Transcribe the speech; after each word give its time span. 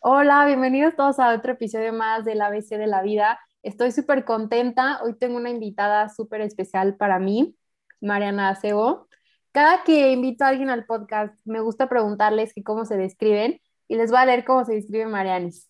Hola, 0.00 0.46
bienvenidos 0.46 0.96
todos 0.96 1.18
a 1.18 1.34
otro 1.34 1.52
episodio 1.52 1.92
más 1.92 2.24
del 2.24 2.40
ABC 2.40 2.78
de 2.78 2.86
la 2.86 3.02
vida. 3.02 3.38
Estoy 3.62 3.92
súper 3.92 4.24
contenta. 4.24 5.00
Hoy 5.02 5.18
tengo 5.18 5.36
una 5.36 5.50
invitada 5.50 6.08
súper 6.08 6.40
especial 6.40 6.96
para 6.96 7.18
mí, 7.18 7.54
Mariana 8.00 8.48
Acebo. 8.48 9.06
Cada 9.52 9.84
que 9.84 10.12
invito 10.12 10.44
a 10.44 10.48
alguien 10.48 10.70
al 10.70 10.86
podcast, 10.86 11.34
me 11.44 11.60
gusta 11.60 11.90
preguntarles 11.90 12.54
cómo 12.64 12.86
se 12.86 12.96
describen 12.96 13.60
y 13.86 13.96
les 13.96 14.10
voy 14.10 14.20
a 14.20 14.26
leer 14.26 14.46
cómo 14.46 14.64
se 14.64 14.74
describe 14.74 15.06
Marianis. 15.06 15.68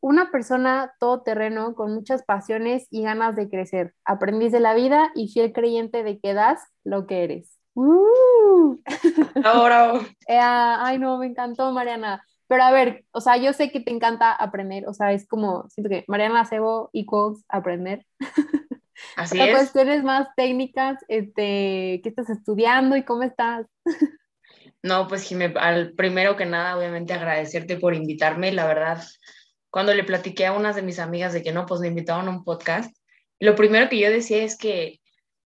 Una 0.00 0.30
persona 0.30 0.92
todoterreno 1.00 1.74
con 1.74 1.94
muchas 1.94 2.22
pasiones 2.22 2.86
y 2.90 3.02
ganas 3.02 3.36
de 3.36 3.48
crecer, 3.48 3.94
aprendiz 4.04 4.52
de 4.52 4.60
la 4.60 4.74
vida 4.74 5.10
y 5.14 5.28
fiel 5.28 5.52
creyente 5.52 6.02
de 6.02 6.18
que 6.20 6.34
das 6.34 6.60
lo 6.84 7.06
que 7.06 7.24
eres. 7.24 7.58
¡Uh! 7.74 8.78
Ahora. 9.44 10.00
Eh, 10.28 10.38
ay, 10.40 10.98
no, 10.98 11.18
me 11.18 11.26
encantó, 11.26 11.72
Mariana. 11.72 12.22
Pero 12.48 12.62
a 12.62 12.70
ver, 12.70 13.04
o 13.10 13.20
sea, 13.20 13.36
yo 13.36 13.52
sé 13.52 13.70
que 13.70 13.80
te 13.80 13.90
encanta 13.90 14.32
aprender, 14.32 14.86
o 14.88 14.94
sea, 14.94 15.12
es 15.12 15.26
como, 15.26 15.68
siento 15.68 15.90
que 15.90 16.04
Mariana 16.06 16.42
Acebo 16.42 16.90
equals 16.92 17.44
aprender. 17.48 18.06
Así 19.16 19.40
es. 19.40 19.50
cuestiones 19.50 20.04
más 20.04 20.28
técnicas, 20.36 20.98
este, 21.08 22.00
¿qué 22.02 22.08
estás 22.08 22.30
estudiando 22.30 22.96
y 22.96 23.02
cómo 23.02 23.24
estás? 23.24 23.66
No, 24.82 25.08
pues 25.08 25.22
Jimé, 25.24 25.52
al 25.56 25.92
primero 25.94 26.36
que 26.36 26.46
nada, 26.46 26.76
obviamente 26.78 27.12
agradecerte 27.12 27.76
por 27.76 27.94
invitarme. 27.94 28.52
La 28.52 28.66
verdad, 28.66 29.02
cuando 29.76 29.92
le 29.92 30.04
platiqué 30.04 30.46
a 30.46 30.52
unas 30.52 30.74
de 30.74 30.80
mis 30.80 30.98
amigas 30.98 31.34
de 31.34 31.42
que 31.42 31.52
no, 31.52 31.66
pues 31.66 31.82
me 31.82 31.88
invitaron 31.88 32.28
a 32.28 32.30
un 32.30 32.44
podcast, 32.44 32.96
lo 33.38 33.54
primero 33.54 33.90
que 33.90 33.98
yo 33.98 34.10
decía 34.10 34.42
es 34.42 34.56
que, 34.56 35.02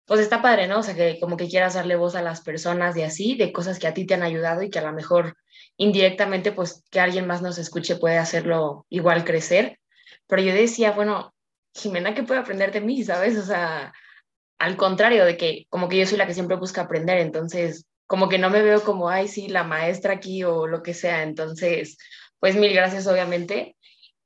pues 0.03 0.19
está 0.19 0.41
padre, 0.41 0.67
¿no? 0.67 0.79
O 0.79 0.83
sea, 0.83 0.95
que 0.95 1.17
como 1.21 1.37
que 1.37 1.47
quieras 1.47 1.75
darle 1.75 1.95
voz 1.95 2.13
a 2.13 2.21
las 2.21 2.41
personas 2.41 2.97
y 2.97 3.03
así, 3.03 3.37
de 3.37 3.53
cosas 3.53 3.79
que 3.79 3.87
a 3.87 3.93
ti 3.93 4.05
te 4.05 4.15
han 4.15 4.23
ayudado 4.23 4.63
y 4.63 4.69
que 4.69 4.79
a 4.79 4.81
lo 4.81 4.91
mejor 4.91 5.37
indirectamente, 5.77 6.51
pues 6.51 6.83
que 6.91 6.99
alguien 6.99 7.25
más 7.25 7.41
nos 7.41 7.57
escuche 7.57 7.95
puede 7.95 8.17
hacerlo 8.17 8.85
igual 8.89 9.23
crecer. 9.23 9.79
Pero 10.27 10.41
yo 10.41 10.53
decía, 10.53 10.91
bueno, 10.91 11.33
Jimena, 11.73 12.13
¿qué 12.13 12.23
puede 12.23 12.41
aprender 12.41 12.73
de 12.73 12.81
mí? 12.81 13.05
¿Sabes? 13.05 13.37
O 13.37 13.43
sea, 13.43 13.93
al 14.59 14.75
contrario 14.75 15.23
de 15.23 15.37
que 15.37 15.67
como 15.69 15.87
que 15.87 15.99
yo 15.99 16.05
soy 16.05 16.17
la 16.17 16.27
que 16.27 16.33
siempre 16.33 16.57
busca 16.57 16.81
aprender, 16.81 17.19
entonces 17.19 17.85
como 18.07 18.27
que 18.27 18.39
no 18.39 18.49
me 18.49 18.61
veo 18.61 18.83
como, 18.83 19.07
ay, 19.07 19.29
sí, 19.29 19.47
la 19.47 19.63
maestra 19.63 20.15
aquí 20.15 20.43
o 20.43 20.67
lo 20.67 20.83
que 20.83 20.93
sea. 20.93 21.23
Entonces, 21.23 21.97
pues 22.41 22.57
mil 22.57 22.73
gracias, 22.73 23.07
obviamente. 23.07 23.76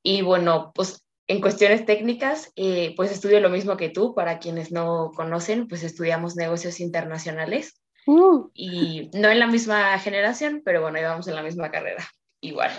Y 0.04 0.22
bueno, 0.22 0.72
pues 0.74 1.06
en 1.28 1.42
cuestiones 1.42 1.86
técnicas, 1.86 2.52
eh, 2.56 2.94
pues 2.96 3.12
estudio 3.12 3.40
lo 3.40 3.50
mismo 3.50 3.78
que 3.78 3.90
tú. 3.90 4.14
Para 4.16 4.40
quienes 4.40 4.72
no 4.72 5.12
conocen, 5.16 5.68
pues 5.68 5.84
estudiamos 5.84 6.36
negocios 6.36 6.80
internacionales. 6.80 7.82
Uh, 8.08 8.50
Y 8.54 9.10
no 9.14 9.30
en 9.30 9.40
la 9.40 9.48
misma 9.48 9.98
generación, 10.00 10.62
pero 10.66 10.82
bueno, 10.82 11.00
íbamos 11.00 11.28
en 11.28 11.36
la 11.36 11.44
misma 11.44 11.72
carrera, 11.72 12.06
igual. 12.42 12.72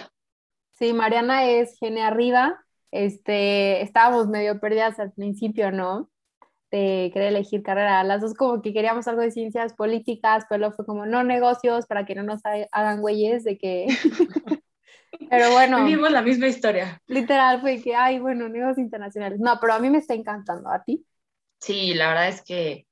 sí, 0.73 0.93
Mariana 0.93 1.45
es 1.49 1.77
gene 1.79 2.03
arriba. 2.03 2.59
Este, 2.91 3.83
estábamos 3.83 4.29
medio 4.29 4.61
perdidas 4.61 4.99
al 4.99 5.13
principio, 5.13 5.71
¿no? 5.73 6.11
De 6.71 7.11
querer 7.13 7.29
elegir 7.29 7.63
carrera. 7.63 8.05
Las 8.05 8.23
dos 8.23 8.35
como 8.35 8.63
que 8.63 8.73
queríamos 8.75 9.09
algo 9.09 9.23
de 9.23 9.31
ciencias 9.31 9.75
políticas, 9.75 10.45
pero 10.49 10.61
luego 10.61 10.77
fue 10.77 10.87
como 10.87 11.07
no 11.07 11.25
negocios 11.25 11.87
para 11.87 12.05
que 12.07 12.15
no 12.15 12.23
nos 12.25 12.45
ha- 12.47 12.69
hagan 12.73 13.01
güeyes 13.03 13.45
de 13.45 13.59
que... 13.59 13.87
pero 15.31 15.51
bueno, 15.53 15.79
Vivimos 15.85 16.11
la 16.11 16.23
misma 16.23 16.47
historia. 16.49 17.01
literal 17.07 17.61
fue 17.61 17.81
que, 17.83 17.95
ay, 17.95 18.19
bueno, 18.21 18.49
negocios 18.49 18.79
internacionales. 18.79 19.39
No, 19.41 19.59
pero 19.61 19.75
a 19.75 19.79
mí 19.81 19.91
me 19.91 19.99
está 19.99 20.15
encantando. 20.15 20.71
¿A 20.71 20.83
ti? 20.85 21.07
Sí, 21.61 21.95
la 21.95 22.09
verdad 22.09 22.29
es 22.29 22.43
que, 22.43 22.87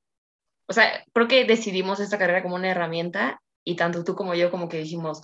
o 0.69 0.73
sea, 0.75 1.05
creo 1.15 1.29
que 1.29 1.45
decidimos 1.45 2.01
esta 2.01 2.19
carrera 2.19 2.43
como 2.43 2.57
una 2.57 2.71
herramienta 2.71 3.41
y 3.65 3.77
tanto 3.77 4.05
tú 4.05 4.15
como 4.17 4.35
yo 4.35 4.51
como 4.51 4.69
que 4.69 4.79
dijimos, 4.79 5.23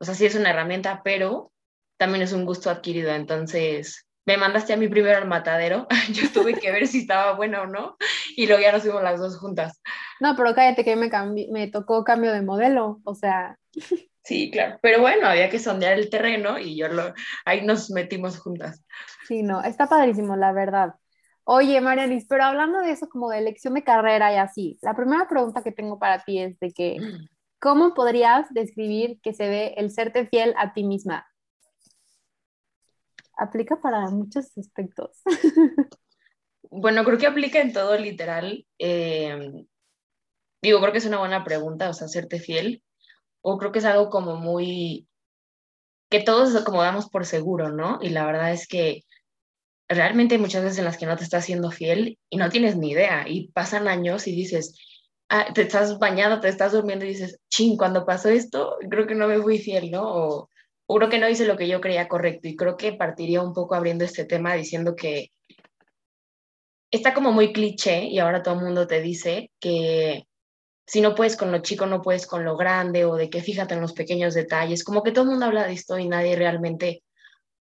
o 0.00 0.04
sea, 0.04 0.14
sí 0.14 0.26
es 0.26 0.34
una 0.36 0.50
herramienta, 0.50 1.02
pero 1.04 1.52
también 1.98 2.22
es 2.22 2.32
un 2.32 2.46
gusto 2.46 2.70
adquirido. 2.70 3.12
Entonces, 3.14 4.06
me 4.26 4.36
mandaste 4.38 4.74
a 4.74 4.76
mí 4.78 4.88
primero 4.88 5.18
al 5.18 5.28
matadero, 5.28 5.86
yo 6.12 6.30
tuve 6.32 6.54
que 6.58 6.72
ver 6.72 6.86
si 6.88 7.00
estaba 7.00 7.34
buena 7.36 7.62
o 7.62 7.66
no 7.66 7.96
y 8.36 8.46
luego 8.46 8.62
ya 8.62 8.72
nos 8.72 8.82
fuimos 8.82 9.02
las 9.02 9.20
dos 9.20 9.38
juntas. 9.38 9.80
No, 10.20 10.34
pero 10.36 10.54
cállate 10.54 10.84
que 10.84 10.96
me, 10.96 11.10
cambi- 11.10 11.50
me 11.50 11.68
tocó 11.68 12.04
cambio 12.04 12.32
de 12.32 12.42
modelo. 12.42 13.00
O 13.04 13.14
sea, 13.14 13.58
Sí, 14.24 14.50
claro, 14.50 14.78
pero 14.80 15.02
bueno, 15.02 15.26
había 15.26 15.50
que 15.50 15.58
sondear 15.58 15.98
el 15.98 16.08
terreno 16.08 16.58
y 16.58 16.78
yo 16.78 16.88
lo, 16.88 17.12
ahí 17.44 17.64
nos 17.64 17.90
metimos 17.90 18.38
juntas. 18.38 18.82
Sí, 19.28 19.42
no, 19.42 19.62
está 19.62 19.86
padrísimo, 19.86 20.34
la 20.34 20.52
verdad. 20.52 20.94
Oye, 21.44 21.78
Marianis, 21.82 22.26
pero 22.26 22.44
hablando 22.44 22.78
de 22.78 22.90
eso 22.90 23.06
como 23.10 23.28
de 23.28 23.38
elección 23.38 23.74
de 23.74 23.84
carrera 23.84 24.32
y 24.32 24.36
así, 24.36 24.78
la 24.80 24.94
primera 24.94 25.28
pregunta 25.28 25.62
que 25.62 25.72
tengo 25.72 25.98
para 25.98 26.24
ti 26.24 26.38
es 26.38 26.58
de 26.58 26.72
que, 26.72 26.96
¿cómo 27.60 27.92
podrías 27.92 28.48
describir 28.54 29.20
que 29.20 29.34
se 29.34 29.46
ve 29.46 29.74
el 29.76 29.90
serte 29.90 30.26
fiel 30.26 30.54
a 30.56 30.72
ti 30.72 30.84
misma? 30.84 31.26
Aplica 33.36 33.76
para 33.76 34.08
muchos 34.08 34.56
aspectos. 34.56 35.22
Bueno, 36.76 37.04
creo 37.04 37.18
que 37.18 37.28
aplica 37.28 37.60
en 37.60 37.72
todo 37.72 37.96
literal. 37.96 38.66
eh, 38.80 39.64
digo, 40.60 40.80
creo 40.80 40.90
que 40.90 40.98
es 40.98 41.06
una 41.06 41.20
buena 41.20 41.44
pregunta, 41.44 41.88
o 41.88 41.92
sea, 41.92 42.08
serte 42.08 42.40
fiel. 42.40 42.82
O 43.46 43.58
creo 43.58 43.72
que 43.72 43.80
es 43.80 43.84
algo 43.84 44.08
como 44.08 44.36
muy, 44.36 45.06
que 46.10 46.20
todos 46.20 46.64
como 46.64 46.82
damos 46.82 47.10
por 47.10 47.26
seguro, 47.26 47.70
¿no? 47.70 47.98
Y 48.00 48.08
la 48.08 48.24
verdad 48.24 48.52
es 48.52 48.66
que 48.66 49.02
realmente 49.86 50.36
hay 50.36 50.40
muchas 50.40 50.62
veces 50.62 50.78
en 50.78 50.86
las 50.86 50.96
que 50.96 51.04
no 51.04 51.16
te 51.16 51.24
estás 51.24 51.44
siendo 51.44 51.70
fiel 51.70 52.18
y 52.30 52.36
no 52.38 52.48
tienes 52.48 52.76
ni 52.76 52.92
idea. 52.92 53.26
Y 53.28 53.48
pasan 53.48 53.86
años 53.86 54.26
y 54.26 54.34
dices, 54.34 54.78
ah, 55.28 55.52
te 55.54 55.62
estás 55.62 55.98
bañando, 55.98 56.40
te 56.40 56.48
estás 56.48 56.72
durmiendo 56.72 57.04
y 57.04 57.08
dices, 57.08 57.38
ching, 57.50 57.76
cuando 57.76 58.06
pasó 58.06 58.30
esto, 58.30 58.78
creo 58.90 59.06
que 59.06 59.14
no 59.14 59.28
me 59.28 59.40
fui 59.42 59.58
fiel, 59.58 59.90
¿no? 59.90 60.04
O, 60.04 60.50
o 60.86 60.96
creo 60.96 61.10
que 61.10 61.18
no 61.18 61.28
hice 61.28 61.46
lo 61.46 61.56
que 61.58 61.68
yo 61.68 61.82
creía 61.82 62.08
correcto. 62.08 62.48
Y 62.48 62.56
creo 62.56 62.78
que 62.78 62.94
partiría 62.94 63.42
un 63.42 63.52
poco 63.52 63.74
abriendo 63.74 64.04
este 64.04 64.24
tema 64.24 64.54
diciendo 64.54 64.96
que 64.96 65.30
está 66.90 67.12
como 67.12 67.30
muy 67.30 67.52
cliché 67.52 68.04
y 68.04 68.18
ahora 68.20 68.42
todo 68.42 68.54
el 68.54 68.64
mundo 68.64 68.86
te 68.86 69.02
dice 69.02 69.50
que 69.60 70.26
si 70.86 71.00
no 71.00 71.14
puedes 71.14 71.36
con 71.36 71.50
lo 71.50 71.58
chico, 71.58 71.86
no 71.86 72.02
puedes 72.02 72.26
con 72.26 72.44
lo 72.44 72.56
grande 72.56 73.04
o 73.04 73.16
de 73.16 73.30
que 73.30 73.42
fíjate 73.42 73.74
en 73.74 73.80
los 73.80 73.92
pequeños 73.92 74.34
detalles, 74.34 74.84
como 74.84 75.02
que 75.02 75.12
todo 75.12 75.24
el 75.24 75.30
mundo 75.30 75.46
habla 75.46 75.66
de 75.66 75.72
esto 75.72 75.98
y 75.98 76.08
nadie 76.08 76.36
realmente, 76.36 77.02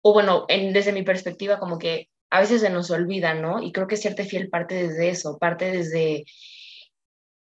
o 0.02 0.14
bueno, 0.14 0.46
en, 0.48 0.74
desde 0.74 0.94
mi 0.94 1.04
perspectiva, 1.04 1.60
como 1.60 1.80
que 1.80 2.10
a 2.30 2.40
veces 2.40 2.62
se 2.62 2.70
nos 2.70 2.92
olvida, 2.92 3.34
¿no? 3.34 3.62
Y 3.62 3.72
creo 3.72 3.88
que 3.88 3.98
serte 3.98 4.26
fiel 4.26 4.50
parte 4.50 4.76
desde 4.76 5.10
eso, 5.10 5.40
parte 5.40 5.72
desde, 5.72 6.26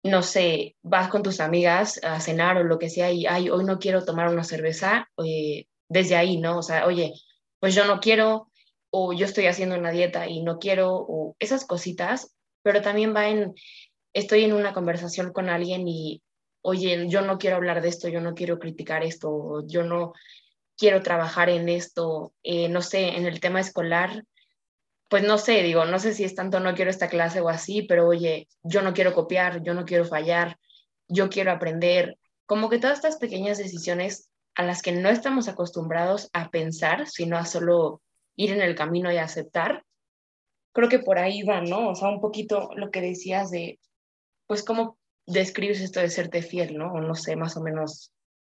no 0.02 0.22
sé, 0.22 0.76
vas 0.82 1.08
con 1.08 1.22
tus 1.22 1.40
amigas 1.40 2.00
a 2.04 2.20
cenar 2.20 2.58
o 2.58 2.64
lo 2.64 2.78
que 2.78 2.90
sea 2.90 3.10
y, 3.10 3.26
ay, 3.26 3.48
hoy 3.48 3.64
no 3.64 3.78
quiero 3.78 4.04
tomar 4.04 4.28
una 4.28 4.44
cerveza, 4.44 5.08
eh, 5.24 5.66
desde 5.88 6.16
ahí, 6.16 6.36
¿no? 6.38 6.58
O 6.58 6.62
sea, 6.62 6.86
oye, 6.86 7.14
pues 7.60 7.74
yo 7.74 7.86
no 7.86 8.00
quiero, 8.00 8.50
o 8.90 9.14
yo 9.14 9.24
estoy 9.24 9.46
haciendo 9.46 9.76
una 9.78 9.90
dieta 9.90 10.28
y 10.28 10.42
no 10.42 10.58
quiero, 10.58 10.94
o 10.94 11.36
esas 11.38 11.64
cositas, 11.64 12.34
pero 12.62 12.82
también 12.82 13.14
va 13.14 13.28
en, 13.28 13.54
estoy 14.16 14.44
en 14.44 14.54
una 14.54 14.72
conversación 14.72 15.30
con 15.30 15.50
alguien 15.50 15.86
y, 15.86 16.22
oye, 16.62 17.06
yo 17.08 17.20
no 17.20 17.36
quiero 17.36 17.56
hablar 17.56 17.82
de 17.82 17.90
esto, 17.90 18.08
yo 18.08 18.22
no 18.22 18.34
quiero 18.34 18.58
criticar 18.58 19.04
esto, 19.04 19.62
yo 19.66 19.84
no 19.84 20.14
quiero 20.74 21.02
trabajar 21.02 21.50
en 21.50 21.68
esto, 21.68 22.32
eh, 22.42 22.70
no 22.70 22.80
sé, 22.80 23.08
en 23.08 23.26
el 23.26 23.40
tema 23.40 23.60
escolar, 23.60 24.24
pues 25.08 25.22
no 25.22 25.36
sé, 25.36 25.62
digo, 25.62 25.84
no 25.84 25.98
sé 25.98 26.14
si 26.14 26.24
es 26.24 26.34
tanto 26.34 26.60
no 26.60 26.74
quiero 26.74 26.90
esta 26.90 27.10
clase 27.10 27.42
o 27.42 27.50
así, 27.50 27.82
pero 27.82 28.08
oye, 28.08 28.48
yo 28.62 28.80
no 28.80 28.94
quiero 28.94 29.12
copiar, 29.12 29.62
yo 29.62 29.74
no 29.74 29.84
quiero 29.84 30.06
fallar, 30.06 30.56
yo 31.08 31.28
quiero 31.28 31.52
aprender, 31.52 32.16
como 32.46 32.70
que 32.70 32.78
todas 32.78 32.96
estas 32.96 33.18
pequeñas 33.18 33.58
decisiones 33.58 34.30
a 34.54 34.62
las 34.62 34.80
que 34.80 34.92
no 34.92 35.10
estamos 35.10 35.46
acostumbrados 35.46 36.30
a 36.32 36.50
pensar, 36.50 37.06
sino 37.06 37.36
a 37.36 37.44
solo 37.44 38.00
ir 38.34 38.50
en 38.50 38.62
el 38.62 38.74
camino 38.74 39.12
y 39.12 39.18
aceptar, 39.18 39.84
creo 40.72 40.88
que 40.88 41.00
por 41.00 41.18
ahí 41.18 41.42
va, 41.42 41.60
¿no? 41.60 41.90
O 41.90 41.94
sea, 41.94 42.08
un 42.08 42.20
poquito 42.22 42.70
lo 42.76 42.90
que 42.90 43.02
decías 43.02 43.50
de, 43.50 43.78
pues, 44.46 44.62
cómo 44.64 44.98
describes 45.26 45.80
esto 45.80 46.00
de 46.00 46.10
serte 46.10 46.42
fiel, 46.42 46.76
¿no? 46.78 46.92
O 46.92 47.00
no 47.00 47.14
sé, 47.14 47.36
más 47.36 47.56
o 47.56 47.62
menos, 47.62 48.12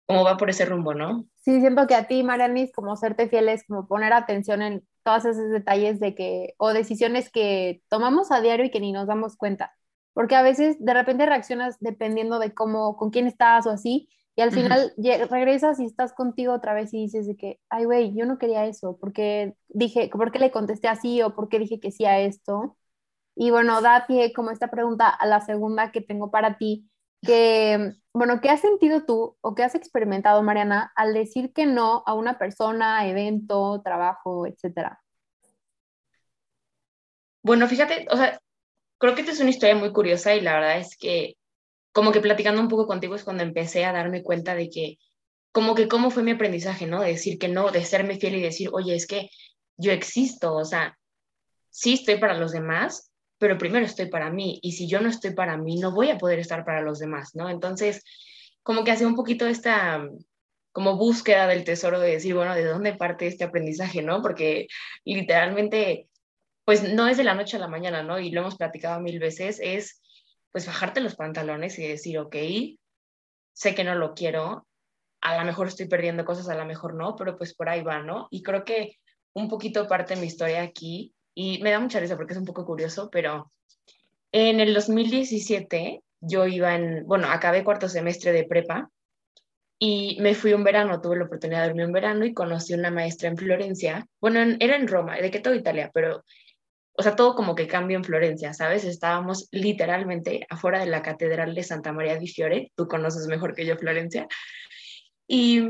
cómo 0.06 0.24
va 0.24 0.36
por 0.38 0.50
ese 0.50 0.64
rumbo, 0.66 0.94
¿no? 0.94 1.26
Sí, 1.36 1.60
siento 1.60 1.86
que 1.86 1.94
a 1.94 2.06
ti, 2.08 2.22
Marianis, 2.22 2.72
como 2.72 2.96
serte 2.96 3.28
fiel 3.28 3.48
es 3.48 3.64
como 3.66 3.86
poner 3.86 4.12
atención 4.12 4.60
en 4.62 4.86
todos 5.02 5.24
esos 5.24 5.48
detalles 5.50 5.98
de 6.00 6.14
que, 6.14 6.54
o 6.58 6.72
decisiones 6.74 7.30
que 7.30 7.82
tomamos 7.88 8.30
a 8.30 8.40
diario 8.42 8.66
y 8.66 8.70
que 8.70 8.80
ni 8.80 8.92
nos 8.92 9.06
damos 9.06 9.36
cuenta. 9.36 9.72
Porque 10.12 10.34
a 10.36 10.42
veces 10.42 10.76
de 10.80 10.92
repente 10.94 11.24
reaccionas 11.26 11.76
dependiendo 11.80 12.38
de 12.38 12.52
cómo, 12.52 12.96
con 12.96 13.10
quién 13.10 13.26
estás 13.26 13.66
o 13.66 13.70
así, 13.70 14.08
y 14.36 14.42
al 14.42 14.52
final 14.52 14.92
lle- 14.98 15.26
regresas 15.28 15.80
y 15.80 15.86
estás 15.86 16.12
contigo 16.12 16.52
otra 16.52 16.74
vez 16.74 16.92
y 16.92 16.98
dices 17.02 17.26
de 17.26 17.36
que, 17.36 17.60
ay, 17.70 17.84
güey, 17.86 18.14
yo 18.14 18.26
no 18.26 18.38
quería 18.38 18.66
eso, 18.66 18.98
porque 19.00 19.54
dije, 19.68 20.10
¿por 20.12 20.30
qué 20.32 20.38
le 20.40 20.50
contesté 20.50 20.88
así 20.88 21.22
o 21.22 21.34
por 21.34 21.48
qué 21.48 21.58
dije 21.58 21.80
que 21.80 21.90
sí 21.92 22.04
a 22.04 22.20
esto? 22.20 22.76
Y 23.40 23.52
bueno, 23.52 23.80
da 23.80 24.04
pie 24.08 24.32
como 24.32 24.50
esta 24.50 24.68
pregunta 24.68 25.08
a 25.08 25.24
la 25.24 25.40
segunda 25.40 25.92
que 25.92 26.00
tengo 26.00 26.28
para 26.28 26.58
ti, 26.58 26.90
que, 27.22 27.94
bueno, 28.12 28.40
¿qué 28.40 28.50
has 28.50 28.60
sentido 28.60 29.04
tú 29.04 29.36
o 29.40 29.54
qué 29.54 29.62
has 29.62 29.76
experimentado, 29.76 30.42
Mariana, 30.42 30.92
al 30.96 31.14
decir 31.14 31.52
que 31.52 31.64
no 31.64 32.02
a 32.04 32.14
una 32.14 32.36
persona, 32.36 33.08
evento, 33.08 33.80
trabajo, 33.84 34.44
etcétera? 34.44 35.00
Bueno, 37.40 37.68
fíjate, 37.68 38.08
o 38.10 38.16
sea, 38.16 38.40
creo 38.98 39.14
que 39.14 39.20
esta 39.20 39.32
es 39.32 39.40
una 39.40 39.50
historia 39.50 39.76
muy 39.76 39.92
curiosa 39.92 40.34
y 40.34 40.40
la 40.40 40.54
verdad 40.54 40.78
es 40.78 40.96
que 40.96 41.36
como 41.92 42.10
que 42.10 42.20
platicando 42.20 42.60
un 42.60 42.68
poco 42.68 42.88
contigo 42.88 43.14
es 43.14 43.22
cuando 43.22 43.44
empecé 43.44 43.84
a 43.84 43.92
darme 43.92 44.24
cuenta 44.24 44.56
de 44.56 44.68
que 44.68 44.98
como 45.52 45.76
que 45.76 45.86
cómo 45.86 46.10
fue 46.10 46.24
mi 46.24 46.32
aprendizaje, 46.32 46.88
¿no? 46.88 47.02
De 47.02 47.10
decir 47.10 47.38
que 47.38 47.46
no, 47.46 47.70
de 47.70 47.84
serme 47.84 48.18
fiel 48.18 48.34
y 48.34 48.42
decir, 48.42 48.70
oye, 48.72 48.96
es 48.96 49.06
que 49.06 49.30
yo 49.76 49.92
existo, 49.92 50.56
o 50.56 50.64
sea, 50.64 50.98
sí 51.70 51.94
estoy 51.94 52.18
para 52.18 52.34
los 52.34 52.50
demás, 52.50 53.07
pero 53.38 53.58
primero 53.58 53.86
estoy 53.86 54.06
para 54.06 54.30
mí 54.30 54.58
y 54.62 54.72
si 54.72 54.88
yo 54.88 55.00
no 55.00 55.08
estoy 55.08 55.32
para 55.32 55.56
mí, 55.56 55.76
no 55.76 55.92
voy 55.92 56.10
a 56.10 56.18
poder 56.18 56.38
estar 56.38 56.64
para 56.64 56.82
los 56.82 56.98
demás, 56.98 57.34
¿no? 57.34 57.48
Entonces, 57.48 58.04
como 58.62 58.84
que 58.84 58.90
hace 58.90 59.06
un 59.06 59.14
poquito 59.14 59.46
esta 59.46 60.06
como 60.72 60.96
búsqueda 60.96 61.46
del 61.46 61.64
tesoro 61.64 61.98
de 61.98 62.12
decir, 62.12 62.34
bueno, 62.34 62.54
¿de 62.54 62.64
dónde 62.64 62.94
parte 62.94 63.26
este 63.26 63.44
aprendizaje, 63.44 64.02
no? 64.02 64.22
Porque 64.22 64.68
literalmente, 65.04 66.08
pues 66.64 66.82
no 66.92 67.08
es 67.08 67.16
de 67.16 67.24
la 67.24 67.34
noche 67.34 67.56
a 67.56 67.60
la 67.60 67.68
mañana, 67.68 68.02
¿no? 68.02 68.18
Y 68.18 68.30
lo 68.30 68.42
hemos 68.42 68.56
platicado 68.56 69.00
mil 69.00 69.18
veces, 69.18 69.58
es 69.62 70.00
pues 70.52 70.66
bajarte 70.66 71.00
los 71.00 71.16
pantalones 71.16 71.78
y 71.78 71.86
decir, 71.86 72.18
ok, 72.18 72.36
sé 73.52 73.74
que 73.74 73.84
no 73.84 73.94
lo 73.94 74.14
quiero, 74.14 74.66
a 75.20 75.38
lo 75.38 75.44
mejor 75.44 75.68
estoy 75.68 75.88
perdiendo 75.88 76.24
cosas, 76.24 76.48
a 76.48 76.54
lo 76.54 76.64
mejor 76.64 76.94
no, 76.94 77.16
pero 77.16 77.36
pues 77.36 77.54
por 77.54 77.68
ahí 77.68 77.82
va, 77.82 78.00
¿no? 78.02 78.28
Y 78.30 78.42
creo 78.42 78.64
que 78.64 78.98
un 79.34 79.48
poquito 79.48 79.88
parte 79.88 80.14
de 80.14 80.20
mi 80.20 80.26
historia 80.26 80.62
aquí, 80.62 81.12
y 81.40 81.62
me 81.62 81.70
da 81.70 81.78
mucha 81.78 82.00
risa 82.00 82.16
porque 82.16 82.32
es 82.32 82.38
un 82.40 82.44
poco 82.44 82.66
curioso, 82.66 83.10
pero 83.12 83.52
en 84.32 84.58
el 84.58 84.74
2017 84.74 86.02
yo 86.20 86.48
iba 86.48 86.74
en, 86.74 87.06
bueno, 87.06 87.28
acabé 87.28 87.62
cuarto 87.62 87.88
semestre 87.88 88.32
de 88.32 88.42
prepa 88.42 88.90
y 89.78 90.18
me 90.20 90.34
fui 90.34 90.52
un 90.52 90.64
verano, 90.64 91.00
tuve 91.00 91.16
la 91.16 91.26
oportunidad 91.26 91.62
de 91.62 91.68
irme 91.68 91.86
un 91.86 91.92
verano 91.92 92.24
y 92.24 92.34
conocí 92.34 92.74
una 92.74 92.90
maestra 92.90 93.28
en 93.28 93.36
Florencia, 93.36 94.04
bueno, 94.20 94.56
era 94.58 94.74
en 94.74 94.88
Roma, 94.88 95.14
de 95.14 95.30
que 95.30 95.38
todo 95.38 95.54
Italia, 95.54 95.92
pero, 95.94 96.24
o 96.94 97.02
sea, 97.04 97.14
todo 97.14 97.36
como 97.36 97.54
que 97.54 97.68
cambió 97.68 97.96
en 97.96 98.02
Florencia, 98.02 98.52
¿sabes? 98.52 98.82
Estábamos 98.82 99.46
literalmente 99.52 100.44
afuera 100.50 100.80
de 100.80 100.86
la 100.86 101.02
Catedral 101.02 101.54
de 101.54 101.62
Santa 101.62 101.92
María 101.92 102.18
di 102.18 102.26
Fiore, 102.26 102.72
tú 102.74 102.88
conoces 102.88 103.28
mejor 103.28 103.54
que 103.54 103.64
yo 103.64 103.76
Florencia, 103.76 104.26
y 105.28 105.62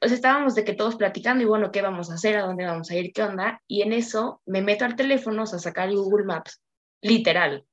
o 0.00 0.06
sea, 0.06 0.14
estábamos 0.14 0.54
de 0.54 0.64
que 0.64 0.74
todos 0.74 0.96
platicando 0.96 1.42
y 1.42 1.46
bueno, 1.46 1.70
¿qué 1.70 1.82
vamos 1.82 2.10
a 2.10 2.14
hacer? 2.14 2.36
¿A 2.36 2.46
dónde 2.46 2.64
vamos 2.64 2.90
a 2.90 2.96
ir? 2.96 3.12
¿Qué 3.12 3.22
onda? 3.22 3.62
Y 3.66 3.82
en 3.82 3.92
eso 3.92 4.40
me 4.46 4.62
meto 4.62 4.84
al 4.84 4.96
teléfono, 4.96 5.42
o 5.42 5.46
sea, 5.46 5.58
sacar 5.58 5.92
Google 5.92 6.24
Maps, 6.24 6.60
literal, 7.02 7.64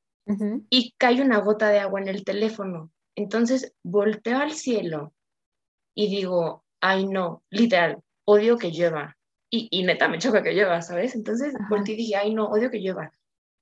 y 0.69 0.93
cae 0.97 1.21
una 1.21 1.39
gota 1.39 1.69
de 1.69 1.79
agua 1.79 1.99
en 1.99 2.07
el 2.07 2.23
teléfono. 2.23 2.91
Entonces 3.15 3.73
volteo 3.83 4.37
al 4.39 4.51
cielo 4.51 5.13
y 5.93 6.07
digo, 6.07 6.63
ay 6.81 7.07
no, 7.07 7.43
literal, 7.49 7.99
odio 8.25 8.57
que 8.57 8.71
llueva. 8.71 9.17
Y, 9.49 9.67
y 9.69 9.83
neta 9.83 10.07
me 10.07 10.17
choca 10.17 10.41
que 10.41 10.53
llueva, 10.53 10.81
¿sabes? 10.81 11.13
Entonces 11.15 11.53
volteé 11.69 11.93
y 11.93 11.97
dije, 11.97 12.15
ay 12.15 12.33
no, 12.33 12.47
odio 12.47 12.71
que 12.71 12.79
llueva. 12.79 13.11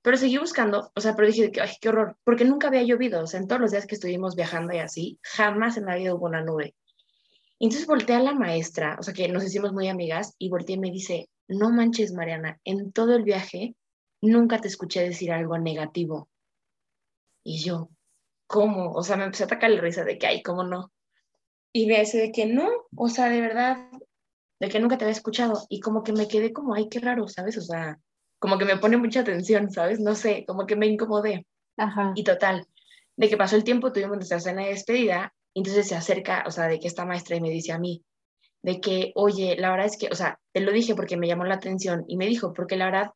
Pero 0.02 0.16
seguí 0.16 0.36
buscando, 0.38 0.90
o 0.94 1.00
sea, 1.00 1.14
pero 1.14 1.28
dije, 1.28 1.52
ay, 1.60 1.70
qué 1.80 1.88
horror, 1.88 2.16
porque 2.24 2.44
nunca 2.44 2.66
había 2.66 2.82
llovido, 2.82 3.22
o 3.22 3.26
sea, 3.26 3.38
en 3.38 3.46
todos 3.46 3.60
los 3.60 3.70
días 3.70 3.86
que 3.86 3.94
estuvimos 3.94 4.34
viajando 4.34 4.74
y 4.74 4.78
así, 4.78 5.20
jamás 5.22 5.76
en 5.76 5.86
la 5.86 5.94
vida 5.94 6.14
hubo 6.14 6.26
una 6.26 6.42
nube. 6.42 6.74
Entonces 7.66 7.86
volteé 7.86 8.16
a 8.16 8.20
la 8.20 8.34
maestra, 8.34 8.96
o 8.98 9.02
sea, 9.02 9.14
que 9.14 9.28
nos 9.28 9.44
hicimos 9.44 9.72
muy 9.72 9.88
amigas, 9.88 10.34
y 10.38 10.48
volteé 10.48 10.76
y 10.76 10.80
me 10.80 10.90
dice, 10.90 11.28
no 11.48 11.70
manches, 11.70 12.12
Mariana, 12.12 12.60
en 12.64 12.92
todo 12.92 13.14
el 13.14 13.22
viaje 13.22 13.76
nunca 14.20 14.60
te 14.60 14.68
escuché 14.68 15.02
decir 15.02 15.32
algo 15.32 15.58
negativo. 15.58 16.28
Y 17.44 17.58
yo, 17.58 17.90
¿cómo? 18.46 18.92
O 18.92 19.02
sea, 19.02 19.16
me 19.16 19.24
empecé 19.24 19.44
a 19.44 19.46
atacar 19.46 19.70
la 19.70 19.80
risa 19.80 20.04
de 20.04 20.18
que, 20.18 20.26
ay, 20.26 20.42
¿cómo 20.42 20.64
no? 20.64 20.92
Y 21.72 21.86
me 21.86 22.00
dice 22.00 22.18
de 22.18 22.32
que 22.32 22.46
no, 22.46 22.68
o 22.96 23.08
sea, 23.08 23.28
de 23.28 23.40
verdad, 23.40 23.90
de 24.60 24.68
que 24.68 24.78
nunca 24.78 24.98
te 24.98 25.04
había 25.04 25.16
escuchado. 25.16 25.66
Y 25.68 25.80
como 25.80 26.02
que 26.02 26.12
me 26.12 26.28
quedé 26.28 26.52
como, 26.52 26.74
ay, 26.74 26.88
qué 26.88 27.00
raro, 27.00 27.26
¿sabes? 27.28 27.56
O 27.58 27.62
sea, 27.62 27.98
como 28.38 28.58
que 28.58 28.64
me 28.64 28.76
pone 28.76 28.96
mucha 28.96 29.20
atención, 29.20 29.70
¿sabes? 29.70 30.00
No 30.00 30.14
sé, 30.14 30.44
como 30.46 30.66
que 30.66 30.76
me 30.76 30.86
incomodé. 30.86 31.46
Ajá. 31.76 32.12
Y 32.14 32.24
total, 32.24 32.66
de 33.16 33.28
que 33.28 33.36
pasó 33.36 33.56
el 33.56 33.64
tiempo, 33.64 33.92
tuvimos 33.92 34.16
nuestra 34.16 34.40
cena 34.40 34.62
de 34.62 34.70
despedida, 34.70 35.34
entonces 35.54 35.88
se 35.88 35.94
acerca, 35.94 36.44
o 36.46 36.50
sea, 36.50 36.68
de 36.68 36.78
que 36.78 36.88
esta 36.88 37.04
maestra 37.04 37.36
y 37.36 37.40
me 37.40 37.50
dice 37.50 37.72
a 37.72 37.78
mí, 37.78 38.04
de 38.62 38.80
que, 38.80 39.12
oye, 39.14 39.56
la 39.58 39.70
verdad 39.70 39.86
es 39.86 39.96
que, 39.96 40.08
o 40.08 40.14
sea, 40.14 40.38
te 40.52 40.60
lo 40.60 40.72
dije 40.72 40.94
porque 40.94 41.16
me 41.16 41.26
llamó 41.26 41.44
la 41.44 41.54
atención, 41.54 42.04
y 42.08 42.16
me 42.16 42.26
dijo, 42.26 42.52
porque 42.52 42.76
la 42.76 42.86
verdad, 42.86 43.10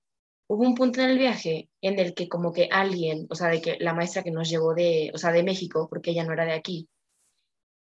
hubo 0.49 0.62
un 0.62 0.75
punto 0.75 1.00
en 1.00 1.11
el 1.11 1.19
viaje 1.19 1.69
en 1.81 1.99
el 1.99 2.15
que 2.15 2.29
como 2.29 2.53
que 2.53 2.69
alguien, 2.71 3.27
o 3.31 3.35
sea, 3.35 3.49
de 3.49 3.61
que 3.61 3.77
la 3.81 3.94
maestra 3.94 4.23
que 4.23 4.31
nos 4.31 4.49
llevó 4.49 4.75
de, 4.75 5.11
o 5.15 5.19
sea, 5.19 5.33
de 5.33 5.43
México, 5.43 5.88
porque 5.88 6.11
ella 6.11 6.25
no 6.25 6.33
era 6.33 6.44
de 6.44 6.53
aquí, 6.53 6.88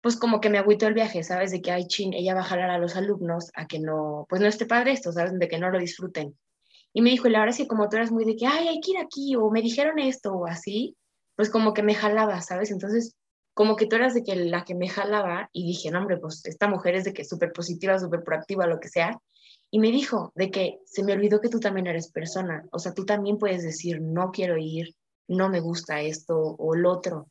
pues 0.03 0.17
como 0.17 0.41
que 0.41 0.49
me 0.49 0.59
agüitó 0.59 0.87
el 0.87 0.95
viaje, 0.95 1.23
¿sabes? 1.23 1.51
De 1.51 1.61
que, 1.61 1.71
ay, 1.73 1.87
chin, 1.87 2.15
ella 2.15 2.35
va 2.35 2.41
a 2.41 2.45
jalar 2.45 2.71
a 2.71 2.79
los 2.79 2.97
alumnos 2.97 3.51
a 3.55 3.67
que 3.67 3.79
no, 3.81 4.27
pues 4.29 4.41
no 4.41 4.49
esté 4.49 4.67
padre 4.67 4.93
esto, 4.93 5.13
¿sabes? 5.13 5.39
De 5.39 5.49
que 5.49 5.59
no 5.59 5.71
lo 5.71 5.79
disfruten. 5.79 6.39
Y 6.93 7.03
me 7.03 7.11
dijo, 7.11 7.29
y 7.29 7.31
la 7.31 7.41
verdad 7.41 7.55
es 7.55 7.59
que 7.59 7.69
como 7.69 7.89
tú 7.89 7.97
eras 7.97 8.11
muy 8.11 8.25
de 8.25 8.37
que, 8.37 8.47
ay, 8.47 8.69
hay 8.69 8.81
que 8.81 8.93
ir 8.93 8.99
aquí, 8.99 9.37
o 9.37 9.51
me 9.51 9.63
dijeron 9.63 9.99
esto, 9.99 10.33
o 10.33 10.47
así, 10.47 10.97
pues 11.37 11.51
como 11.51 11.75
que 11.75 11.83
me 11.83 11.95
jalaba, 11.95 12.41
¿sabes? 12.41 12.71
Entonces, 12.71 13.15
como 13.61 13.77
que 13.77 13.85
tú 13.85 13.97
eras 13.97 14.15
de 14.15 14.25
que 14.25 14.37
la 14.37 14.65
que 14.65 14.75
me 14.75 14.89
jalaba, 14.89 15.51
y 15.53 15.67
dije, 15.67 15.91
no, 15.91 15.99
hombre, 15.99 16.17
pues 16.17 16.47
esta 16.47 16.67
mujer 16.67 16.95
es 16.95 17.05
de 17.05 17.13
que 17.13 17.27
súper 17.27 17.53
positiva, 17.53 17.99
súper 17.99 18.25
proactiva, 18.25 18.67
lo 18.67 18.81
que 18.81 18.89
sea, 18.89 19.21
y 19.71 19.81
me 19.81 19.91
dijo 19.91 20.33
de 20.35 20.51
que 20.51 20.79
se 20.87 21.05
me 21.05 21.13
olvidó 21.13 21.43
que 21.43 21.51
tú 21.51 21.61
también 21.61 21.87
eres 21.87 22.11
persona, 22.11 22.65
o 22.73 22.79
sea, 22.79 22.95
tú 22.95 23.05
también 23.05 23.37
puedes 23.37 23.63
decir, 23.63 24.01
no 24.01 24.31
quiero 24.31 24.57
ir, 24.57 24.95
no 25.29 25.51
me 25.51 25.61
gusta 25.61 26.01
esto 26.01 26.39
o 26.41 26.75
lo 26.75 26.91
otro. 26.91 27.29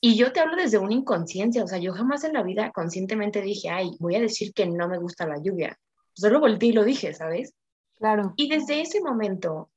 Y 0.00 0.14
yo 0.14 0.32
te 0.32 0.38
hablo 0.38 0.54
desde 0.54 0.78
una 0.78 0.94
inconsciencia, 0.94 1.64
o 1.64 1.66
sea, 1.66 1.78
yo 1.78 1.92
jamás 1.94 2.22
en 2.22 2.34
la 2.34 2.44
vida 2.44 2.70
conscientemente 2.70 3.42
dije, 3.42 3.70
ay, 3.70 3.90
voy 3.98 4.14
a 4.14 4.20
decir 4.20 4.54
que 4.54 4.66
no 4.66 4.86
me 4.86 4.98
gusta 4.98 5.26
la 5.26 5.42
lluvia. 5.42 5.76
Solo 6.12 6.38
volteé 6.38 6.68
y 6.68 6.72
lo 6.74 6.84
dije, 6.84 7.12
¿sabes? 7.12 7.54
Claro. 7.96 8.34
Y 8.36 8.48
desde 8.48 8.82
ese 8.82 9.00
momento, 9.00 9.68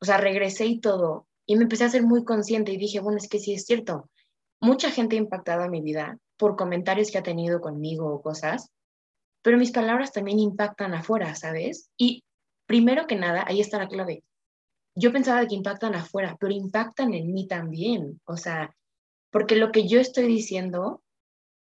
o 0.00 0.04
sea, 0.04 0.18
regresé 0.18 0.66
y 0.66 0.78
todo, 0.78 1.26
y 1.46 1.56
me 1.56 1.64
empecé 1.64 1.82
a 1.82 1.90
ser 1.90 2.04
muy 2.04 2.22
consciente 2.22 2.70
y 2.70 2.76
dije, 2.76 3.00
bueno, 3.00 3.18
es 3.18 3.28
que 3.28 3.40
sí 3.40 3.54
es 3.54 3.64
cierto. 3.66 4.08
Mucha 4.60 4.90
gente 4.90 5.16
ha 5.16 5.18
impactado 5.18 5.64
en 5.64 5.70
mi 5.70 5.80
vida 5.80 6.18
por 6.36 6.56
comentarios 6.56 7.10
que 7.10 7.18
ha 7.18 7.22
tenido 7.22 7.60
conmigo 7.60 8.12
o 8.12 8.22
cosas, 8.22 8.70
pero 9.42 9.58
mis 9.58 9.72
palabras 9.72 10.12
también 10.12 10.38
impactan 10.38 10.94
afuera, 10.94 11.34
¿sabes? 11.34 11.90
Y 11.96 12.24
primero 12.66 13.06
que 13.06 13.16
nada, 13.16 13.44
ahí 13.46 13.60
está 13.60 13.78
la 13.78 13.88
clave. 13.88 14.22
Yo 14.94 15.12
pensaba 15.12 15.46
que 15.46 15.54
impactan 15.54 15.94
afuera, 15.94 16.36
pero 16.38 16.52
impactan 16.52 17.14
en 17.14 17.32
mí 17.32 17.46
también, 17.46 18.20
o 18.24 18.36
sea, 18.36 18.74
porque 19.30 19.56
lo 19.56 19.72
que 19.72 19.86
yo 19.88 20.00
estoy 20.00 20.26
diciendo, 20.26 21.02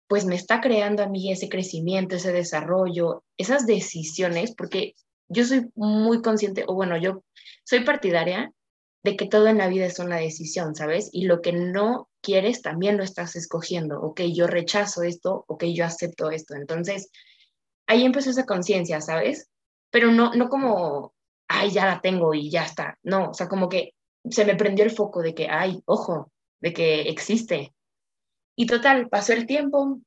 pues 0.08 0.26
me 0.26 0.36
está 0.36 0.62
creando 0.62 1.04
a 1.04 1.10
mí 1.10 1.32
ese 1.32 1.50
crecimiento, 1.50 2.16
ese 2.16 2.32
desarrollo, 2.32 3.24
esas 3.38 3.66
decisiones, 3.66 4.56
porque 4.56 4.96
yo 5.28 5.44
soy 5.44 5.70
muy 5.76 6.22
consciente, 6.22 6.64
o 6.68 6.74
bueno, 6.74 6.98
yo 6.98 7.24
soy 7.66 7.84
partidaria 7.84 8.52
de 9.04 9.16
que 9.16 9.28
todo 9.28 9.48
en 9.48 9.58
la 9.58 9.68
vida 9.68 9.86
es 9.86 10.00
una 10.00 10.18
decisión, 10.18 10.75
¿sabes? 10.75 11.10
Y 11.12 11.25
lo 11.25 11.42
que 11.42 11.54
no 11.54 12.10
quieres 12.22 12.62
también 12.62 12.98
lo 12.98 13.04
estás 13.04 13.36
escogiendo. 13.36 14.01
Ok, 14.01 14.22
yo 14.34 14.48
rechazo 14.48 15.04
esto, 15.04 15.46
ok, 15.48 15.66
yo 15.66 15.86
acepto 15.86 16.30
esto. 16.30 16.56
Entonces, 16.56 17.10
ahí 17.88 18.04
empezó 18.06 18.30
esa 18.30 18.46
conciencia, 18.46 19.01
¿sabes? 19.01 19.50
Pero 19.92 20.12
no, 20.12 20.34
no 20.34 20.50
como, 20.50 21.13
ay, 21.48 21.72
ya 21.72 21.86
la 21.86 22.01
tengo 22.01 22.34
y 22.34 22.50
ya 22.50 22.63
está. 22.63 22.98
No, 23.04 23.30
o 23.30 23.34
sea, 23.34 23.48
como 23.48 23.70
que 23.70 23.94
se 24.30 24.46
me 24.46 24.56
prendió 24.56 24.84
el 24.84 24.92
foco 24.92 25.22
de 25.22 25.34
que, 25.34 25.48
ay, 25.50 25.82
ojo, 25.86 26.32
de 26.60 26.74
que 26.74 27.01
existe. 27.04 27.74
Y 28.56 28.66
total, 28.66 29.08
pasó 29.10 29.34
el 29.34 29.46
tiempo, 29.46 30.00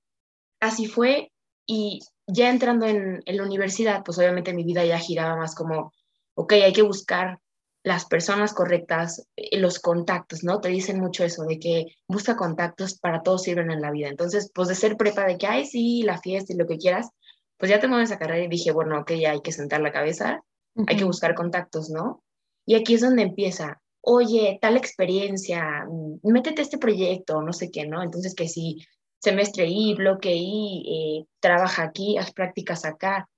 así 0.61 0.87
fue, 0.87 1.32
y 1.66 2.00
ya 2.26 2.50
entrando 2.50 2.87
en, 2.87 3.23
en 3.25 3.37
la 3.37 3.44
universidad, 3.44 4.02
pues 4.04 4.18
obviamente 4.18 4.52
mi 4.52 4.64
vida 4.64 4.85
ya 4.85 4.99
giraba 4.99 5.37
más 5.37 5.54
como, 5.54 5.92
ok, 6.35 6.52
hay 6.54 6.73
que 6.73 6.82
buscar 6.82 7.38
las 7.82 8.04
personas 8.04 8.52
correctas, 8.52 9.26
eh, 9.37 9.58
los 9.58 9.78
contactos, 9.78 10.44
¿no? 10.44 10.60
Te 10.60 10.68
dicen 10.68 11.00
mucho 11.00 11.25
eso, 11.25 11.44
de 11.44 11.58
que 11.58 11.87
busca 12.06 12.37
contactos 12.37 12.99
para 12.99 13.22
todos 13.22 13.42
sirven 13.42 13.70
en 13.70 13.80
la 13.80 13.90
vida. 13.90 14.08
Entonces, 14.08 14.50
pues 14.54 14.68
de 14.68 14.75
ser 14.75 14.96
prepa, 14.96 15.25
de 15.25 15.38
que, 15.38 15.46
ay, 15.46 15.66
sí, 15.66 16.02
la 16.02 16.18
fiesta 16.18 16.52
y 16.52 16.56
lo 16.56 16.66
que 16.66 16.78
quieras, 16.78 17.10
pues 17.56 17.70
ya 17.70 17.80
tengo 17.80 17.99
esa 17.99 18.18
carrera 18.18 18.44
y 18.44 18.49
dije, 18.49 18.72
bueno, 18.72 18.99
ok, 19.00 19.12
ya 19.12 19.32
hay 19.32 19.40
que 19.40 19.52
sentar 19.52 19.80
la 19.80 19.92
cabeza, 19.92 20.42
hay 20.87 20.96
que 20.96 21.04
buscar 21.04 21.34
contactos, 21.34 21.90
¿no? 21.90 22.22
Y 22.66 22.75
aquí 22.75 22.94
es 22.94 23.00
donde 23.00 23.22
empieza, 23.22 23.80
oye, 24.02 24.58
tal 24.60 24.76
experiencia, 24.76 25.87
mm, 25.88 26.20
métete 26.22 26.62
a 26.62 26.64
este 26.64 26.78
proyecto, 26.78 27.42
no 27.42 27.52
sé 27.52 27.70
qué, 27.70 27.87
¿no? 27.87 28.02
Entonces 28.02 28.34
que 28.34 28.49
si 28.49 28.78
semestre 29.18 29.66
Y, 29.68 29.94
bloque 29.94 30.34
Y, 30.34 31.22
eh, 31.22 31.26
trabaja 31.40 31.82
aquí, 31.82 32.16
haz 32.16 32.32
prácticas 32.32 32.84
acá. 32.84 33.28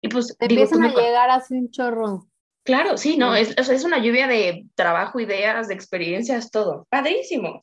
Y 0.00 0.08
pues... 0.08 0.36
Te 0.38 0.46
empiezan 0.46 0.84
a 0.84 0.94
llegar 0.94 1.30
así 1.30 1.54
un 1.54 1.70
chorro. 1.70 2.28
Claro, 2.66 2.98
sí, 2.98 3.16
no, 3.16 3.36
es, 3.36 3.56
es, 3.56 3.84
una 3.84 3.98
lluvia 3.98 4.26
de 4.26 4.66
trabajo, 4.74 5.20
ideas, 5.20 5.68
de 5.68 5.74
experiencias, 5.74 6.50
todo. 6.50 6.84
Padrísimo. 6.90 7.62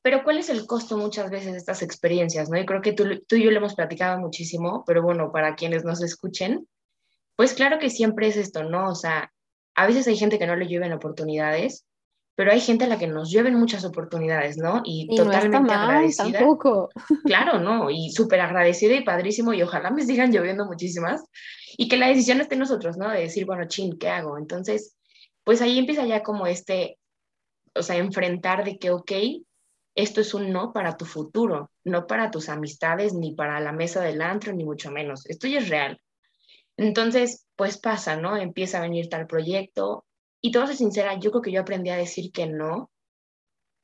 Pero 0.00 0.24
¿cuál 0.24 0.38
es 0.38 0.48
el 0.48 0.66
costo 0.66 0.96
muchas 0.96 1.30
veces 1.30 1.52
de 1.52 1.58
estas 1.58 1.82
experiencias? 1.82 2.48
¿no? 2.48 2.58
Yo 2.58 2.64
creo 2.64 2.80
que 2.80 2.94
tú, 2.94 3.04
tú 3.28 3.36
y 3.36 3.44
yo 3.44 3.50
lo 3.50 3.58
hemos 3.58 3.74
platicado 3.74 4.18
muchísimo, 4.18 4.82
pero 4.86 5.02
bueno, 5.02 5.30
para 5.30 5.56
quienes 5.56 5.84
nos 5.84 6.02
escuchen, 6.02 6.66
pues 7.36 7.52
claro 7.52 7.78
que 7.78 7.90
siempre 7.90 8.28
es 8.28 8.38
esto, 8.38 8.64
¿no? 8.64 8.88
O 8.88 8.94
sea, 8.94 9.30
a 9.74 9.86
veces 9.86 10.06
hay 10.08 10.16
gente 10.16 10.38
que 10.38 10.46
no 10.46 10.56
le 10.56 10.66
llueven 10.66 10.94
oportunidades, 10.94 11.84
pero 12.34 12.50
hay 12.50 12.60
gente 12.60 12.84
a 12.84 12.88
la 12.88 12.98
que 12.98 13.06
nos 13.06 13.30
llueven 13.30 13.54
muchas 13.54 13.84
oportunidades, 13.84 14.56
¿no? 14.56 14.82
Y, 14.84 15.14
totalmente 15.14 15.72
agradecida. 15.72 16.38
Tampoco. 16.38 16.90
Claro, 17.24 17.60
no, 17.60 17.90
y 17.90 18.10
súper 18.10 18.40
agradecida 18.40 18.94
y 18.94 19.04
padrísimo, 19.04 19.52
y 19.52 19.62
ojalá 19.62 19.90
me 19.90 20.04
sigan 20.04 20.32
lloviendo 20.32 20.66
muchísimas, 20.66 21.22
y 21.76 21.88
que 21.88 21.96
la 21.96 22.08
decisión 22.08 22.40
esté 22.40 22.54
en 22.54 22.60
nosotros, 22.60 22.96
¿no? 22.96 23.08
De 23.10 23.20
decir, 23.20 23.46
bueno, 23.46 23.66
chin, 23.68 23.98
¿qué 23.98 24.08
hago? 24.08 24.38
Entonces, 24.38 24.96
pues 25.44 25.62
ahí 25.62 25.78
empieza 25.78 26.04
ya 26.06 26.22
como 26.22 26.46
este, 26.46 26.98
o 27.74 27.82
sea, 27.82 27.96
enfrentar 27.96 28.64
de 28.64 28.78
que, 28.78 28.90
ok, 28.90 29.12
esto 29.94 30.20
es 30.20 30.34
un 30.34 30.50
no 30.50 30.72
para 30.72 30.96
tu 30.96 31.04
futuro, 31.04 31.70
no 31.84 32.06
para 32.06 32.30
tus 32.30 32.48
amistades, 32.48 33.14
ni 33.14 33.34
para 33.34 33.60
la 33.60 33.72
mesa 33.72 34.00
del 34.00 34.22
antro, 34.22 34.52
ni 34.52 34.64
mucho 34.64 34.90
menos. 34.90 35.24
Esto 35.26 35.46
ya 35.46 35.58
es 35.58 35.68
real. 35.68 36.00
Entonces, 36.76 37.46
pues 37.54 37.78
pasa, 37.78 38.16
¿no? 38.16 38.36
Empieza 38.36 38.78
a 38.78 38.82
venir 38.82 39.08
tal 39.08 39.26
proyecto. 39.26 40.04
Y 40.44 40.50
todo 40.50 40.66
ser 40.66 40.76
sincera, 40.76 41.18
yo 41.18 41.30
creo 41.30 41.40
que 41.40 41.50
yo 41.50 41.62
aprendí 41.62 41.88
a 41.88 41.96
decir 41.96 42.30
que 42.30 42.46
no 42.46 42.90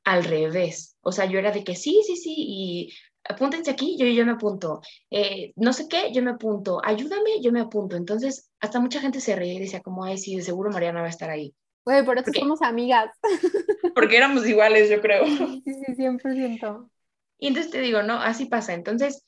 al 0.03 0.23
revés. 0.23 0.95
O 1.01 1.11
sea, 1.11 1.25
yo 1.25 1.39
era 1.39 1.51
de 1.51 1.63
que 1.63 1.75
sí, 1.75 2.03
sí, 2.05 2.15
sí, 2.15 2.35
y 2.37 2.93
apúntense 3.27 3.71
aquí, 3.71 3.97
yo, 3.97 4.05
yo 4.05 4.23
me 4.27 4.33
apunto. 4.33 4.79
Eh, 5.09 5.53
no 5.55 5.73
sé 5.73 5.87
qué, 5.87 6.11
yo 6.13 6.21
me 6.21 6.29
apunto. 6.29 6.79
Ayúdame, 6.85 7.41
yo 7.41 7.51
me 7.51 7.61
apunto. 7.61 7.95
Entonces, 7.95 8.51
hasta 8.59 8.79
mucha 8.79 9.01
gente 9.01 9.21
se 9.21 9.35
reía 9.35 9.55
y 9.55 9.59
decía 9.59 9.81
como, 9.81 10.03
ay, 10.03 10.19
sí, 10.19 10.35
de 10.35 10.43
seguro 10.43 10.69
Mariana 10.69 11.01
va 11.01 11.07
a 11.07 11.09
estar 11.09 11.31
ahí. 11.31 11.51
Güey, 11.83 12.05
por 12.05 12.19
eso 12.19 12.31
somos 12.31 12.61
amigas. 12.61 13.09
Porque 13.95 14.17
éramos 14.17 14.47
iguales, 14.47 14.87
yo 14.87 15.01
creo. 15.01 15.25
Sí, 15.25 15.63
sí, 15.65 15.95
100%. 15.95 16.91
Y 17.39 17.47
entonces 17.47 17.71
te 17.71 17.81
digo, 17.81 18.03
no, 18.03 18.21
así 18.21 18.45
pasa. 18.45 18.75
Entonces, 18.75 19.25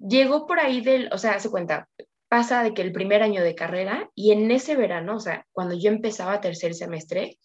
llegó 0.00 0.44
por 0.48 0.58
ahí 0.58 0.80
del, 0.80 1.08
o 1.12 1.18
sea, 1.18 1.38
se 1.38 1.50
cuenta, 1.50 1.88
pasa 2.36 2.62
de 2.62 2.74
que 2.74 2.82
el 2.82 2.92
primer 2.92 3.22
año 3.22 3.42
de 3.42 3.54
carrera 3.54 4.10
y 4.14 4.30
en 4.32 4.50
ese 4.50 4.76
verano, 4.76 5.16
o 5.16 5.20
sea, 5.20 5.46
cuando 5.52 5.74
yo 5.74 5.88
empezaba 5.88 6.38
tercer 6.42 6.74
semestre, 6.74 7.38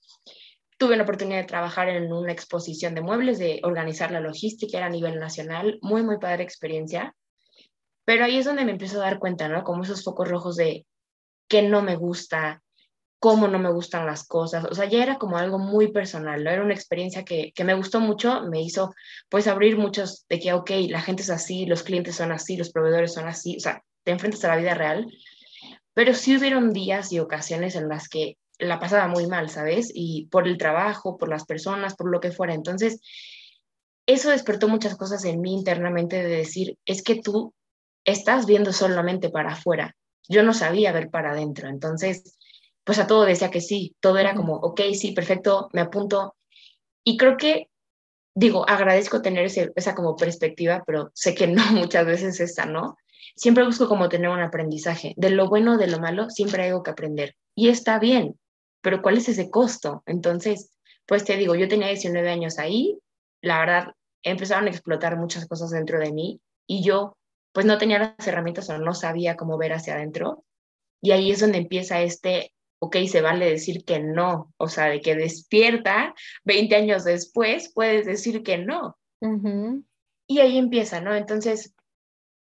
tuve 0.77 0.97
la 0.97 1.03
oportunidad 1.03 1.39
de 1.39 1.47
trabajar 1.47 1.87
en 1.87 2.11
una 2.11 2.33
exposición 2.33 2.93
de 2.93 2.99
muebles, 2.99 3.39
de 3.39 3.61
organizar 3.63 4.11
la 4.11 4.19
logística, 4.19 4.77
era 4.77 4.87
a 4.87 4.89
nivel 4.89 5.17
nacional, 5.17 5.79
muy, 5.81 6.03
muy 6.03 6.17
padre 6.17 6.43
experiencia. 6.43 7.15
Pero 8.03 8.25
ahí 8.25 8.37
es 8.37 8.43
donde 8.43 8.65
me 8.65 8.71
empiezo 8.71 8.97
a 8.97 9.05
dar 9.05 9.17
cuenta, 9.17 9.47
¿no? 9.47 9.63
Como 9.63 9.83
esos 9.83 10.03
focos 10.03 10.27
rojos 10.27 10.57
de 10.57 10.85
que 11.47 11.61
no 11.61 11.81
me 11.81 11.95
gusta, 11.95 12.61
cómo 13.17 13.47
no 13.47 13.59
me 13.59 13.71
gustan 13.71 14.05
las 14.05 14.27
cosas. 14.27 14.65
O 14.65 14.75
sea, 14.75 14.89
ya 14.89 15.01
era 15.01 15.17
como 15.17 15.37
algo 15.37 15.57
muy 15.57 15.93
personal, 15.93 16.43
¿no? 16.43 16.49
Era 16.49 16.65
una 16.65 16.73
experiencia 16.73 17.23
que, 17.23 17.53
que 17.55 17.63
me 17.63 17.75
gustó 17.75 18.01
mucho, 18.01 18.41
me 18.41 18.61
hizo 18.61 18.93
pues 19.29 19.47
abrir 19.47 19.77
muchos 19.77 20.25
de 20.27 20.37
que, 20.37 20.51
ok, 20.51 20.69
la 20.89 20.99
gente 20.99 21.23
es 21.23 21.29
así, 21.29 21.65
los 21.65 21.81
clientes 21.81 22.17
son 22.17 22.33
así, 22.33 22.57
los 22.57 22.73
proveedores 22.73 23.13
son 23.13 23.29
así, 23.29 23.55
o 23.55 23.61
sea, 23.61 23.81
te 24.03 24.11
enfrentas 24.11 24.43
a 24.45 24.49
la 24.49 24.57
vida 24.57 24.73
real. 24.73 25.11
Pero 25.93 26.13
sí 26.13 26.37
hubieron 26.37 26.71
días 26.71 27.11
y 27.11 27.19
ocasiones 27.19 27.75
en 27.75 27.89
las 27.89 28.07
que 28.07 28.37
la 28.59 28.79
pasaba 28.79 29.07
muy 29.07 29.27
mal, 29.27 29.49
¿sabes? 29.49 29.91
Y 29.93 30.27
por 30.27 30.47
el 30.47 30.57
trabajo, 30.57 31.17
por 31.17 31.29
las 31.29 31.45
personas, 31.45 31.95
por 31.95 32.09
lo 32.09 32.19
que 32.19 32.31
fuera. 32.31 32.53
Entonces, 32.53 33.01
eso 34.05 34.29
despertó 34.29 34.67
muchas 34.67 34.95
cosas 34.95 35.25
en 35.25 35.41
mí 35.41 35.53
internamente 35.53 36.17
de 36.17 36.37
decir, 36.37 36.77
es 36.85 37.03
que 37.03 37.21
tú 37.21 37.53
estás 38.05 38.45
viendo 38.45 38.73
solamente 38.73 39.29
para 39.29 39.53
afuera. 39.53 39.95
Yo 40.27 40.43
no 40.43 40.53
sabía 40.53 40.91
ver 40.91 41.09
para 41.09 41.31
adentro. 41.31 41.69
Entonces, 41.69 42.37
pues 42.83 42.99
a 42.99 43.07
todo 43.07 43.25
decía 43.25 43.51
que 43.51 43.61
sí. 43.61 43.95
Todo 43.99 44.17
era 44.17 44.35
como, 44.35 44.55
ok, 44.55 44.81
sí, 44.93 45.11
perfecto, 45.11 45.69
me 45.73 45.81
apunto. 45.81 46.35
Y 47.03 47.17
creo 47.17 47.37
que, 47.37 47.69
digo, 48.35 48.67
agradezco 48.67 49.21
tener 49.21 49.45
esa 49.45 49.95
como 49.95 50.15
perspectiva, 50.15 50.83
pero 50.85 51.11
sé 51.13 51.35
que 51.35 51.47
no 51.47 51.63
muchas 51.71 52.05
veces 52.05 52.39
esta, 52.39 52.65
¿no? 52.65 52.95
Siempre 53.41 53.65
busco 53.65 53.87
como 53.87 54.07
tener 54.07 54.29
un 54.29 54.39
aprendizaje. 54.39 55.13
De 55.17 55.31
lo 55.31 55.49
bueno, 55.49 55.77
de 55.77 55.87
lo 55.87 55.99
malo, 55.99 56.29
siempre 56.29 56.63
hay 56.63 56.69
algo 56.69 56.83
que 56.83 56.91
aprender. 56.91 57.35
Y 57.55 57.69
está 57.69 57.97
bien 57.97 58.35
pero 58.81 59.01
¿cuál 59.01 59.17
es 59.17 59.29
ese 59.29 59.49
costo? 59.49 60.03
Entonces, 60.05 60.71
pues 61.05 61.23
te 61.23 61.37
digo, 61.37 61.55
yo 61.55 61.67
tenía 61.67 61.87
19 61.87 62.29
años 62.29 62.59
ahí, 62.59 62.99
la 63.41 63.59
verdad, 63.59 63.93
empezaron 64.23 64.67
a 64.67 64.71
explotar 64.71 65.17
muchas 65.17 65.47
cosas 65.47 65.71
dentro 65.71 65.99
de 65.99 66.11
mí 66.11 66.41
y 66.67 66.83
yo 66.83 67.17
pues 67.53 67.65
no 67.65 67.77
tenía 67.77 67.99
las 67.99 68.27
herramientas 68.27 68.69
o 68.69 68.77
no 68.77 68.93
sabía 68.93 69.35
cómo 69.35 69.57
ver 69.57 69.73
hacia 69.73 69.95
adentro. 69.95 70.45
Y 71.01 71.11
ahí 71.11 71.31
es 71.31 71.41
donde 71.41 71.57
empieza 71.57 72.01
este, 72.01 72.53
ok, 72.79 72.97
se 73.07 73.21
vale 73.21 73.49
decir 73.49 73.83
que 73.83 73.99
no, 73.99 74.53
o 74.57 74.67
sea, 74.67 74.85
de 74.85 75.01
que 75.01 75.15
despierta 75.15 76.13
20 76.45 76.75
años 76.75 77.03
después, 77.03 77.71
puedes 77.73 78.05
decir 78.05 78.43
que 78.43 78.57
no. 78.57 78.97
Y 80.27 80.39
ahí 80.39 80.57
empieza, 80.57 81.01
¿no? 81.01 81.13
Entonces, 81.13 81.73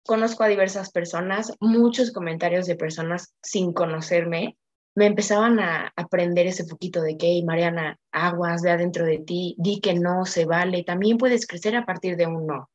conozco 0.09 0.43
a 0.43 0.49
diversas 0.49 0.91
personas, 0.91 1.53
muchos 1.61 2.13
comentarios 2.13 2.67
de 2.67 2.77
personas 2.77 3.35
sin 3.43 3.75
conocerme, 3.75 4.57
me 4.95 5.05
empezaban 5.05 5.61
a 5.61 5.93
aprender 5.97 6.47
ese 6.47 6.65
poquito 6.65 7.03
de 7.03 7.19
que, 7.19 7.43
Mariana, 7.45 7.99
aguas 8.11 8.63
de 8.63 8.71
adentro 8.71 9.05
de 9.05 9.19
ti, 9.19 9.55
di 9.59 9.81
que 9.81 9.93
no 9.93 10.25
se 10.25 10.47
vale, 10.47 10.83
también 10.83 11.19
puedes 11.19 11.47
crecer 11.47 11.77
a 11.77 11.85
partir 11.85 12.17
de 12.17 12.27
un 12.27 12.47
no. 12.47 12.71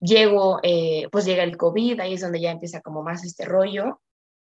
Llego, 0.00 0.58
eh, 0.64 1.06
pues 1.12 1.26
llega 1.26 1.44
el 1.44 1.56
COVID, 1.56 2.00
ahí 2.00 2.14
es 2.14 2.22
donde 2.22 2.40
ya 2.40 2.50
empieza 2.50 2.80
como 2.80 3.04
más 3.04 3.24
este 3.24 3.44
rollo, 3.44 4.00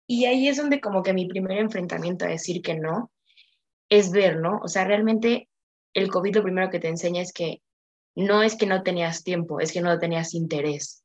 y 0.08 0.24
ahí 0.24 0.48
es 0.48 0.56
donde 0.56 0.80
como 0.80 1.04
que 1.04 1.14
mi 1.14 1.28
primer 1.28 1.58
enfrentamiento 1.58 2.24
a 2.24 2.30
decir 2.30 2.62
que 2.62 2.76
no 2.76 3.12
es 3.90 4.10
ver, 4.12 4.38
¿no? 4.38 4.62
O 4.64 4.70
sea, 4.70 4.86
realmente 4.86 5.50
el 5.94 6.10
COVID 6.10 6.38
lo 6.38 6.44
primero 6.44 6.70
que 6.70 6.80
te 6.80 6.88
enseña 6.88 7.22
es 7.22 7.34
que 7.34 7.62
no 8.16 8.42
es 8.42 8.56
que 8.56 8.68
no 8.68 8.84
tenías 8.84 9.26
tiempo, 9.26 9.60
es 9.60 9.74
que 9.74 9.82
no 9.82 10.00
tenías 10.00 10.34
interés. 10.34 11.03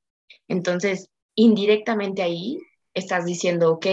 Entonces, 0.49 1.11
indirectamente 1.35 2.23
ahí 2.23 2.59
estás 2.95 3.25
diciendo, 3.25 3.73
ok, 3.73 3.87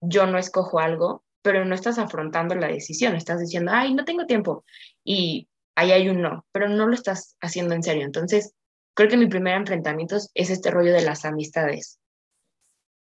yo 0.00 0.26
no 0.26 0.38
escojo 0.38 0.78
algo, 0.78 1.24
pero 1.42 1.64
no 1.64 1.74
estás 1.74 1.98
afrontando 1.98 2.54
la 2.54 2.68
decisión, 2.68 3.14
estás 3.14 3.40
diciendo, 3.40 3.72
ay, 3.74 3.94
no 3.94 4.04
tengo 4.04 4.26
tiempo 4.26 4.64
y 5.04 5.48
ahí 5.74 5.92
hay 5.92 6.08
un 6.08 6.22
no, 6.22 6.46
pero 6.52 6.68
no 6.68 6.86
lo 6.86 6.94
estás 6.94 7.36
haciendo 7.40 7.74
en 7.74 7.82
serio. 7.82 8.04
Entonces, 8.04 8.54
creo 8.94 9.08
que 9.08 9.16
mi 9.16 9.26
primer 9.26 9.54
enfrentamiento 9.56 10.16
es 10.16 10.50
este 10.50 10.70
rollo 10.70 10.92
de 10.92 11.02
las 11.02 11.24
amistades. 11.24 11.98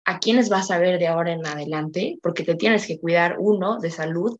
¿A 0.05 0.19
quiénes 0.19 0.49
vas 0.49 0.71
a 0.71 0.79
ver 0.79 0.99
de 0.99 1.07
ahora 1.07 1.33
en 1.33 1.45
adelante? 1.45 2.17
Porque 2.21 2.43
te 2.43 2.55
tienes 2.55 2.87
que 2.87 2.99
cuidar, 2.99 3.35
uno, 3.39 3.79
de 3.79 3.91
salud, 3.91 4.39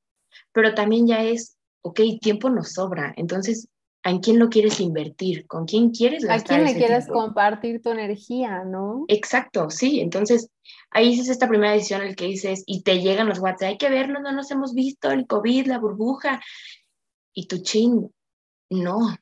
pero 0.52 0.74
también 0.74 1.08
ya 1.08 1.24
es, 1.24 1.58
ok, 1.82 2.00
tiempo 2.22 2.50
nos 2.50 2.74
sobra. 2.74 3.14
Entonces, 3.18 3.68
¿En 4.04 4.20
quién 4.20 4.40
lo 4.40 4.50
quieres 4.50 4.80
invertir? 4.80 5.46
¿Con 5.46 5.66
quién 5.66 5.92
quieres 5.92 6.24
gastar? 6.24 6.62
¿A 6.62 6.64
quién 6.64 6.74
le 6.74 6.80
quieres 6.80 7.08
compartir 7.08 7.82
tu 7.82 7.90
energía, 7.90 8.64
no? 8.64 9.04
Exacto, 9.10 9.70
sí. 9.70 10.00
Entonces, 10.00 10.50
ahí 10.90 11.20
es 11.20 11.28
esta 11.28 11.50
primera 11.50 11.74
decisión 11.74 12.02
el 12.02 12.16
que 12.16 12.26
dices, 12.26 12.64
y 12.66 12.84
te 12.84 13.02
llegan 13.02 13.28
los 13.28 13.40
WhatsApp, 13.40 13.70
hay 13.70 13.78
que 13.78 13.90
vernos, 13.90 14.22
no 14.22 14.32
nos 14.32 14.50
hemos 14.52 14.74
visto, 14.74 15.12
el 15.12 15.28
COVID, 15.28 15.68
la 15.68 15.80
burbuja. 15.80 16.40
Y 17.34 17.48
tu 17.48 17.58
chin, 17.58 18.10
no. 18.70 19.18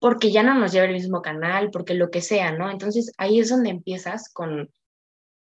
Porque 0.00 0.32
ya 0.32 0.42
no 0.42 0.54
nos 0.54 0.72
lleva 0.72 0.86
el 0.86 0.94
mismo 0.94 1.22
canal, 1.22 1.70
porque 1.70 1.94
lo 1.94 2.10
que 2.10 2.20
sea, 2.20 2.50
¿no? 2.50 2.68
Entonces, 2.68 3.12
ahí 3.16 3.38
es 3.38 3.48
donde 3.48 3.70
empiezas 3.70 4.28
con, 4.32 4.72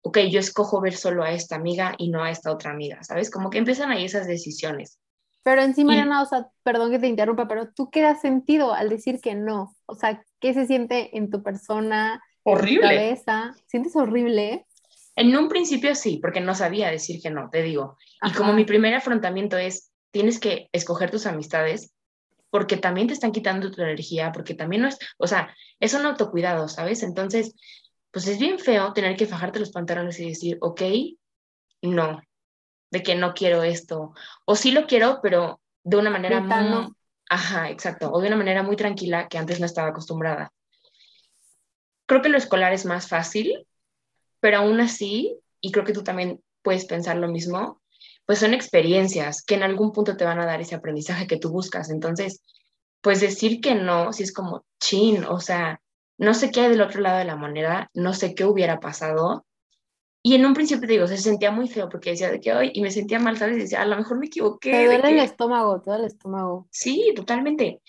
ok, 0.02 0.18
yo 0.30 0.40
escojo 0.40 0.82
ver 0.82 0.94
solo 0.94 1.24
a 1.24 1.32
esta 1.32 1.56
amiga 1.56 1.94
y 1.96 2.10
no 2.10 2.22
a 2.22 2.30
esta 2.30 2.52
otra 2.52 2.70
amiga, 2.70 3.02
¿sabes? 3.02 3.30
Como 3.30 3.48
que 3.48 3.56
empiezan 3.56 3.90
ahí 3.90 4.04
esas 4.04 4.26
decisiones. 4.26 4.98
Pero 5.42 5.62
encima, 5.62 5.92
Mariana, 5.92 6.22
o 6.22 6.26
sea, 6.26 6.48
perdón 6.62 6.90
que 6.90 6.98
te 6.98 7.06
interrumpa, 7.06 7.48
pero 7.48 7.72
tú 7.72 7.90
qué 7.90 8.02
das 8.02 8.20
sentido 8.20 8.74
al 8.74 8.88
decir 8.88 9.20
que 9.20 9.34
no. 9.34 9.74
O 9.86 9.94
sea, 9.94 10.22
¿qué 10.38 10.52
se 10.52 10.66
siente 10.66 11.16
en 11.16 11.30
tu 11.30 11.42
persona? 11.42 12.22
Horrible. 12.42 12.74
En 12.74 12.80
tu 12.80 12.88
cabeza? 12.88 13.54
¿Sientes 13.66 13.96
horrible? 13.96 14.66
En 15.16 15.36
un 15.36 15.48
principio 15.48 15.94
sí, 15.94 16.18
porque 16.20 16.40
no 16.40 16.54
sabía 16.54 16.90
decir 16.90 17.20
que 17.22 17.30
no, 17.30 17.48
te 17.50 17.62
digo. 17.62 17.96
Y 18.22 18.32
como 18.32 18.52
mi 18.52 18.64
primer 18.64 18.94
afrontamiento 18.94 19.56
es, 19.56 19.90
tienes 20.10 20.38
que 20.38 20.68
escoger 20.72 21.10
tus 21.10 21.26
amistades 21.26 21.94
porque 22.50 22.76
también 22.76 23.06
te 23.06 23.14
están 23.14 23.32
quitando 23.32 23.70
tu 23.70 23.80
energía, 23.80 24.32
porque 24.32 24.54
también 24.54 24.82
no 24.82 24.88
es, 24.88 24.98
o 25.18 25.26
sea, 25.26 25.54
es 25.78 25.94
un 25.94 26.04
autocuidado, 26.04 26.68
¿sabes? 26.68 27.02
Entonces, 27.02 27.54
pues 28.10 28.26
es 28.26 28.38
bien 28.38 28.58
feo 28.58 28.92
tener 28.92 29.16
que 29.16 29.26
fajarte 29.26 29.60
los 29.60 29.70
pantalones 29.70 30.18
y 30.18 30.28
decir, 30.28 30.58
ok, 30.60 30.82
no, 31.82 32.20
de 32.90 33.02
que 33.02 33.14
no 33.14 33.34
quiero 33.34 33.62
esto, 33.62 34.14
o 34.44 34.56
sí 34.56 34.72
lo 34.72 34.86
quiero, 34.86 35.20
pero 35.22 35.60
de 35.84 35.96
una 35.96 36.10
manera 36.10 36.40
muy... 36.40 36.92
Ajá, 37.28 37.70
exacto, 37.70 38.10
o 38.10 38.20
de 38.20 38.26
una 38.26 38.36
manera 38.36 38.64
muy 38.64 38.74
tranquila 38.74 39.28
que 39.28 39.38
antes 39.38 39.60
no 39.60 39.66
estaba 39.66 39.90
acostumbrada. 39.90 40.52
Creo 42.06 42.22
que 42.22 42.28
lo 42.28 42.36
escolar 42.36 42.72
es 42.72 42.84
más 42.84 43.06
fácil, 43.06 43.68
pero 44.40 44.58
aún 44.58 44.80
así, 44.80 45.38
y 45.60 45.70
creo 45.70 45.84
que 45.84 45.92
tú 45.92 46.02
también 46.02 46.42
puedes 46.62 46.86
pensar 46.86 47.16
lo 47.16 47.28
mismo, 47.28 47.80
pues 48.26 48.40
son 48.40 48.52
experiencias 48.52 49.42
que 49.42 49.54
en 49.54 49.62
algún 49.62 49.92
punto 49.92 50.16
te 50.16 50.24
van 50.24 50.40
a 50.40 50.46
dar 50.46 50.60
ese 50.60 50.74
aprendizaje 50.74 51.28
que 51.28 51.36
tú 51.36 51.50
buscas. 51.50 51.90
Entonces, 51.90 52.42
pues 53.00 53.20
decir 53.20 53.60
que 53.60 53.76
no, 53.76 54.12
si 54.12 54.24
es 54.24 54.32
como 54.32 54.64
chin, 54.80 55.24
o 55.24 55.40
sea, 55.40 55.80
no 56.18 56.34
sé 56.34 56.50
qué 56.50 56.62
hay 56.62 56.70
del 56.70 56.82
otro 56.82 57.00
lado 57.00 57.18
de 57.18 57.24
la 57.24 57.36
moneda, 57.36 57.90
no 57.94 58.12
sé 58.12 58.34
qué 58.34 58.44
hubiera 58.44 58.80
pasado, 58.80 59.46
y 60.22 60.34
en 60.34 60.44
un 60.44 60.54
principio 60.54 60.86
te 60.86 60.92
digo, 60.92 61.06
se 61.06 61.16
sentía 61.16 61.50
muy 61.50 61.66
feo 61.68 61.88
porque 61.88 62.10
decía 62.10 62.30
de 62.30 62.40
que 62.40 62.52
hoy, 62.52 62.70
y 62.74 62.82
me 62.82 62.90
sentía 62.90 63.18
mal, 63.18 63.38
¿sabes? 63.38 63.56
Y 63.56 63.60
decía, 63.60 63.80
a 63.80 63.86
lo 63.86 63.96
mejor 63.96 64.18
me 64.18 64.26
equivoqué. 64.26 64.70
Te 64.70 64.84
duele 64.84 65.10
el 65.10 65.18
estómago, 65.20 65.80
todo 65.80 65.96
el 65.96 66.04
estómago. 66.04 66.68
Sí, 66.70 67.12
totalmente. 67.16 67.80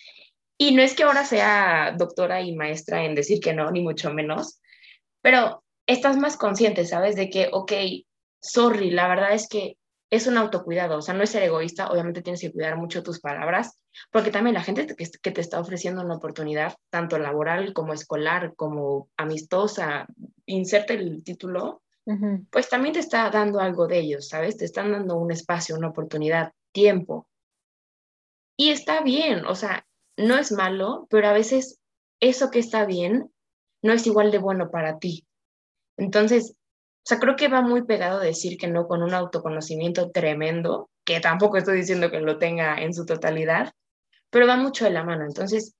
Y 0.57 0.73
no 0.73 0.81
es 0.81 0.95
que 0.95 1.03
ahora 1.03 1.25
sea 1.25 1.93
doctora 1.97 2.41
y 2.41 2.55
maestra 2.55 3.03
en 3.03 3.15
decir 3.15 3.39
que 3.39 3.53
no, 3.53 3.69
ni 3.71 3.81
mucho 3.81 4.13
menos, 4.13 4.61
pero 5.21 5.63
estás 5.87 6.17
más 6.17 6.37
consciente, 6.37 6.85
¿sabes? 6.85 7.15
De 7.15 7.29
que, 7.29 7.49
ok, 7.51 7.71
sorry, 8.39 8.91
la 8.91 9.07
verdad 9.07 9.33
es 9.33 9.47
que 9.47 9.77
es 10.09 10.27
un 10.27 10.37
autocuidado, 10.37 10.97
o 10.97 11.01
sea, 11.01 11.13
no 11.13 11.23
es 11.23 11.29
ser 11.29 11.43
egoísta, 11.43 11.89
obviamente 11.89 12.21
tienes 12.21 12.41
que 12.41 12.51
cuidar 12.51 12.77
mucho 12.77 13.01
tus 13.01 13.21
palabras, 13.21 13.81
porque 14.11 14.29
también 14.29 14.53
la 14.53 14.63
gente 14.63 14.85
que, 14.85 15.09
que 15.21 15.31
te 15.31 15.41
está 15.41 15.59
ofreciendo 15.59 16.01
una 16.01 16.15
oportunidad, 16.15 16.75
tanto 16.89 17.17
laboral 17.17 17.73
como 17.73 17.93
escolar, 17.93 18.53
como 18.55 19.09
amistosa, 19.15 20.05
inserte 20.45 20.93
el 20.95 21.23
título, 21.23 21.81
pues 22.49 22.69
también 22.69 22.93
te 22.93 22.99
está 22.99 23.29
dando 23.29 23.59
algo 23.59 23.87
de 23.87 23.99
ellos, 23.99 24.27
¿sabes? 24.27 24.57
Te 24.57 24.65
están 24.65 24.91
dando 24.91 25.17
un 25.17 25.31
espacio, 25.31 25.75
una 25.75 25.89
oportunidad, 25.89 26.53
tiempo. 26.71 27.27
Y 28.57 28.69
está 28.69 29.01
bien, 29.01 29.45
o 29.45 29.55
sea, 29.55 29.85
no 30.17 30.37
es 30.37 30.51
malo, 30.51 31.07
pero 31.09 31.27
a 31.27 31.33
veces 31.33 31.79
eso 32.19 32.51
que 32.51 32.59
está 32.59 32.85
bien 32.85 33.31
no 33.81 33.93
es 33.93 34.05
igual 34.05 34.31
de 34.31 34.37
bueno 34.37 34.69
para 34.69 34.99
ti. 34.99 35.25
Entonces, 35.97 36.55
o 37.03 37.05
sea, 37.05 37.19
creo 37.19 37.35
que 37.35 37.47
va 37.47 37.61
muy 37.61 37.83
pegado 37.83 38.19
decir 38.19 38.57
que 38.57 38.67
no 38.67 38.87
con 38.87 39.01
un 39.01 39.13
autoconocimiento 39.13 40.11
tremendo, 40.11 40.89
que 41.03 41.19
tampoco 41.19 41.57
estoy 41.57 41.77
diciendo 41.77 42.11
que 42.11 42.19
lo 42.19 42.37
tenga 42.37 42.75
en 42.81 42.93
su 42.93 43.05
totalidad, 43.05 43.71
pero 44.29 44.47
va 44.47 44.55
mucho 44.55 44.85
de 44.85 44.91
la 44.91 45.03
mano. 45.03 45.25
Entonces, 45.25 45.75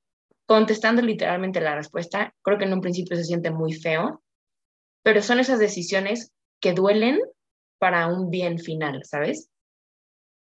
contestando 0.47 1.01
literalmente 1.01 1.61
la 1.61 1.75
respuesta, 1.75 2.33
creo 2.41 2.57
que 2.57 2.65
en 2.65 2.73
un 2.73 2.81
principio 2.81 3.15
se 3.15 3.23
siente 3.23 3.51
muy 3.51 3.73
feo, 3.73 4.20
pero 5.03 5.22
son 5.22 5.39
esas 5.39 5.60
decisiones 5.60 6.31
que 6.60 6.74
duelen 6.74 7.20
para 7.79 8.08
un 8.08 8.29
bien 8.29 8.60
final, 8.60 9.03
¿sabes? 9.03 9.50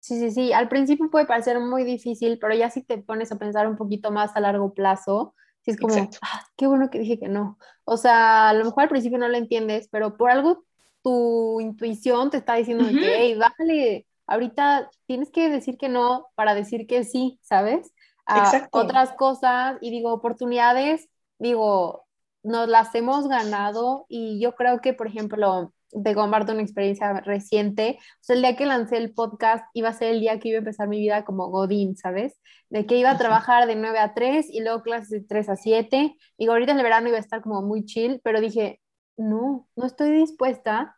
Sí, 0.00 0.18
sí, 0.18 0.30
sí. 0.30 0.52
Al 0.52 0.68
principio 0.68 1.10
puede 1.10 1.26
parecer 1.26 1.60
muy 1.60 1.84
difícil, 1.84 2.38
pero 2.38 2.54
ya 2.54 2.70
si 2.70 2.82
te 2.82 2.98
pones 2.98 3.32
a 3.32 3.38
pensar 3.38 3.66
un 3.68 3.76
poquito 3.76 4.10
más 4.10 4.34
a 4.36 4.40
largo 4.40 4.72
plazo, 4.72 5.34
si 5.62 5.72
es 5.72 5.78
como, 5.78 5.94
ah, 6.22 6.46
qué 6.56 6.66
bueno 6.66 6.90
que 6.90 6.98
dije 6.98 7.18
que 7.18 7.28
no. 7.28 7.58
O 7.84 7.96
sea, 7.96 8.48
a 8.48 8.52
lo 8.54 8.64
mejor 8.64 8.84
al 8.84 8.88
principio 8.88 9.18
no 9.18 9.28
lo 9.28 9.36
entiendes, 9.36 9.88
pero 9.90 10.16
por 10.16 10.30
algo 10.30 10.64
tu 11.02 11.60
intuición 11.60 12.30
te 12.30 12.38
está 12.38 12.54
diciendo 12.54 12.84
que, 12.88 13.16
hey, 13.16 13.34
bájale, 13.38 14.06
ahorita 14.26 14.90
tienes 15.06 15.30
que 15.30 15.50
decir 15.50 15.76
que 15.76 15.88
no 15.88 16.28
para 16.34 16.54
decir 16.54 16.86
que 16.86 17.04
sí, 17.04 17.38
¿sabes? 17.42 17.92
A 18.26 18.68
otras 18.72 19.12
cosas 19.12 19.76
y 19.80 19.90
digo, 19.90 20.12
oportunidades, 20.12 21.08
digo, 21.38 22.06
nos 22.42 22.68
las 22.68 22.94
hemos 22.94 23.28
ganado 23.28 24.06
y 24.08 24.40
yo 24.40 24.54
creo 24.54 24.80
que, 24.80 24.94
por 24.94 25.06
ejemplo, 25.06 25.72
te 25.90 26.14
comparto 26.14 26.52
una 26.52 26.62
experiencia 26.62 27.20
reciente. 27.20 27.98
O 28.00 28.22
sea, 28.22 28.36
el 28.36 28.42
día 28.42 28.56
que 28.56 28.66
lancé 28.66 28.96
el 28.96 29.12
podcast 29.12 29.64
iba 29.74 29.88
a 29.88 29.92
ser 29.92 30.10
el 30.10 30.20
día 30.20 30.38
que 30.38 30.48
iba 30.48 30.56
a 30.56 30.60
empezar 30.60 30.88
mi 30.88 30.98
vida 31.00 31.24
como 31.24 31.48
Godín, 31.48 31.96
¿sabes? 31.96 32.40
De 32.68 32.86
que 32.86 32.96
iba 32.96 33.10
a 33.10 33.18
trabajar 33.18 33.66
de 33.66 33.76
9 33.76 33.98
a 33.98 34.14
3 34.14 34.46
y 34.50 34.60
luego 34.60 34.82
clases 34.82 35.10
de 35.10 35.20
3 35.22 35.48
a 35.48 35.56
7. 35.56 36.16
Y 36.38 36.48
ahorita 36.48 36.72
en 36.72 36.78
el 36.78 36.84
verano 36.84 37.08
iba 37.08 37.16
a 37.16 37.20
estar 37.20 37.42
como 37.42 37.62
muy 37.62 37.84
chill, 37.84 38.20
pero 38.22 38.40
dije, 38.40 38.80
no, 39.16 39.68
no 39.76 39.86
estoy 39.86 40.12
dispuesta 40.12 40.96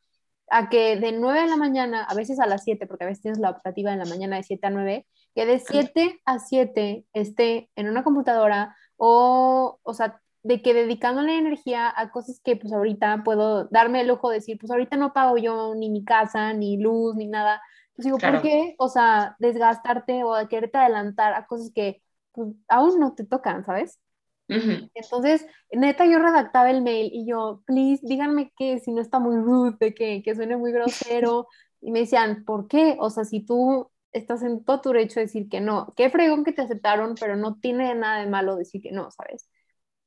a 0.51 0.69
que 0.69 0.97
de 0.97 1.13
9 1.13 1.43
de 1.43 1.47
la 1.49 1.57
mañana, 1.57 2.05
a 2.05 2.15
veces 2.15 2.39
a 2.39 2.47
las 2.47 2.65
7, 2.65 2.87
porque 2.87 3.05
a 3.05 3.07
veces 3.07 3.23
tienes 3.23 3.41
la 3.41 3.51
optativa 3.51 3.93
en 3.93 3.99
la 3.99 4.05
mañana 4.05 4.37
de 4.37 4.43
7 4.43 4.67
a 4.67 4.71
9, 4.71 5.07
que 5.35 5.47
de 5.47 5.59
7 5.59 6.21
a 6.27 6.39
7 6.39 7.07
esté 7.15 7.71
en 7.75 7.89
una 7.89 8.05
computadora 8.05 8.77
o, 8.97 9.79
o 9.83 9.95
sea, 9.95 10.21
de 10.43 10.63
que 10.63 10.75
dedicándole 10.75 11.39
energía 11.39 11.93
a 11.95 12.11
cosas 12.11 12.41
que 12.43 12.57
pues 12.57 12.73
ahorita 12.73 13.23
puedo 13.25 13.67
darme 13.67 14.01
el 14.01 14.09
lujo 14.09 14.31
de 14.31 14.37
decir, 14.37 14.59
pues 14.59 14.71
ahorita 14.73 14.97
no 14.97 15.13
pago 15.13 15.39
yo 15.39 15.75
ni 15.75 15.91
mi 15.91 16.05
casa, 16.05 16.53
ni 16.53 16.79
luz, 16.79 17.15
ni 17.17 17.27
nada. 17.29 17.63
Pues 17.95 18.07
digo, 18.07 18.19
¿por 18.19 18.43
qué? 18.43 18.75
O 18.79 18.89
sea, 18.89 19.37
desgastarte 19.39 20.25
o 20.25 20.35
quererte 20.49 20.79
adelantar 20.79 21.35
a 21.35 21.47
cosas 21.47 21.71
que 21.75 22.03
pues, 22.33 22.49
aún 22.69 22.99
no 22.99 23.15
te 23.15 23.25
tocan, 23.25 23.65
¿sabes? 23.65 24.01
Entonces, 24.49 25.47
neta, 25.71 26.05
yo 26.05 26.19
redactaba 26.19 26.71
el 26.71 26.83
mail 26.83 27.11
y 27.13 27.27
yo, 27.27 27.63
please, 27.65 28.07
díganme 28.07 28.53
que 28.57 28.81
si 28.81 28.93
no 28.93 29.01
está 29.01 29.19
muy 29.19 29.37
rude, 29.37 29.95
que, 29.95 30.23
que 30.23 30.35
suene 30.35 30.57
muy 30.57 30.73
grosero. 30.73 31.47
y 31.81 31.91
me 31.91 32.01
decían, 32.01 32.45
¿por 32.45 32.69
qué? 32.69 32.97
O 33.01 33.11
sea, 33.11 33.25
si 33.25 33.41
tú 33.45 33.91
estás 34.13 34.43
en 34.43 34.65
todo 34.65 34.81
tu 34.81 34.89
derecho 34.91 35.21
de 35.21 35.27
decir 35.27 35.49
que 35.49 35.61
no, 35.61 35.93
qué 35.97 36.11
fregón 36.11 36.45
que 36.45 36.53
te 36.53 36.63
aceptaron, 36.63 37.15
pero 37.19 37.37
no 37.37 37.59
tiene 37.61 37.95
nada 37.95 38.21
de 38.21 38.31
malo 38.31 38.57
decir 38.57 38.83
que 38.83 38.93
no, 38.93 39.11
¿sabes? 39.11 39.49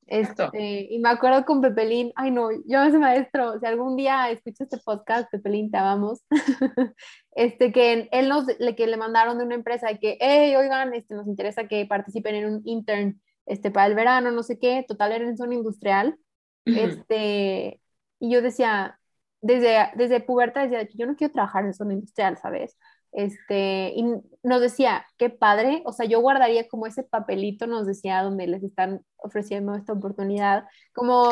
Este, 0.08 0.88
y 0.90 1.00
me 1.00 1.10
acuerdo 1.10 1.46
con 1.46 1.62
Pepelín, 1.62 2.12
ay 2.16 2.30
no, 2.30 2.50
yo 2.68 2.84
ese 2.84 3.00
maestro, 3.00 3.60
si 3.60 3.66
algún 3.66 3.96
día 3.96 4.30
escuchas 4.30 4.62
este 4.62 4.78
podcast, 4.78 5.32
Pepelín, 5.32 5.72
te 5.72 5.78
amamos, 5.78 6.24
este, 7.32 7.72
que 7.72 8.08
él 8.12 8.30
nos, 8.30 8.46
le, 8.60 8.76
que 8.76 8.86
le 8.86 8.98
mandaron 8.98 9.40
de 9.40 9.46
una 9.46 9.56
empresa 9.56 9.88
que, 9.98 10.18
hey, 10.22 10.56
oigan, 10.56 10.94
este, 10.94 11.16
nos 11.16 11.28
interesa 11.28 11.68
que 11.68 11.88
participen 11.88 12.36
en 12.36 12.46
un 12.46 12.62
intern, 12.65 13.20
este, 13.48 13.72
para 13.72 13.88
el 13.88 13.96
verano, 13.96 14.30
no 14.32 14.44
sé 14.44 14.60
qué, 14.60 14.86
total 14.88 15.12
era 15.12 15.26
en 15.26 15.38
zona 15.38 15.56
industrial, 15.56 16.18
este, 16.65 17.82
y 18.20 18.32
yo 18.32 18.41
decía, 18.41 19.00
desde, 19.41 19.91
desde 19.96 20.22
puberta 20.22 20.68
decía 20.68 20.88
yo 20.96 21.06
no 21.06 21.15
quiero 21.15 21.34
trabajar 21.34 21.65
en 21.65 21.74
zona 21.74 21.94
industrial, 21.94 22.38
¿sabes? 22.38 22.78
Este, 23.15 23.93
y 23.95 24.04
nos 24.43 24.60
decía, 24.62 25.06
qué 25.17 25.30
padre, 25.30 25.82
o 25.86 25.93
sea, 25.93 26.06
yo 26.06 26.19
guardaría 26.19 26.67
como 26.67 26.86
ese 26.86 27.01
papelito, 27.04 27.65
nos 27.65 27.88
decía, 27.88 28.21
donde 28.21 28.45
les 28.45 28.62
están 28.62 29.06
ofreciendo 29.15 29.73
esta 29.75 29.93
oportunidad, 29.93 30.65
como 30.93 31.30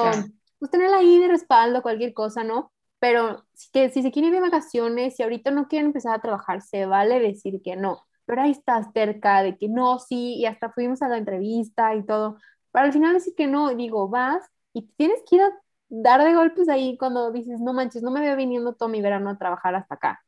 pues 0.60 0.72
tenerla 0.72 1.00
ahí 1.00 1.20
de 1.20 1.28
respaldo, 1.28 1.82
cualquier 1.82 2.14
cosa, 2.14 2.46
¿no? 2.46 2.72
Pero 3.00 3.44
si, 3.54 3.70
que, 3.72 3.90
si 3.90 4.02
se 4.02 4.12
quieren 4.12 4.30
ir 4.34 4.36
de 4.36 4.50
vacaciones, 4.50 5.16
si 5.18 5.24
ahorita 5.24 5.52
no 5.52 5.68
quieren 5.68 5.88
empezar 5.88 6.16
a 6.16 6.22
trabajar, 6.22 6.62
se 6.62 6.86
vale 6.86 7.20
decir 7.20 7.62
que 7.62 7.76
no, 7.76 8.02
pero 8.26 8.42
ahí 8.44 8.52
estás 8.52 8.88
cerca 8.94 9.44
de 9.44 9.58
que 9.58 9.68
no, 9.68 10.00
sí, 10.00 10.36
y 10.36 10.46
hasta 10.46 10.72
fuimos 10.72 11.02
a 11.02 11.10
la 11.10 11.18
entrevista 11.18 11.94
y 11.96 12.06
todo, 12.06 12.38
para 12.72 12.86
al 12.86 12.94
final 12.94 13.14
decir 13.14 13.34
que 13.36 13.48
no, 13.48 13.76
digo, 13.76 14.08
vas 14.08 14.46
y 14.72 14.84
tienes 14.96 15.20
que 15.30 15.36
ir 15.36 15.42
a 15.42 15.52
dar 15.90 16.24
de 16.24 16.34
golpes 16.34 16.70
ahí 16.70 16.98
cuando 16.98 17.32
dices, 17.34 17.60
no 17.60 17.74
manches, 17.74 18.04
no 18.04 18.12
me 18.12 18.22
veo 18.22 18.38
viniendo 18.38 18.74
todo 18.74 18.88
mi 18.90 19.02
verano 19.02 19.30
a 19.32 19.38
trabajar 19.38 19.76
hasta 19.76 19.96
acá, 19.96 20.24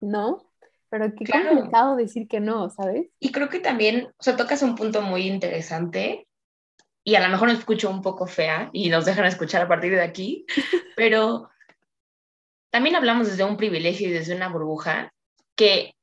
¿no? 0.00 0.47
Pero 0.90 1.12
qué 1.14 1.24
complicado 1.30 1.96
decir 1.96 2.28
que 2.28 2.40
no, 2.40 2.70
¿sabes? 2.70 3.08
Y 3.20 3.32
creo 3.32 3.48
que 3.48 3.60
también, 3.60 4.08
o 4.18 4.22
sea, 4.22 4.36
tocas 4.36 4.62
un 4.62 4.74
punto 4.74 5.02
muy 5.02 5.26
interesante 5.26 6.26
y 7.04 7.14
a 7.14 7.20
lo 7.20 7.28
mejor 7.28 7.48
me 7.48 7.54
escucho 7.54 7.90
un 7.90 8.02
poco 8.02 8.26
fea 8.26 8.70
y 8.72 8.88
nos 8.88 9.04
dejan 9.04 9.24
escuchar 9.26 9.62
a 9.62 9.68
partir 9.68 9.92
de 9.92 10.02
aquí, 10.02 10.46
pero 10.96 11.50
también 12.70 12.96
hablamos 12.96 13.28
desde 13.28 13.44
un 13.44 13.56
privilegio 13.56 14.08
y 14.08 14.12
desde 14.12 14.34
una 14.34 14.48
burbuja 14.48 15.12
que 15.56 15.94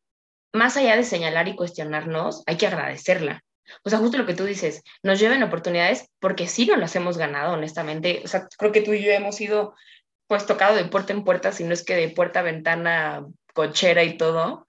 más 0.53 0.77
allá 0.77 0.95
de 0.95 1.03
señalar 1.03 1.47
y 1.47 1.55
cuestionarnos, 1.55 2.43
hay 2.47 2.57
que 2.57 2.67
agradecerla. 2.67 3.43
O 3.83 3.89
sea, 3.89 3.99
justo 3.99 4.17
lo 4.17 4.25
que 4.25 4.35
tú 4.35 4.45
dices, 4.45 4.83
nos 5.03 5.19
lleven 5.19 5.43
oportunidades 5.43 6.09
porque 6.19 6.47
sí 6.47 6.65
nos 6.65 6.77
las 6.77 6.95
hemos 6.95 7.17
ganado, 7.17 7.53
honestamente. 7.53 8.21
O 8.23 8.27
sea, 8.27 8.47
creo 8.57 8.71
que 8.71 8.81
tú 8.81 8.93
y 8.93 9.03
yo 9.03 9.11
hemos 9.11 9.39
ido 9.41 9.75
pues 10.27 10.45
tocado 10.45 10.75
de 10.75 10.85
puerta 10.85 11.13
en 11.13 11.23
puerta, 11.23 11.51
si 11.51 11.63
no 11.63 11.73
es 11.73 11.83
que 11.83 11.95
de 11.95 12.09
puerta 12.09 12.39
a 12.39 12.43
ventana 12.43 13.25
cochera 13.55 14.03
y 14.03 14.17
todo. 14.17 14.67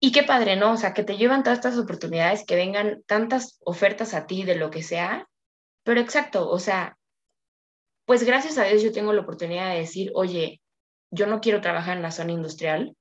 Y 0.00 0.12
qué 0.12 0.22
padre, 0.22 0.56
¿no? 0.56 0.72
O 0.72 0.76
sea, 0.78 0.94
que 0.94 1.04
te 1.04 1.18
llevan 1.18 1.42
todas 1.42 1.58
estas 1.58 1.76
oportunidades, 1.76 2.46
que 2.46 2.56
vengan 2.56 3.02
tantas 3.06 3.58
ofertas 3.64 4.14
a 4.14 4.26
ti 4.26 4.44
de 4.44 4.56
lo 4.56 4.70
que 4.70 4.82
sea. 4.82 5.28
Pero 5.82 6.00
exacto, 6.00 6.48
o 6.48 6.58
sea, 6.58 6.96
pues 8.06 8.24
gracias 8.24 8.56
a 8.56 8.64
Dios 8.64 8.82
yo 8.82 8.92
tengo 8.92 9.12
la 9.12 9.20
oportunidad 9.20 9.70
de 9.70 9.80
decir, 9.80 10.10
oye, 10.14 10.62
yo 11.10 11.26
no 11.26 11.40
quiero 11.40 11.60
trabajar 11.60 11.96
en 11.96 12.02
la 12.02 12.12
zona 12.12 12.32
industrial 12.32 12.96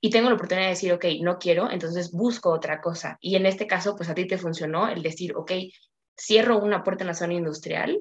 y 0.00 0.10
tengo 0.10 0.28
la 0.28 0.36
oportunidad 0.36 0.66
de 0.66 0.74
decir, 0.74 0.92
ok, 0.92 1.04
no 1.22 1.38
quiero, 1.38 1.70
entonces 1.70 2.12
busco 2.12 2.50
otra 2.50 2.80
cosa. 2.80 3.18
Y 3.20 3.34
en 3.34 3.46
este 3.46 3.66
caso, 3.66 3.96
pues 3.96 4.08
a 4.08 4.14
ti 4.14 4.26
te 4.26 4.38
funcionó 4.38 4.88
el 4.88 5.02
decir, 5.02 5.34
ok, 5.34 5.52
cierro 6.16 6.58
una 6.58 6.84
puerta 6.84 7.02
en 7.02 7.08
la 7.08 7.14
zona 7.14 7.34
industrial 7.34 7.98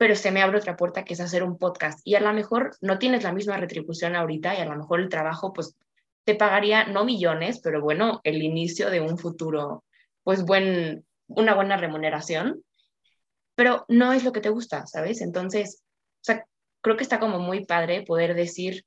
pero 0.00 0.16
se 0.16 0.30
me 0.30 0.40
abre 0.40 0.56
otra 0.56 0.78
puerta 0.78 1.04
que 1.04 1.12
es 1.12 1.20
hacer 1.20 1.42
un 1.42 1.58
podcast. 1.58 2.00
Y 2.04 2.14
a 2.14 2.20
lo 2.20 2.32
mejor 2.32 2.74
no 2.80 2.98
tienes 2.98 3.22
la 3.22 3.34
misma 3.34 3.58
retribución 3.58 4.16
ahorita 4.16 4.54
y 4.54 4.62
a 4.62 4.64
lo 4.64 4.74
mejor 4.74 4.98
el 4.98 5.10
trabajo, 5.10 5.52
pues, 5.52 5.76
te 6.24 6.34
pagaría 6.34 6.86
no 6.86 7.04
millones, 7.04 7.60
pero 7.62 7.82
bueno, 7.82 8.22
el 8.24 8.42
inicio 8.42 8.88
de 8.88 9.02
un 9.02 9.18
futuro, 9.18 9.84
pues, 10.22 10.46
buen, 10.46 11.04
una 11.26 11.54
buena 11.54 11.76
remuneración, 11.76 12.64
pero 13.54 13.84
no 13.88 14.14
es 14.14 14.24
lo 14.24 14.32
que 14.32 14.40
te 14.40 14.48
gusta, 14.48 14.86
¿sabes? 14.86 15.20
Entonces, 15.20 15.82
o 15.82 16.24
sea, 16.24 16.46
creo 16.80 16.96
que 16.96 17.02
está 17.02 17.20
como 17.20 17.38
muy 17.38 17.66
padre 17.66 18.02
poder 18.02 18.34
decir, 18.34 18.86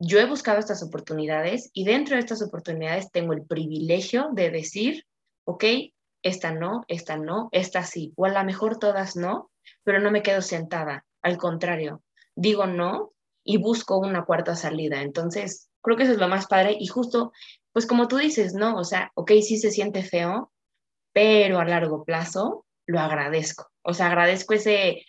yo 0.00 0.18
he 0.18 0.26
buscado 0.26 0.58
estas 0.58 0.82
oportunidades 0.82 1.70
y 1.72 1.84
dentro 1.84 2.16
de 2.16 2.22
estas 2.22 2.42
oportunidades 2.42 3.12
tengo 3.12 3.34
el 3.34 3.46
privilegio 3.46 4.30
de 4.32 4.50
decir, 4.50 5.04
ok, 5.44 5.64
esta 6.24 6.50
no, 6.50 6.82
esta 6.88 7.16
no, 7.16 7.50
esta 7.52 7.84
sí, 7.84 8.12
o 8.16 8.24
a 8.26 8.30
lo 8.30 8.42
mejor 8.42 8.80
todas 8.80 9.14
no, 9.14 9.48
pero 9.84 10.00
no 10.00 10.10
me 10.10 10.22
quedo 10.22 10.42
sentada, 10.42 11.04
al 11.22 11.36
contrario, 11.36 12.02
digo 12.34 12.66
no 12.66 13.12
y 13.44 13.56
busco 13.56 13.98
una 13.98 14.24
cuarta 14.24 14.54
salida. 14.54 15.00
Entonces, 15.00 15.70
creo 15.80 15.96
que 15.96 16.02
eso 16.02 16.12
es 16.12 16.18
lo 16.18 16.28
más 16.28 16.46
padre 16.46 16.76
y 16.78 16.86
justo, 16.86 17.32
pues 17.72 17.86
como 17.86 18.08
tú 18.08 18.16
dices, 18.16 18.54
¿no? 18.54 18.76
O 18.76 18.84
sea, 18.84 19.10
ok, 19.14 19.32
sí 19.40 19.58
se 19.58 19.70
siente 19.70 20.02
feo, 20.02 20.52
pero 21.12 21.58
a 21.58 21.64
largo 21.64 22.04
plazo 22.04 22.66
lo 22.86 23.00
agradezco. 23.00 23.70
O 23.82 23.94
sea, 23.94 24.06
agradezco 24.08 24.54
ese, 24.54 25.04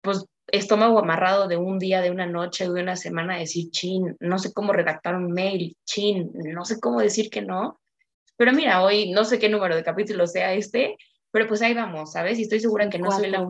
pues, 0.00 0.24
estómago 0.46 0.98
amarrado 0.98 1.48
de 1.48 1.56
un 1.56 1.78
día, 1.78 2.00
de 2.00 2.10
una 2.10 2.26
noche, 2.26 2.64
de 2.64 2.82
una 2.82 2.96
semana, 2.96 3.38
decir, 3.38 3.70
chin, 3.70 4.16
no 4.20 4.38
sé 4.38 4.52
cómo 4.52 4.72
redactar 4.72 5.14
un 5.14 5.32
mail, 5.32 5.76
chin, 5.84 6.30
no 6.34 6.64
sé 6.64 6.80
cómo 6.80 7.00
decir 7.00 7.30
que 7.30 7.42
no. 7.42 7.80
Pero 8.36 8.52
mira, 8.52 8.82
hoy 8.82 9.10
no 9.10 9.24
sé 9.24 9.38
qué 9.38 9.48
número 9.48 9.74
de 9.76 9.84
capítulo 9.84 10.26
sea 10.26 10.52
este, 10.54 10.96
pero 11.30 11.46
pues 11.46 11.62
ahí 11.62 11.74
vamos, 11.74 12.12
¿sabes? 12.12 12.38
Y 12.38 12.42
estoy 12.42 12.60
segura 12.60 12.88
que 12.88 12.98
no 12.98 13.10
soy 13.10 13.30
la, 13.30 13.48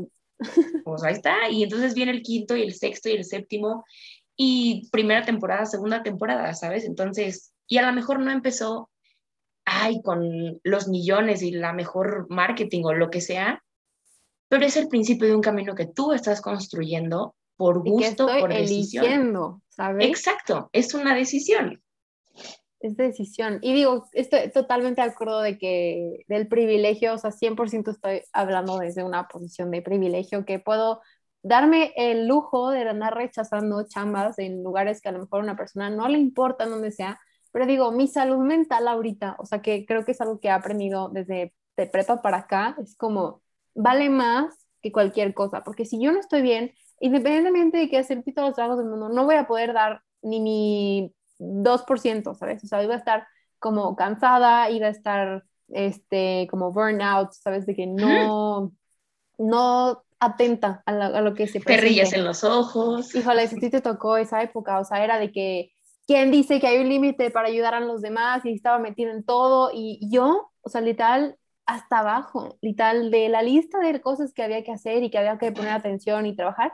pues 0.84 1.02
ahí 1.02 1.14
está, 1.14 1.48
y 1.50 1.62
entonces 1.62 1.94
viene 1.94 2.12
el 2.12 2.22
quinto 2.22 2.56
y 2.56 2.62
el 2.62 2.74
sexto 2.74 3.08
y 3.08 3.12
el 3.12 3.24
séptimo, 3.24 3.84
y 4.36 4.88
primera 4.90 5.24
temporada, 5.24 5.64
segunda 5.66 6.02
temporada, 6.02 6.52
¿sabes? 6.54 6.84
Entonces, 6.84 7.54
y 7.66 7.78
a 7.78 7.86
lo 7.86 7.92
mejor 7.92 8.20
no 8.20 8.30
empezó, 8.30 8.90
ay, 9.64 10.02
con 10.02 10.60
los 10.62 10.88
millones 10.88 11.42
y 11.42 11.52
la 11.52 11.72
mejor 11.72 12.26
marketing 12.28 12.84
o 12.84 12.92
lo 12.92 13.10
que 13.10 13.20
sea, 13.20 13.62
pero 14.48 14.64
es 14.64 14.76
el 14.76 14.88
principio 14.88 15.26
de 15.26 15.34
un 15.34 15.42
camino 15.42 15.74
que 15.74 15.86
tú 15.86 16.12
estás 16.12 16.40
construyendo 16.40 17.34
por 17.56 17.82
gusto, 17.82 18.28
por 18.38 18.52
eligiendo, 18.52 19.62
¿sabes? 19.68 20.06
Exacto, 20.06 20.68
es 20.72 20.94
una 20.94 21.14
decisión. 21.14 21.82
Es 22.80 22.96
decisión. 22.96 23.58
Y 23.62 23.72
digo, 23.72 24.06
estoy 24.12 24.50
totalmente 24.50 25.00
de 25.00 25.08
acuerdo 25.08 25.40
de 25.40 25.58
que 25.58 26.24
del 26.28 26.46
privilegio, 26.46 27.14
o 27.14 27.18
sea, 27.18 27.30
100% 27.30 27.90
estoy 27.90 28.22
hablando 28.32 28.78
desde 28.78 29.02
una 29.02 29.28
posición 29.28 29.70
de 29.70 29.82
privilegio, 29.82 30.44
que 30.44 30.58
puedo 30.58 31.00
darme 31.42 31.92
el 31.96 32.26
lujo 32.26 32.70
de 32.70 32.88
andar 32.88 33.14
rechazando 33.14 33.86
chambas 33.88 34.38
en 34.38 34.62
lugares 34.62 35.00
que 35.00 35.08
a 35.08 35.12
lo 35.12 35.20
mejor 35.20 35.40
a 35.40 35.44
una 35.44 35.56
persona 35.56 35.90
no 35.90 36.08
le 36.08 36.18
importa 36.18 36.66
donde 36.66 36.90
sea, 36.90 37.20
pero 37.52 37.66
digo, 37.66 37.92
mi 37.92 38.08
salud 38.08 38.38
mental 38.38 38.88
ahorita, 38.88 39.36
o 39.38 39.46
sea, 39.46 39.62
que 39.62 39.86
creo 39.86 40.04
que 40.04 40.12
es 40.12 40.20
algo 40.20 40.40
que 40.40 40.48
he 40.48 40.50
aprendido 40.50 41.08
desde 41.08 41.54
de 41.76 41.86
prepa 41.86 42.22
para 42.22 42.38
acá, 42.38 42.76
es 42.82 42.96
como, 42.96 43.42
vale 43.74 44.10
más 44.10 44.54
que 44.82 44.92
cualquier 44.92 45.34
cosa, 45.34 45.62
porque 45.62 45.84
si 45.84 46.00
yo 46.00 46.12
no 46.12 46.20
estoy 46.20 46.42
bien, 46.42 46.72
independientemente 47.00 47.78
de 47.78 47.88
que 47.88 47.98
hacer 47.98 48.22
todos 48.34 48.48
los 48.48 48.54
trabajos 48.54 48.78
del 48.78 48.90
mundo, 48.90 49.08
no 49.08 49.24
voy 49.24 49.36
a 49.36 49.46
poder 49.46 49.72
dar 49.72 50.02
ni 50.22 50.40
mi 50.40 51.14
2%, 51.38 52.34
¿sabes? 52.34 52.64
O 52.64 52.66
sea, 52.66 52.82
iba 52.82 52.94
a 52.94 52.98
estar 52.98 53.26
como 53.58 53.96
cansada, 53.96 54.70
iba 54.70 54.86
a 54.86 54.90
estar 54.90 55.44
este, 55.68 56.46
como 56.50 56.72
burnout, 56.72 57.32
¿sabes? 57.32 57.66
De 57.66 57.74
que 57.74 57.86
no, 57.86 58.72
no 59.38 60.04
atenta 60.20 60.82
a, 60.86 61.20
lo 61.20 61.34
que 61.34 61.46
se 61.46 61.60
presenta. 61.60 61.82
Perrillas 61.82 62.12
en 62.12 62.24
los 62.24 62.44
ojos. 62.44 63.14
Híjole, 63.14 63.48
si 63.48 63.70
te 63.70 63.80
tocó 63.80 64.16
esa 64.16 64.42
época, 64.42 64.78
o 64.78 64.84
sea, 64.84 65.04
era 65.04 65.18
de 65.18 65.30
que, 65.32 65.72
¿quién 66.06 66.30
dice 66.30 66.60
que 66.60 66.66
hay 66.66 66.78
un 66.78 66.88
límite 66.88 67.30
para 67.30 67.48
ayudar 67.48 67.74
a 67.74 67.80
los 67.80 68.00
demás? 68.00 68.44
Y 68.44 68.52
estaba 68.54 68.78
metido 68.78 69.10
en 69.10 69.24
todo, 69.24 69.70
y 69.72 70.00
yo, 70.10 70.52
o 70.62 70.68
sea, 70.68 70.80
literal, 70.80 71.36
hasta 71.66 71.98
abajo, 71.98 72.56
literal, 72.60 73.10
de 73.10 73.28
la 73.28 73.42
lista 73.42 73.78
de 73.80 74.00
cosas 74.00 74.32
que 74.32 74.42
había 74.42 74.62
que 74.62 74.72
hacer 74.72 75.02
y 75.02 75.10
que 75.10 75.18
había 75.18 75.36
que 75.38 75.52
poner 75.52 75.72
atención 75.72 76.26
y 76.26 76.36
trabajar, 76.36 76.72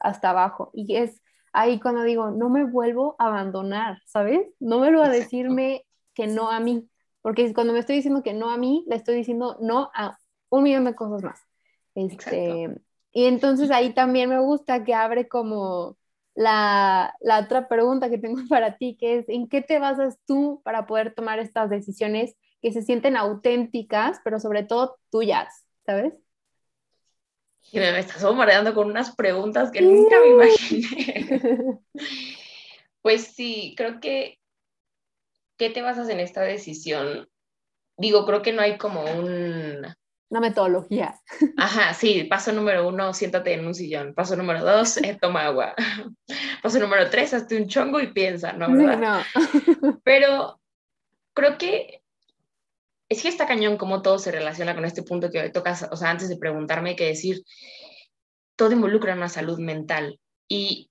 hasta 0.00 0.30
abajo. 0.30 0.70
Y 0.72 0.96
es 0.96 1.20
ahí 1.52 1.80
cuando 1.80 2.02
digo, 2.02 2.30
no 2.30 2.48
me 2.48 2.64
vuelvo 2.64 3.16
a 3.18 3.26
abandonar, 3.26 3.98
¿sabes? 4.06 4.48
No 4.60 4.78
me 4.78 4.88
vuelvo 4.88 5.02
a 5.02 5.08
decirme 5.08 5.84
que 6.14 6.26
no 6.26 6.50
a 6.50 6.60
mí, 6.60 6.88
porque 7.22 7.52
cuando 7.54 7.72
me 7.72 7.78
estoy 7.78 7.96
diciendo 7.96 8.22
que 8.22 8.34
no 8.34 8.50
a 8.50 8.56
mí, 8.56 8.84
le 8.88 8.96
estoy 8.96 9.14
diciendo 9.16 9.56
no 9.60 9.90
a 9.94 10.18
un 10.50 10.62
millón 10.62 10.84
de 10.84 10.94
cosas 10.94 11.22
más. 11.22 11.40
Este, 11.94 12.68
y 13.12 13.24
entonces 13.24 13.70
ahí 13.70 13.92
también 13.92 14.28
me 14.28 14.38
gusta 14.38 14.84
que 14.84 14.94
abre 14.94 15.28
como 15.28 15.96
la, 16.34 17.14
la, 17.20 17.40
otra 17.40 17.68
pregunta 17.68 18.10
que 18.10 18.18
tengo 18.18 18.40
para 18.48 18.76
ti, 18.76 18.96
que 18.98 19.18
es, 19.18 19.28
¿en 19.28 19.48
qué 19.48 19.62
te 19.62 19.78
basas 19.78 20.18
tú 20.26 20.60
para 20.64 20.86
poder 20.86 21.14
tomar 21.14 21.38
estas 21.38 21.70
decisiones 21.70 22.36
que 22.62 22.72
se 22.72 22.82
sienten 22.82 23.16
auténticas, 23.16 24.20
pero 24.24 24.40
sobre 24.40 24.62
todo 24.64 24.96
tuyas, 25.10 25.64
¿sabes? 25.86 26.14
Y 27.70 27.78
me 27.78 27.98
estás 27.98 28.22
bombardeando 28.22 28.74
con 28.74 28.88
unas 28.90 29.14
preguntas 29.14 29.70
que 29.70 29.82
nunca 29.82 30.16
me 30.20 30.28
imaginé. 30.28 31.80
pues 33.02 33.34
sí, 33.34 33.74
creo 33.76 34.00
que, 34.00 34.38
¿qué 35.58 35.70
te 35.70 35.82
basas 35.82 36.08
en 36.08 36.20
esta 36.20 36.42
decisión? 36.42 37.28
Digo, 37.96 38.24
creo 38.24 38.42
que 38.42 38.52
no 38.52 38.62
hay 38.62 38.78
como 38.78 39.02
un... 39.02 39.86
Una 40.30 40.40
metodología. 40.40 41.18
Ajá, 41.56 41.94
sí, 41.94 42.24
paso 42.24 42.52
número 42.52 42.86
uno, 42.86 43.14
siéntate 43.14 43.54
en 43.54 43.66
un 43.66 43.74
sillón. 43.74 44.14
Paso 44.14 44.36
número 44.36 44.62
dos, 44.62 44.98
eh, 44.98 45.16
toma 45.20 45.46
agua. 45.46 45.74
Paso 46.62 46.78
número 46.80 47.08
tres, 47.08 47.32
hazte 47.32 47.56
un 47.56 47.66
chongo 47.66 47.98
y 48.00 48.12
piensa, 48.12 48.52
¿no? 48.52 48.70
¿verdad? 48.70 48.98
no. 48.98 50.00
Pero 50.04 50.60
creo 51.34 51.56
que 51.56 51.97
es 53.08 53.22
que 53.22 53.28
está 53.28 53.46
cañón 53.46 53.76
cómo 53.76 54.02
todo 54.02 54.18
se 54.18 54.30
relaciona 54.30 54.74
con 54.74 54.84
este 54.84 55.02
punto 55.02 55.30
que 55.30 55.48
tocas, 55.50 55.88
o 55.90 55.96
sea, 55.96 56.10
antes 56.10 56.28
de 56.28 56.36
preguntarme, 56.36 56.96
que 56.96 57.06
decir, 57.06 57.42
todo 58.56 58.72
involucra 58.72 59.14
una 59.14 59.28
salud 59.28 59.58
mental. 59.58 60.20
Y 60.48 60.90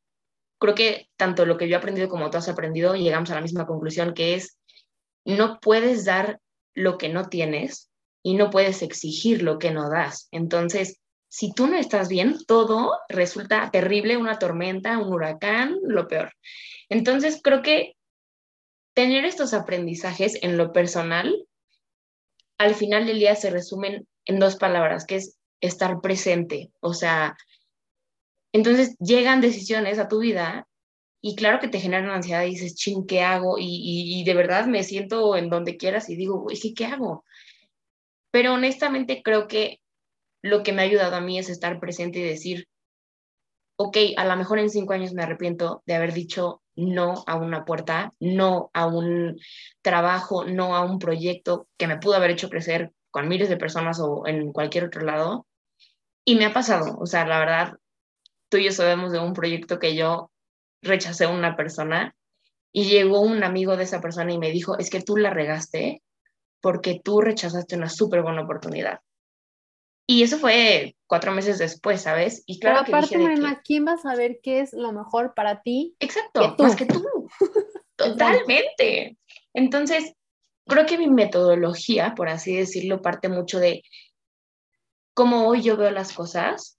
creo 0.59 0.73
que 0.73 1.09
tanto 1.15 1.45
lo 1.45 1.57
que 1.57 1.67
yo 1.67 1.75
he 1.75 1.77
aprendido 1.77 2.09
como 2.09 2.29
tú 2.29 2.37
has 2.37 2.49
aprendido, 2.49 2.95
llegamos 2.95 3.29
a 3.29 3.35
la 3.35 3.41
misma 3.41 3.67
conclusión, 3.67 4.13
que 4.13 4.35
es, 4.35 4.57
no 5.25 5.59
puedes 5.59 6.05
dar 6.05 6.39
lo 6.73 6.97
que 6.97 7.09
no 7.09 7.27
tienes 7.29 7.89
y 8.23 8.35
no 8.35 8.49
puedes 8.49 8.81
exigir 8.81 9.43
lo 9.43 9.59
que 9.59 9.71
no 9.71 9.89
das. 9.89 10.27
Entonces, 10.31 10.99
si 11.29 11.53
tú 11.53 11.67
no 11.67 11.77
estás 11.77 12.07
bien, 12.07 12.37
todo 12.47 12.97
resulta 13.09 13.69
terrible, 13.71 14.17
una 14.17 14.39
tormenta, 14.39 14.97
un 14.97 15.13
huracán, 15.13 15.77
lo 15.83 16.07
peor. 16.07 16.31
Entonces, 16.89 17.41
creo 17.43 17.61
que 17.61 17.95
tener 18.95 19.25
estos 19.25 19.53
aprendizajes 19.53 20.39
en 20.41 20.57
lo 20.57 20.71
personal 20.71 21.47
al 22.57 22.75
final 22.75 23.05
del 23.05 23.19
día 23.19 23.35
se 23.35 23.49
resumen 23.49 24.07
en 24.25 24.39
dos 24.39 24.55
palabras, 24.55 25.05
que 25.05 25.17
es 25.17 25.37
estar 25.61 26.01
presente. 26.01 26.71
O 26.79 26.93
sea, 26.93 27.37
entonces 28.51 28.95
llegan 28.99 29.41
decisiones 29.41 29.99
a 29.99 30.07
tu 30.07 30.19
vida 30.19 30.67
y 31.21 31.35
claro 31.35 31.59
que 31.59 31.67
te 31.67 31.79
generan 31.79 32.09
ansiedad 32.09 32.43
y 32.43 32.51
dices, 32.51 32.75
ching, 32.75 33.05
¿qué 33.05 33.21
hago? 33.21 33.57
Y, 33.59 34.23
de 34.25 34.33
verdad 34.33 34.67
me 34.67 34.83
siento 34.83 35.35
en 35.35 35.49
donde 35.49 35.77
quieras 35.77 36.09
y 36.09 36.15
digo, 36.15 36.45
¿qué, 36.47 36.73
¿qué 36.73 36.85
hago? 36.85 37.23
Pero 38.31 38.53
honestamente 38.53 39.21
creo 39.23 39.47
que 39.47 39.79
lo 40.41 40.63
que 40.63 40.73
me 40.73 40.81
ha 40.81 40.85
ayudado 40.85 41.15
a 41.15 41.21
mí 41.21 41.39
es 41.39 41.49
estar 41.49 41.79
presente 41.79 42.19
y 42.19 42.23
decir, 42.23 42.67
ok, 43.77 43.97
a 44.17 44.25
lo 44.25 44.35
mejor 44.35 44.59
en 44.59 44.69
cinco 44.69 44.93
años 44.93 45.13
me 45.13 45.23
arrepiento 45.23 45.83
de 45.85 45.95
haber 45.95 46.13
dicho 46.13 46.61
no 46.77 47.23
a 47.27 47.35
una 47.35 47.65
puerta, 47.65 48.13
no 48.19 48.69
a 48.73 48.85
un 48.85 49.37
trabajo, 49.81 50.45
no 50.45 50.75
a 50.75 50.85
un 50.85 50.99
proyecto 50.99 51.67
que 51.77 51.87
me 51.87 51.97
pudo 51.97 52.15
haber 52.15 52.31
hecho 52.31 52.49
crecer 52.49 52.93
con 53.11 53.27
miles 53.27 53.49
de 53.49 53.57
personas 53.57 53.99
o 53.99 54.25
en 54.27 54.53
cualquier 54.53 54.85
otro 54.85 55.01
lado. 55.01 55.47
Y 56.23 56.35
me 56.35 56.45
ha 56.45 56.53
pasado, 56.53 56.97
o 56.99 57.05
sea, 57.05 57.25
la 57.25 57.39
verdad, 57.39 57.73
tú 58.49 58.57
y 58.57 58.65
yo 58.65 58.71
sabemos 58.71 59.11
de 59.11 59.19
un 59.19 59.33
proyecto 59.33 59.79
que 59.79 59.95
yo 59.95 60.31
rechacé 60.81 61.25
a 61.25 61.29
una 61.29 61.55
persona 61.55 62.15
y 62.71 62.85
llegó 62.85 63.21
un 63.21 63.43
amigo 63.43 63.75
de 63.75 63.83
esa 63.83 64.01
persona 64.01 64.31
y 64.31 64.37
me 64.37 64.51
dijo, 64.51 64.77
es 64.77 64.89
que 64.89 65.01
tú 65.01 65.17
la 65.17 65.31
regaste 65.31 66.03
porque 66.61 67.01
tú 67.03 67.21
rechazaste 67.21 67.75
una 67.75 67.89
súper 67.89 68.21
buena 68.21 68.43
oportunidad. 68.43 68.99
Y 70.09 70.23
eso 70.23 70.39
fue 70.39 70.95
cuatro 71.05 71.33
meses 71.33 71.57
después, 71.57 72.01
¿sabes? 72.01 72.41
Y 72.45 72.59
claro 72.59 72.83
Pero 72.85 72.97
aparte, 72.97 73.17
que 73.17 73.61
¿quién 73.65 73.85
va 73.85 73.93
a 73.93 73.97
saber 73.97 74.39
qué 74.41 74.61
es 74.61 74.71
lo 74.71 74.93
mejor 74.93 75.33
para 75.33 75.61
ti? 75.61 75.95
Exacto, 75.99 76.55
más 76.57 76.77
que 76.77 76.85
tú. 76.85 77.03
Totalmente. 77.97 79.17
Entonces, 79.53 80.13
creo 80.65 80.85
que 80.85 80.97
mi 80.97 81.09
metodología, 81.09 82.13
por 82.15 82.29
así 82.29 82.55
decirlo, 82.55 83.01
parte 83.01 83.27
mucho 83.27 83.59
de 83.59 83.83
cómo 85.13 85.47
hoy 85.47 85.61
yo 85.61 85.75
veo 85.75 85.91
las 85.91 86.13
cosas, 86.13 86.77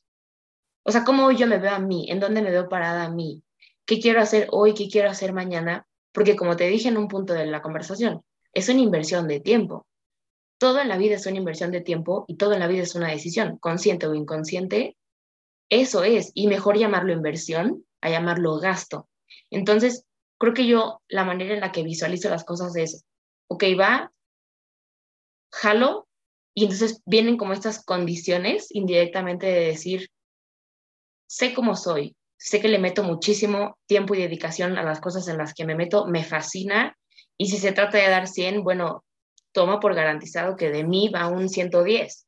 o 0.84 0.90
sea, 0.90 1.04
cómo 1.04 1.26
hoy 1.26 1.36
yo 1.36 1.46
me 1.46 1.58
veo 1.58 1.72
a 1.72 1.80
mí, 1.80 2.10
en 2.10 2.20
dónde 2.20 2.40
me 2.40 2.50
veo 2.50 2.68
parada 2.68 3.04
a 3.04 3.10
mí, 3.10 3.42
qué 3.84 4.00
quiero 4.00 4.22
hacer 4.22 4.48
hoy, 4.52 4.72
qué 4.72 4.88
quiero 4.88 5.10
hacer 5.10 5.34
mañana, 5.34 5.86
porque 6.12 6.36
como 6.36 6.56
te 6.56 6.68
dije 6.68 6.88
en 6.88 6.96
un 6.96 7.08
punto 7.08 7.34
de 7.34 7.44
la 7.44 7.60
conversación, 7.60 8.22
es 8.54 8.68
una 8.70 8.80
inversión 8.80 9.28
de 9.28 9.40
tiempo 9.40 9.88
todo 10.58 10.80
en 10.80 10.88
la 10.88 10.98
vida 10.98 11.14
es 11.14 11.26
una 11.26 11.38
inversión 11.38 11.70
de 11.70 11.80
tiempo 11.80 12.24
y 12.28 12.36
todo 12.36 12.52
en 12.52 12.60
la 12.60 12.66
vida 12.66 12.82
es 12.82 12.94
una 12.94 13.10
decisión, 13.10 13.58
consciente 13.58 14.06
o 14.06 14.14
inconsciente. 14.14 14.96
Eso 15.70 16.04
es, 16.04 16.32
y 16.34 16.48
mejor 16.48 16.78
llamarlo 16.78 17.12
inversión 17.12 17.84
a 18.00 18.10
llamarlo 18.10 18.58
gasto. 18.58 19.08
Entonces, 19.50 20.04
creo 20.38 20.54
que 20.54 20.66
yo 20.66 21.00
la 21.08 21.24
manera 21.24 21.54
en 21.54 21.60
la 21.60 21.72
que 21.72 21.82
visualizo 21.82 22.28
las 22.28 22.44
cosas 22.44 22.74
es, 22.76 23.04
ok, 23.48 23.64
va, 23.78 24.12
jalo, 25.52 26.08
y 26.54 26.64
entonces 26.64 27.02
vienen 27.06 27.36
como 27.36 27.52
estas 27.52 27.84
condiciones 27.84 28.68
indirectamente 28.70 29.46
de 29.46 29.66
decir, 29.66 30.10
sé 31.28 31.54
cómo 31.54 31.76
soy, 31.76 32.16
sé 32.36 32.60
que 32.60 32.68
le 32.68 32.78
meto 32.78 33.04
muchísimo 33.04 33.78
tiempo 33.86 34.14
y 34.14 34.22
dedicación 34.22 34.76
a 34.76 34.82
las 34.82 35.00
cosas 35.00 35.28
en 35.28 35.38
las 35.38 35.54
que 35.54 35.64
me 35.64 35.76
meto, 35.76 36.06
me 36.06 36.24
fascina, 36.24 36.96
y 37.36 37.46
si 37.46 37.58
se 37.58 37.72
trata 37.72 37.98
de 37.98 38.08
dar 38.08 38.26
100, 38.26 38.64
bueno, 38.64 39.04
toma 39.52 39.80
por 39.80 39.94
garantizado 39.94 40.56
que 40.56 40.70
de 40.70 40.84
mí 40.84 41.08
va 41.08 41.28
un 41.28 41.48
110. 41.48 42.26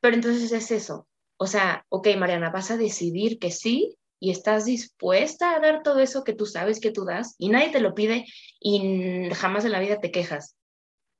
Pero 0.00 0.14
entonces 0.14 0.52
es 0.52 0.70
eso. 0.70 1.06
O 1.36 1.46
sea, 1.46 1.84
ok, 1.88 2.08
Mariana, 2.18 2.50
vas 2.50 2.70
a 2.70 2.76
decidir 2.76 3.38
que 3.38 3.50
sí 3.50 3.96
y 4.18 4.30
estás 4.30 4.66
dispuesta 4.66 5.54
a 5.54 5.60
dar 5.60 5.82
todo 5.82 6.00
eso 6.00 6.22
que 6.24 6.34
tú 6.34 6.44
sabes 6.44 6.80
que 6.80 6.90
tú 6.90 7.04
das 7.04 7.34
y 7.38 7.48
nadie 7.48 7.70
te 7.70 7.80
lo 7.80 7.94
pide 7.94 8.26
y 8.60 9.30
jamás 9.34 9.64
en 9.64 9.72
la 9.72 9.80
vida 9.80 10.00
te 10.00 10.10
quejas. 10.10 10.56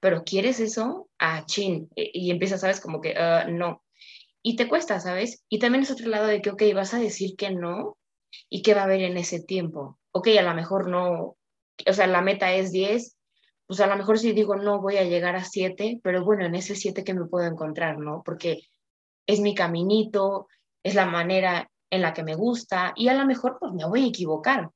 Pero 0.01 0.25
¿quieres 0.25 0.61
eso? 0.61 1.09
Ah, 1.19 1.45
chin. 1.47 1.89
E, 1.97 2.11
y, 2.13 2.31
empiezas, 2.31 2.61
¿sabes? 2.61 2.81
Como 2.81 3.01
que, 3.01 3.15
ah, 3.17 3.47
no. 3.49 3.83
Y 4.43 4.57
te 4.57 4.69
cuesta, 4.69 5.01
¿sabes? 5.01 5.45
Y 5.49 5.59
también 5.59 5.83
es 5.83 5.91
otro 5.91 6.09
lado 6.09 6.27
de 6.27 6.41
que, 6.41 6.51
ok, 6.51 6.63
vas 6.75 6.95
a 6.95 6.99
decir 6.99 7.37
que 7.37 7.51
no 7.51 7.99
y 8.49 8.63
qué 8.63 8.75
va 8.75 8.83
a 8.83 8.85
haber 8.85 9.03
en 9.03 9.17
ese 9.17 9.41
tiempo. 9.43 9.99
Ok, 10.13 10.29
a 10.39 10.43
lo 10.43 10.55
mejor 10.55 10.89
no, 10.89 11.37
o 11.87 11.93
sea, 11.93 12.07
la 12.07 12.23
meta 12.23 12.53
es 12.53 12.73
10 12.73 13.17
pues 13.71 13.79
a 13.79 13.87
lo 13.87 13.97
mejor 13.97 14.19
si 14.19 14.33
digo 14.33 14.57
no 14.57 14.81
voy 14.81 14.97
a 14.97 15.05
llegar 15.05 15.37
a 15.37 15.45
siete, 15.45 16.01
pero 16.03 16.25
bueno, 16.25 16.45
en 16.45 16.57
ese 16.57 16.75
siete 16.75 17.05
que 17.05 17.15
me 17.15 17.27
puedo 17.27 17.47
encontrar, 17.47 18.01
¿no? 18.01 18.21
Porque 18.25 18.63
es 19.29 19.39
mi 19.39 19.55
caminito, 19.55 20.49
es 20.83 20.97
la 20.97 21.07
manera 21.07 21.71
en 21.89 22.03
la 22.03 22.13
que 22.13 22.25
me 22.25 22.35
gusta 22.35 22.93
y 22.97 23.07
a 23.07 23.15
lo 23.15 23.25
mejor 23.27 23.59
pues 23.61 23.73
me 23.73 23.87
voy 23.87 24.03
a 24.03 24.09
equivocar, 24.09 24.71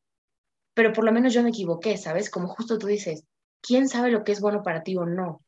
pero 0.74 0.92
por 0.92 1.02
lo 1.02 1.10
menos 1.10 1.34
yo 1.34 1.42
me 1.42 1.48
equivoqué, 1.48 1.96
¿sabes? 1.96 2.30
Como 2.30 2.46
justo 2.46 2.78
tú 2.78 2.86
dices, 2.86 3.24
¿quién 3.60 3.88
sabe 3.88 4.12
lo 4.12 4.22
que 4.22 4.30
es 4.30 4.40
bueno 4.40 4.62
para 4.62 4.84
ti 4.84 4.96
o 4.96 5.04
no? 5.04 5.42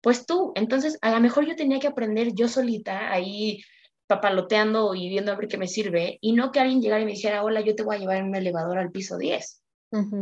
Pues 0.00 0.24
tú, 0.24 0.52
entonces 0.54 0.96
a 1.02 1.10
lo 1.10 1.18
mejor 1.18 1.44
yo 1.44 1.56
tenía 1.56 1.80
que 1.80 1.88
aprender 1.88 2.34
yo 2.34 2.46
solita 2.46 3.10
ahí 3.10 3.64
papaloteando 4.06 4.94
y 4.94 5.08
viendo 5.08 5.32
a 5.32 5.36
ver 5.36 5.48
qué 5.48 5.58
me 5.58 5.66
sirve, 5.66 6.18
y 6.20 6.34
no 6.34 6.52
que 6.52 6.60
alguien 6.60 6.80
llegara 6.80 7.02
y 7.02 7.06
me 7.06 7.14
dijera, 7.14 7.42
hola, 7.42 7.62
yo 7.62 7.74
te 7.74 7.82
voy 7.82 7.96
a 7.96 7.98
llevar 7.98 8.18
en 8.18 8.26
un 8.26 8.36
elevador 8.36 8.78
al 8.78 8.92
piso 8.92 9.18
10. 9.18 9.60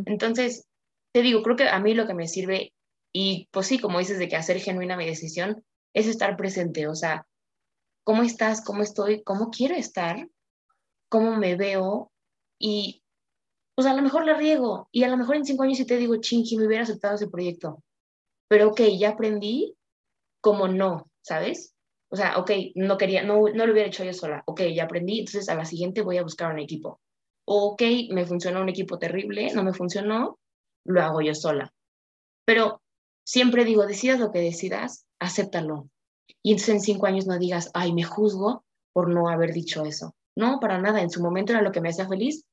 Entonces, 0.06 0.66
te 1.12 1.22
digo, 1.22 1.42
creo 1.42 1.56
que 1.56 1.68
a 1.68 1.80
mí 1.80 1.94
lo 1.94 2.06
que 2.06 2.14
me 2.14 2.28
sirve, 2.28 2.72
y 3.12 3.48
pues 3.50 3.66
sí, 3.66 3.78
como 3.78 3.98
dices, 3.98 4.18
de 4.18 4.28
que 4.28 4.36
hacer 4.36 4.60
genuina 4.60 4.96
mi 4.96 5.06
decisión, 5.06 5.64
es 5.94 6.06
estar 6.06 6.36
presente, 6.36 6.86
o 6.88 6.94
sea, 6.94 7.26
¿cómo 8.04 8.22
estás? 8.22 8.62
¿Cómo 8.64 8.82
estoy? 8.82 9.22
¿Cómo 9.24 9.50
quiero 9.50 9.74
estar? 9.74 10.28
¿Cómo 11.08 11.36
me 11.36 11.56
veo? 11.56 12.12
Y 12.58 13.02
pues 13.74 13.86
a 13.86 13.94
lo 13.94 14.02
mejor 14.02 14.26
la 14.26 14.34
riego, 14.36 14.88
y 14.92 15.04
a 15.04 15.08
lo 15.08 15.16
mejor 15.16 15.36
en 15.36 15.44
cinco 15.44 15.64
años 15.64 15.78
sí 15.78 15.86
te 15.86 15.96
digo, 15.96 16.16
chinky, 16.16 16.56
me 16.56 16.66
hubiera 16.66 16.84
aceptado 16.84 17.14
ese 17.16 17.28
proyecto. 17.28 17.82
Pero 18.48 18.70
ok, 18.70 18.82
ya 18.98 19.10
aprendí 19.10 19.76
como 20.40 20.68
no, 20.68 21.10
¿sabes? 21.22 21.74
O 22.10 22.16
sea, 22.16 22.38
ok, 22.38 22.50
no 22.74 22.98
quería, 22.98 23.22
no, 23.22 23.48
no 23.54 23.66
lo 23.66 23.72
hubiera 23.72 23.88
hecho 23.88 24.04
yo 24.04 24.12
sola. 24.12 24.42
Ok, 24.46 24.62
ya 24.74 24.84
aprendí, 24.84 25.20
entonces 25.20 25.48
a 25.48 25.54
la 25.54 25.64
siguiente 25.64 26.02
voy 26.02 26.18
a 26.18 26.22
buscar 26.24 26.52
un 26.52 26.58
equipo. 26.58 27.00
ok, 27.46 27.82
me 28.10 28.26
funcionó 28.26 28.62
un 28.62 28.68
equipo 28.70 28.98
terrible, 28.98 29.52
no 29.54 29.64
me 29.64 29.74
funcionó, 29.74 30.39
lo 30.84 31.02
hago 31.02 31.20
yo 31.20 31.34
sola. 31.34 31.72
Pero 32.44 32.82
siempre 33.24 33.64
digo, 33.64 33.86
decidas 33.86 34.20
lo 34.20 34.32
que 34.32 34.40
decidas, 34.40 35.06
acéptalo. 35.18 35.88
Y 36.42 36.52
entonces 36.52 36.74
en 36.74 36.80
cinco 36.80 37.06
años 37.06 37.26
no 37.26 37.38
digas, 37.38 37.70
ay, 37.74 37.92
me 37.92 38.04
juzgo 38.04 38.64
por 38.92 39.08
no 39.08 39.28
haber 39.28 39.52
dicho 39.52 39.84
eso. 39.84 40.14
No, 40.36 40.58
para 40.60 40.78
nada. 40.78 41.02
En 41.02 41.10
su 41.10 41.22
momento 41.22 41.52
era 41.52 41.62
lo 41.62 41.72
que 41.72 41.80
me 41.80 41.90
hacía 41.90 42.08
feliz 42.08 42.44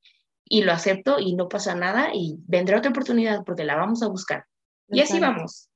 y 0.45 0.63
lo 0.63 0.71
acepto 0.71 1.19
y 1.19 1.35
no 1.35 1.47
pasa 1.49 1.75
nada 1.75 2.09
y 2.13 2.37
vendrá 2.47 2.77
otra 2.77 2.91
oportunidad 2.91 3.43
porque 3.45 3.65
la 3.65 3.75
vamos 3.75 4.03
a 4.03 4.07
buscar. 4.07 4.45
Y 4.89 5.01
así 5.01 5.19
vamos. 5.19 5.69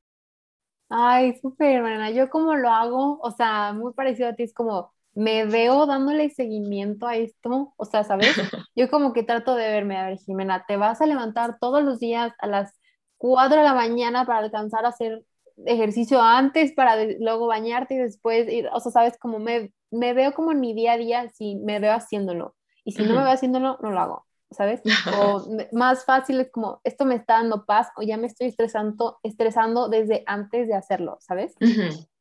Ay, 0.89 1.37
súper, 1.41 1.81
Mariana. 1.81 2.11
Yo 2.11 2.29
como 2.29 2.55
lo 2.55 2.69
hago, 2.69 3.19
o 3.21 3.31
sea, 3.31 3.73
muy 3.73 3.93
parecido 3.93 4.29
a 4.29 4.35
ti, 4.35 4.43
es 4.43 4.53
como 4.53 4.93
me 5.13 5.45
veo 5.45 5.85
dándole 5.85 6.29
seguimiento 6.29 7.07
a 7.07 7.15
esto, 7.15 7.73
o 7.75 7.85
sea, 7.85 8.03
¿sabes? 8.03 8.29
Yo 8.75 8.89
como 8.89 9.13
que 9.13 9.23
trato 9.23 9.55
de 9.55 9.67
verme, 9.67 9.97
a 9.97 10.07
ver, 10.07 10.17
Jimena, 10.19 10.65
te 10.67 10.77
vas 10.77 11.01
a 11.01 11.05
levantar 11.05 11.57
todos 11.59 11.83
los 11.83 11.99
días 11.99 12.33
a 12.39 12.47
las 12.47 12.73
4 13.17 13.57
de 13.57 13.63
la 13.63 13.73
mañana 13.73 14.25
para 14.25 14.39
alcanzar 14.39 14.85
a 14.85 14.89
hacer 14.89 15.23
ejercicio 15.65 16.21
antes, 16.21 16.71
para 16.71 16.95
luego 17.19 17.47
bañarte 17.47 17.95
y 17.95 17.97
después, 17.97 18.51
ir, 18.51 18.69
o 18.73 18.79
sea, 18.79 18.91
¿sabes? 18.91 19.17
Como 19.19 19.39
me, 19.39 19.71
me 19.91 20.13
veo 20.13 20.33
como 20.33 20.51
en 20.51 20.59
mi 20.59 20.73
día 20.73 20.93
a 20.93 20.97
día, 20.97 21.29
si 21.29 21.55
me 21.55 21.79
veo 21.79 21.93
haciéndolo. 21.93 22.55
Y 22.83 22.93
si 22.93 23.03
no 23.03 23.13
me 23.13 23.23
veo 23.23 23.31
haciéndolo, 23.31 23.77
no 23.81 23.91
lo 23.91 23.99
hago. 23.99 24.25
¿sabes? 24.51 24.81
O 25.19 25.47
más 25.71 26.05
fácil 26.05 26.39
es 26.39 26.51
como, 26.51 26.81
esto 26.83 27.05
me 27.05 27.15
está 27.15 27.35
dando 27.35 27.65
paz 27.65 27.87
o 27.95 28.03
ya 28.03 28.17
me 28.17 28.27
estoy 28.27 28.47
estresando, 28.47 29.19
estresando 29.23 29.89
desde 29.89 30.23
antes 30.25 30.67
de 30.67 30.75
hacerlo, 30.75 31.17
¿sabes? 31.21 31.55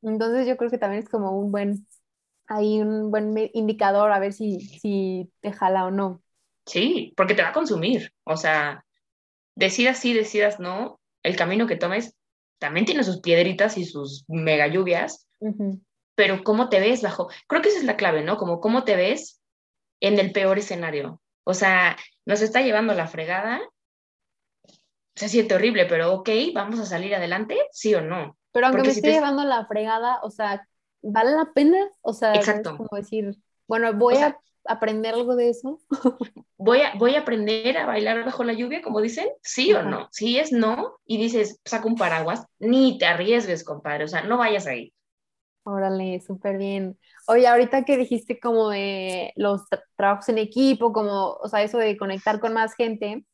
Entonces 0.03 0.47
yo 0.47 0.57
creo 0.57 0.71
que 0.71 0.79
también 0.79 1.03
es 1.03 1.09
como 1.09 1.39
un 1.39 1.53
buen, 1.53 1.87
hay 2.51 2.81
un 2.81 3.13
buen 3.13 3.33
indicador 3.55 4.11
a 4.11 4.19
ver 4.19 4.33
si, 4.33 4.61
si 4.61 5.31
te 5.41 5.53
jala 5.53 5.87
o 5.87 5.93
no. 5.93 6.21
Sí, 6.67 7.15
porque 7.17 7.35
te 7.35 7.43
va 7.43 7.51
a 7.51 7.55
consumir, 7.55 8.13
o 8.25 8.37
sea, 8.37 8.85
decidas 9.55 9.99
sí, 9.99 10.13
decidas 10.13 10.59
no, 10.59 11.01
el 11.23 11.37
camino 11.37 11.69
que 11.69 11.77
tomes 11.77 12.17
también 12.59 12.87
tiene 12.87 13.05
sus 13.05 13.21
piedritas 13.21 13.79
y 13.79 13.85
sus 13.85 14.25
mega 14.27 14.67
lluvias, 14.67 15.29
pero 16.17 16.43
cómo 16.43 16.69
te 16.69 16.81
ves 16.81 17.03
bajo, 17.03 17.29
creo 17.47 17.63
que 17.63 17.69
esa 17.69 17.79
es 17.79 17.85
la 17.85 17.97
clave, 17.97 18.23
¿no? 18.23 18.37
Como 18.37 18.61
cómo 18.61 18.83
te 18.83 18.97
ves 18.97 19.41
en 20.01 20.19
el 20.19 20.33
peor 20.33 20.59
escenario. 20.59 21.23
O 21.45 21.55
sea, 21.55 21.97
nos 22.27 22.43
está 22.43 22.63
llevando 22.63 22.95
la 22.95 23.07
fregada, 23.07 23.61
se 25.15 25.29
siente 25.29 25.55
horrible, 25.55 25.87
pero 25.87 26.13
ok, 26.15 26.31
vamos 26.53 26.81
a 26.81 26.85
salir 26.85 27.15
adelante, 27.15 27.57
sí 27.71 27.95
o 27.95 28.01
no. 28.01 28.37
Pero 28.53 28.67
aunque 28.67 28.83
me 28.83 28.89
esté 28.89 29.13
llevando 29.13 29.45
la 29.45 29.67
fregada, 29.67 30.19
o 30.23 30.31
sea, 30.31 30.67
¿vale 31.03 31.33
la 31.33 31.53
pena? 31.53 31.79
O 32.01 32.13
sea, 32.13 32.35
Exacto. 32.35 32.77
como 32.77 32.97
decir, 32.97 33.37
bueno, 33.67 33.93
voy 33.95 34.17
a 34.17 34.39
aprender 34.67 35.15
algo 35.15 35.37
de 35.37 35.51
eso. 35.51 35.81
voy 36.57 36.81
a, 36.81 36.95
voy 36.97 37.15
a 37.15 37.21
aprender 37.21 37.77
a 37.79 37.87
bailar 37.87 38.25
bajo 38.25 38.45
la 38.45 38.53
lluvia, 38.53 38.83
como 38.83 39.01
dicen, 39.01 39.29
sí 39.43 39.73
o 39.73 39.83
no. 39.83 40.09
Si 40.11 40.39
es 40.39 40.53
no, 40.53 40.99
y 41.05 41.19
dices, 41.19 41.61
saca 41.65 41.87
un 41.87 41.97
paraguas, 41.97 42.47
ni 42.59 42.99
te 42.99 43.07
arriesgues, 43.07 43.65
compadre, 43.65 44.05
o 44.05 44.09
sea, 44.09 44.23
no 44.23 44.39
vayas 44.39 44.67
ahí. 44.67 44.93
Órale, 45.63 46.21
súper 46.21 46.57
bien. 46.57 46.99
Oye, 47.29 47.47
ahorita 47.47 47.85
que 47.85 47.97
dijiste 47.97 48.41
como 48.41 48.71
de 48.71 49.33
los 49.37 49.63
trabajos 49.95 50.29
en 50.31 50.39
equipo, 50.39 50.93
como, 50.93 51.35
o 51.35 51.49
sea, 51.49 51.63
eso 51.63 51.79
de 51.79 51.97
conectar 51.97 52.41
con 52.41 52.55
más 52.55 52.75
gente, 52.75 53.25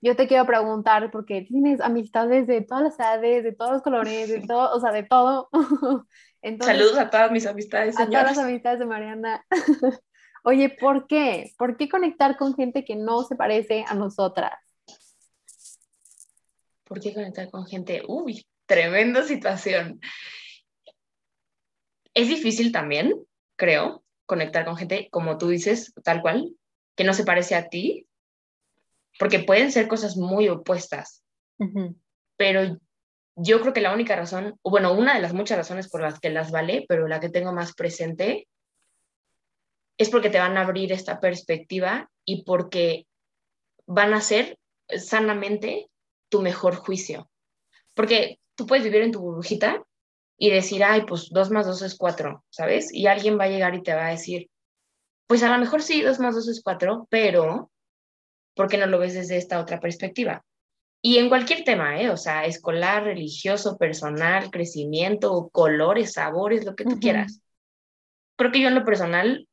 yo 0.00 0.16
te 0.16 0.26
quiero 0.26 0.46
preguntar, 0.46 1.10
porque 1.10 1.42
tienes 1.42 1.80
amistades 1.80 2.46
de 2.46 2.60
todas 2.62 2.82
las 2.82 2.98
edades, 2.98 3.44
de 3.44 3.52
todos 3.52 3.72
los 3.72 3.82
colores, 3.82 4.28
de 4.28 4.40
todo, 4.46 4.74
o 4.76 4.80
sea, 4.80 4.92
de 4.92 5.04
todo. 5.04 5.48
Saludos 6.60 6.98
a 6.98 7.08
todas 7.08 7.30
mis 7.30 7.46
amistades, 7.46 7.98
A 7.98 8.06
todas 8.06 8.36
las 8.36 8.38
amistades 8.38 8.80
de 8.80 8.86
Mariana. 8.86 9.46
Oye, 10.44 10.70
¿por 10.70 11.06
qué? 11.06 11.52
¿Por 11.56 11.76
qué 11.76 11.88
conectar 11.88 12.36
con 12.36 12.54
gente 12.54 12.84
que 12.84 12.96
no 12.96 13.22
se 13.22 13.36
parece 13.36 13.84
a 13.86 13.94
nosotras? 13.94 14.52
¿Por 16.84 17.00
qué 17.00 17.14
conectar 17.14 17.48
con 17.48 17.64
gente? 17.66 18.02
Uy, 18.08 18.44
tremenda 18.66 19.22
situación. 19.22 20.00
Es 22.12 22.28
difícil 22.28 22.72
también, 22.72 23.14
creo, 23.56 24.02
conectar 24.26 24.64
con 24.64 24.76
gente, 24.76 25.08
como 25.10 25.38
tú 25.38 25.48
dices, 25.48 25.94
tal 26.02 26.22
cual, 26.22 26.56
que 26.96 27.04
no 27.04 27.14
se 27.14 27.24
parece 27.24 27.54
a 27.54 27.68
ti, 27.68 28.08
porque 29.18 29.38
pueden 29.38 29.70
ser 29.70 29.86
cosas 29.86 30.16
muy 30.16 30.48
opuestas. 30.48 31.22
Pero 32.36 32.78
yo 33.36 33.60
creo 33.60 33.72
que 33.72 33.80
la 33.80 33.94
única 33.94 34.16
razón, 34.16 34.58
o 34.62 34.70
bueno, 34.70 34.92
una 34.92 35.14
de 35.14 35.20
las 35.20 35.32
muchas 35.32 35.58
razones 35.58 35.88
por 35.88 36.02
las 36.02 36.20
que 36.20 36.30
las 36.30 36.50
vale, 36.50 36.84
pero 36.88 37.08
la 37.08 37.20
que 37.20 37.30
tengo 37.30 37.52
más 37.52 37.74
presente, 37.74 38.46
es 39.98 40.10
porque 40.10 40.30
te 40.30 40.38
van 40.38 40.56
a 40.56 40.62
abrir 40.62 40.92
esta 40.92 41.20
perspectiva 41.20 42.10
y 42.24 42.44
porque 42.44 43.06
van 43.86 44.14
a 44.14 44.20
ser 44.20 44.58
sanamente 44.88 45.88
tu 46.28 46.42
mejor 46.42 46.76
juicio. 46.76 47.30
Porque 47.94 48.38
tú 48.54 48.66
puedes 48.66 48.84
vivir 48.84 49.02
en 49.02 49.12
tu 49.12 49.20
burbujita 49.20 49.82
y 50.38 50.50
decir, 50.50 50.82
ay, 50.82 51.04
pues 51.06 51.28
dos 51.30 51.50
más 51.50 51.66
dos 51.66 51.82
es 51.82 51.96
cuatro, 51.96 52.44
¿sabes? 52.50 52.92
Y 52.92 53.06
alguien 53.06 53.38
va 53.38 53.44
a 53.44 53.48
llegar 53.48 53.74
y 53.74 53.82
te 53.82 53.94
va 53.94 54.06
a 54.06 54.10
decir, 54.10 54.50
pues 55.26 55.42
a 55.42 55.52
lo 55.52 55.58
mejor 55.58 55.82
sí, 55.82 56.02
dos 56.02 56.18
más 56.18 56.34
dos 56.34 56.48
es 56.48 56.62
cuatro, 56.62 57.06
pero 57.10 57.70
¿por 58.54 58.68
qué 58.68 58.76
no 58.76 58.86
lo 58.86 58.98
ves 58.98 59.14
desde 59.14 59.36
esta 59.36 59.60
otra 59.60 59.78
perspectiva? 59.80 60.44
Y 61.02 61.18
en 61.18 61.28
cualquier 61.28 61.64
tema, 61.64 62.00
¿eh? 62.00 62.10
O 62.10 62.16
sea, 62.16 62.46
escolar, 62.46 63.04
religioso, 63.04 63.76
personal, 63.76 64.50
crecimiento, 64.50 65.48
colores, 65.52 66.12
sabores, 66.12 66.64
lo 66.64 66.76
que 66.76 66.84
tú 66.84 67.00
quieras. 67.00 67.42
Creo 68.36 68.52
que 68.52 68.60
yo 68.60 68.68
en 68.68 68.76
lo 68.76 68.84
personal, 68.84 69.48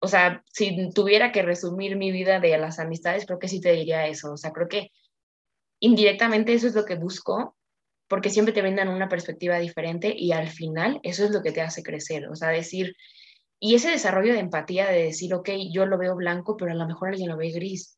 o 0.00 0.08
sea, 0.08 0.44
si 0.52 0.90
tuviera 0.94 1.32
que 1.32 1.42
resumir 1.42 1.96
mi 1.96 2.12
vida 2.12 2.40
de 2.40 2.56
las 2.56 2.78
amistades, 2.78 3.26
creo 3.26 3.40
que 3.40 3.48
sí 3.48 3.60
te 3.60 3.72
diría 3.72 4.06
eso. 4.06 4.32
O 4.32 4.36
sea, 4.36 4.52
creo 4.52 4.68
que 4.68 4.92
indirectamente 5.80 6.54
eso 6.54 6.68
es 6.68 6.74
lo 6.74 6.84
que 6.84 6.94
busco 6.94 7.56
porque 8.08 8.30
siempre 8.30 8.54
te 8.54 8.62
brindan 8.62 8.88
una 8.88 9.08
perspectiva 9.08 9.58
diferente 9.58 10.14
y 10.16 10.32
al 10.32 10.48
final 10.48 11.00
eso 11.02 11.24
es 11.24 11.30
lo 11.32 11.42
que 11.42 11.52
te 11.52 11.60
hace 11.60 11.82
crecer, 11.82 12.28
o 12.28 12.36
sea, 12.36 12.50
decir, 12.50 12.94
y 13.58 13.74
ese 13.74 13.90
desarrollo 13.90 14.32
de 14.34 14.40
empatía 14.40 14.86
de 14.86 15.02
decir, 15.04 15.34
ok, 15.34 15.50
yo 15.72 15.86
lo 15.86 15.98
veo 15.98 16.14
blanco, 16.14 16.56
pero 16.56 16.72
a 16.72 16.74
lo 16.74 16.86
mejor 16.86 17.08
alguien 17.08 17.30
lo 17.30 17.36
ve 17.36 17.50
gris. 17.50 17.95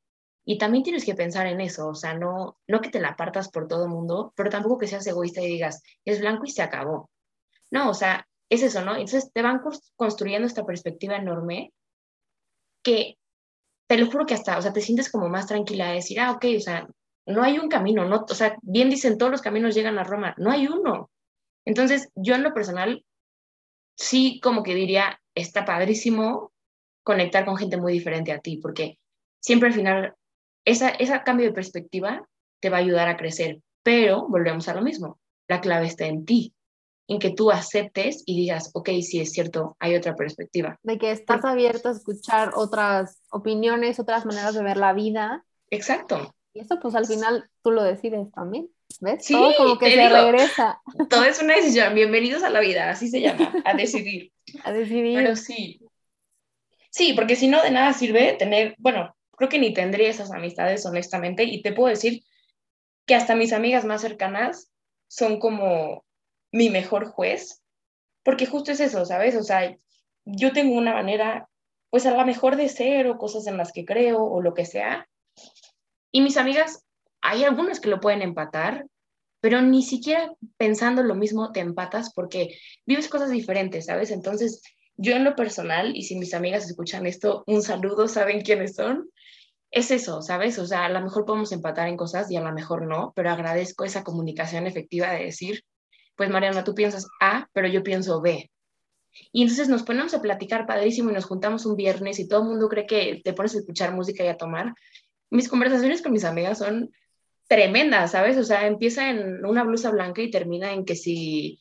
Y 0.51 0.57
también 0.57 0.83
tienes 0.83 1.05
que 1.05 1.15
pensar 1.15 1.47
en 1.47 1.61
eso, 1.61 1.89
o 1.89 1.95
sea, 1.95 2.15
no, 2.15 2.57
no 2.67 2.81
que 2.81 2.89
te 2.89 3.01
la 3.01 3.09
apartas 3.09 3.51
por 3.51 3.69
todo 3.69 3.85
el 3.85 3.91
mundo, 3.91 4.33
pero 4.35 4.49
tampoco 4.49 4.79
que 4.79 4.87
seas 4.87 5.07
egoísta 5.07 5.43
y 5.43 5.47
digas, 5.47 5.83
es 6.07 6.21
blanco 6.21 6.47
y 6.47 6.51
se 6.51 6.63
acabó. 6.63 7.11
No, 7.71 7.91
o 7.91 7.93
sea, 7.93 8.27
es 8.49 8.63
eso, 8.63 8.83
¿no? 8.83 8.93
Entonces 8.93 9.31
te 9.31 9.43
van 9.43 9.61
construyendo 9.95 10.47
esta 10.47 10.65
perspectiva 10.65 11.17
enorme 11.17 11.75
que 12.83 13.19
te 13.87 13.99
lo 13.99 14.11
juro 14.11 14.25
que 14.25 14.33
hasta, 14.33 14.57
o 14.57 14.63
sea, 14.63 14.73
te 14.73 14.81
sientes 14.81 15.13
como 15.13 15.29
más 15.29 15.49
tranquila 15.49 15.89
de 15.89 15.97
decir, 15.97 16.19
ah, 16.19 16.31
ok, 16.31 16.47
o 16.57 16.61
sea, 16.61 16.89
no 17.27 17.43
hay 17.43 17.59
un 17.59 17.69
camino, 17.69 18.07
no, 18.07 18.25
o 18.27 18.35
sea, 18.35 18.57
bien 18.63 18.89
dicen 18.89 19.19
todos 19.19 19.31
los 19.31 19.43
caminos 19.43 19.75
llegan 19.75 19.99
a 19.99 20.05
Roma, 20.05 20.35
no 20.39 20.51
hay 20.51 20.67
uno. 20.67 21.11
Entonces, 21.67 22.09
yo 22.15 22.35
en 22.35 22.43
lo 22.43 22.55
personal, 22.55 23.05
sí 23.99 24.41
como 24.43 24.63
que 24.63 24.75
diría, 24.75 25.21
está 25.35 25.67
padrísimo 25.67 26.53
conectar 27.03 27.45
con 27.45 27.59
gente 27.59 27.77
muy 27.77 27.93
diferente 27.93 28.33
a 28.33 28.41
ti, 28.41 28.57
porque 28.57 28.99
siempre 29.41 29.69
al 29.69 29.75
final, 29.75 30.15
esa, 30.65 30.91
ese 30.91 31.21
cambio 31.25 31.47
de 31.47 31.53
perspectiva 31.53 32.27
te 32.61 32.71
va 32.71 32.79
a 32.79 32.81
ayudar 32.81 33.09
a 33.09 33.17
crecer, 33.17 33.61
pero 33.83 34.29
volvemos 34.29 34.69
a 34.69 34.75
lo 34.75 34.83
mismo, 34.83 35.19
la 35.49 35.61
clave 35.61 35.87
está 35.87 36.07
en 36.07 36.25
ti, 36.25 36.55
en 37.09 37.19
que 37.19 37.31
tú 37.31 37.51
aceptes 37.51 38.23
y 38.27 38.37
digas, 38.37 38.71
ok, 38.75 38.91
sí 39.03 39.21
es 39.21 39.33
cierto, 39.33 39.77
hay 39.81 39.97
otra 39.97 40.15
perspectiva. 40.15 40.79
De 40.83 40.99
que 40.99 41.11
estás 41.11 41.45
abierto 41.45 41.89
a 41.89 41.93
escuchar 41.93 42.53
otras 42.55 43.23
opiniones, 43.31 43.99
otras 43.99 44.27
maneras 44.27 44.55
de 44.55 44.63
ver 44.63 44.77
la 44.77 44.93
vida. 44.93 45.45
Exacto. 45.71 46.35
Y 46.53 46.61
eso 46.61 46.79
pues 46.81 46.95
al 46.95 47.07
final 47.07 47.49
tú 47.63 47.71
lo 47.71 47.83
decides 47.83 48.31
también. 48.33 48.69
¿Ves? 49.01 49.25
Sí, 49.25 49.35
todo 49.35 49.55
como 49.57 49.79
que 49.79 49.95
se 49.95 50.09
regresa. 50.09 50.81
Todo 51.09 51.25
es 51.25 51.41
una 51.43 51.55
decisión. 51.55 51.95
Bienvenidos 51.95 52.43
a 52.43 52.51
la 52.51 52.61
vida, 52.61 52.91
así 52.91 53.09
se 53.09 53.21
llama, 53.21 53.55
a 53.65 53.75
decidir. 53.75 54.33
a 54.65 54.73
decidir. 54.73 55.19
Pero 55.19 55.37
sí. 55.37 55.81
Sí, 56.91 57.13
porque 57.13 57.37
si 57.37 57.49
no, 57.49 57.63
de 57.63 57.71
nada 57.71 57.93
sirve 57.93 58.33
tener, 58.39 58.75
bueno, 58.79 59.15
creo 59.39 59.49
que 59.49 59.59
ni 59.59 59.73
tendría 59.73 60.11
esas 60.11 60.33
amistades, 60.33 60.85
honestamente, 60.85 61.45
y 61.45 61.63
te 61.63 61.73
puedo 61.73 61.89
decir 61.89 62.23
que 63.07 63.15
hasta 63.15 63.37
mis 63.37 63.53
amigas 63.53 63.85
más 63.85 64.03
cercanas 64.03 64.71
son 65.07 65.39
como 65.39 66.05
mi 66.53 66.69
mejor 66.69 67.07
juez, 67.07 67.63
porque 68.23 68.47
justo 68.47 68.73
es 68.73 68.81
eso, 68.81 69.05
¿sabes? 69.07 69.37
O 69.37 69.43
sea, 69.43 69.77
yo 70.25 70.53
tengo 70.53 70.77
una 70.77 70.93
manera, 70.93 71.49
pues 71.89 72.05
a 72.05 72.11
la 72.11 72.25
mejor 72.25 72.57
de 72.57 72.69
ser 72.69 73.07
o 73.07 73.17
cosas 73.17 73.47
en 73.47 73.57
las 73.57 73.73
que 73.73 73.85
creo 73.85 74.23
o 74.23 74.43
lo 74.43 74.53
que 74.53 74.67
sea. 74.67 75.09
Y 76.13 76.21
mis 76.21 76.37
amigas, 76.37 76.85
hay 77.21 77.45
algunas 77.45 77.81
que 77.81 77.89
lo 77.89 78.01
pueden 78.01 78.23
empatar, 78.23 78.87
pero 79.41 79.63
ni 79.63 79.83
siquiera 79.83 80.33
pensando 80.57 81.03
lo 81.03 81.15
mismo 81.15 81.53
te 81.53 81.61
empatas 81.61 82.13
porque 82.13 82.59
vives 82.87 83.09
cosas 83.09 83.31
diferentes, 83.31 83.87
¿sabes? 83.87 84.11
Entonces, 84.11 84.63
yo 84.99 85.15
en 85.15 85.25
lo 85.25 85.37
personal, 85.37 85.97
y 85.97 86.03
si 86.03 86.17
mis 86.17 86.35
amigas 86.35 86.67
escuchan 86.67 87.07
esto, 87.07 87.45
un 87.47 87.63
saludo, 87.63 88.09
saben 88.09 88.43
quiénes 88.43 88.75
son, 88.75 89.09
es 89.71 89.91
eso, 89.93 90.23
¿sabes? 90.23 90.59
O 90.59 90.67
sea, 90.67 90.87
a 90.87 90.89
lo 90.89 91.01
mejor 91.01 91.25
podemos 91.25 91.53
empatar 91.53 91.89
en 91.89 91.97
cosas 91.97 92.31
y 92.31 92.37
a 92.37 92.41
lo 92.41 92.53
mejor 92.53 92.87
no, 92.87 93.13
pero 93.15 93.31
agradezco 93.31 93.85
esa 93.85 94.03
comunicación 94.03 94.67
efectiva 94.67 95.13
de 95.13 95.25
decir, 95.25 95.65
pues 96.17 96.31
Mariana, 96.31 96.65
tú 96.65 96.75
piensas 96.75 97.07
A, 97.21 97.49
pero 97.53 97.69
yo 97.69 97.85
pienso 97.85 98.21
B. 98.21 98.51
Y 99.33 99.43
entonces 99.43 99.69
nos 99.69 99.85
ponemos 99.85 100.15
a 100.15 100.21
platicar 100.21 100.67
padrísimo 100.67 101.11
y 101.11 101.15
nos 101.15 101.27
juntamos 101.27 101.65
un 101.65 101.77
viernes 101.77 102.19
y 102.19 102.27
todo 102.27 102.43
el 102.43 102.49
mundo 102.49 102.69
cree 102.69 102.87
que 102.87 103.21
te 103.23 103.33
pones 103.35 103.55
a 103.55 103.59
escuchar 103.59 103.95
música 103.95 104.25
y 104.25 104.29
a 104.29 104.37
tomar. 104.37 104.75
Mis 105.31 105.49
conversaciones 105.49 106.03
con 106.03 106.13
mis 106.13 106.25
amigas 106.25 106.59
son 106.59 106.91
tremendas, 107.47 108.13
¿sabes? 108.13 108.37
O 108.37 108.45
sea, 108.45 108.67
empieza 108.67 109.11
en 109.11 109.45
una 109.45 109.63
blusa 109.63 109.91
blanca 109.91 110.23
y 110.23 110.31
termina 110.31 110.73
en 110.73 110.85
que 110.85 110.97
si, 110.97 111.61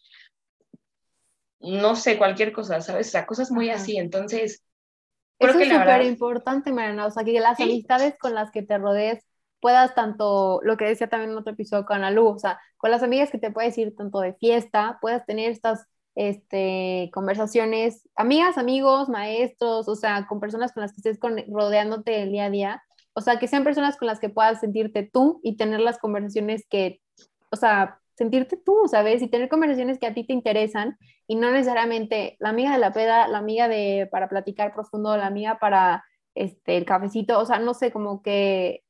no 1.59 1.95
sé, 1.95 2.17
cualquier 2.17 2.51
cosa, 2.51 2.81
¿sabes? 2.81 3.07
O 3.07 3.11
sea, 3.11 3.25
cosas 3.25 3.51
muy 3.51 3.69
así. 3.69 3.97
Entonces, 3.97 4.63
creo 5.39 5.51
Eso 5.51 5.59
que 5.59 5.65
es 5.65 5.73
súper 5.73 6.03
importante, 6.03 6.71
Mariana. 6.71 7.05
O 7.05 7.11
sea, 7.11 7.23
que 7.23 7.39
las 7.39 7.59
amistades 7.59 8.15
con 8.19 8.33
las 8.33 8.51
que 8.51 8.63
te 8.63 8.77
rodees 8.77 9.25
puedas 9.59 9.95
tanto, 9.95 10.59
lo 10.63 10.77
que 10.77 10.85
decía 10.85 11.07
también 11.07 11.31
en 11.31 11.37
otro 11.37 11.53
episodio 11.53 11.85
con 11.85 12.03
Alu, 12.03 12.27
o 12.27 12.39
sea, 12.39 12.59
con 12.77 12.91
las 12.91 13.03
amigas 13.03 13.31
que 13.31 13.39
te 13.39 13.51
puedes 13.51 13.77
ir 13.77 13.95
tanto 13.95 14.19
de 14.19 14.33
fiesta, 14.33 14.99
puedas 15.01 15.25
tener 15.25 15.51
estas 15.51 15.87
este, 16.15 17.09
conversaciones, 17.13 18.07
amigas, 18.15 18.57
amigos, 18.57 19.09
maestros, 19.09 19.87
o 19.87 19.95
sea, 19.95 20.25
con 20.27 20.39
personas 20.39 20.73
con 20.73 20.81
las 20.81 20.91
que 20.91 20.97
estés 20.97 21.19
rodeándote 21.47 22.23
el 22.23 22.31
día 22.31 22.45
a 22.45 22.49
día, 22.49 22.83
o 23.13 23.21
sea, 23.21 23.39
que 23.39 23.47
sean 23.47 23.63
personas 23.63 23.97
con 23.97 24.07
las 24.07 24.19
que 24.19 24.29
puedas 24.29 24.59
sentirte 24.59 25.03
tú 25.11 25.39
y 25.43 25.57
tener 25.57 25.79
las 25.79 25.97
conversaciones 25.97 26.65
que, 26.69 27.01
o 27.51 27.55
sea, 27.55 27.99
sentirte 28.15 28.57
tú, 28.57 28.75
¿sabes? 28.89 29.21
Y 29.21 29.27
tener 29.27 29.49
conversaciones 29.49 29.99
que 29.99 30.07
a 30.07 30.13
ti 30.13 30.25
te 30.25 30.33
interesan 30.33 30.97
y 31.27 31.35
no 31.35 31.51
necesariamente 31.51 32.37
la 32.39 32.49
amiga 32.49 32.71
de 32.71 32.79
la 32.79 32.93
peda, 32.93 33.27
la 33.27 33.39
amiga 33.39 33.67
de 33.67 34.07
para 34.11 34.29
platicar 34.29 34.73
profundo, 34.73 35.15
la 35.17 35.27
amiga 35.27 35.59
para 35.59 36.05
este, 36.35 36.77
el 36.77 36.85
cafecito, 36.85 37.39
o 37.39 37.45
sea, 37.45 37.59
no 37.59 37.73
sé, 37.73 37.91
como 37.91 38.21
que 38.21 38.83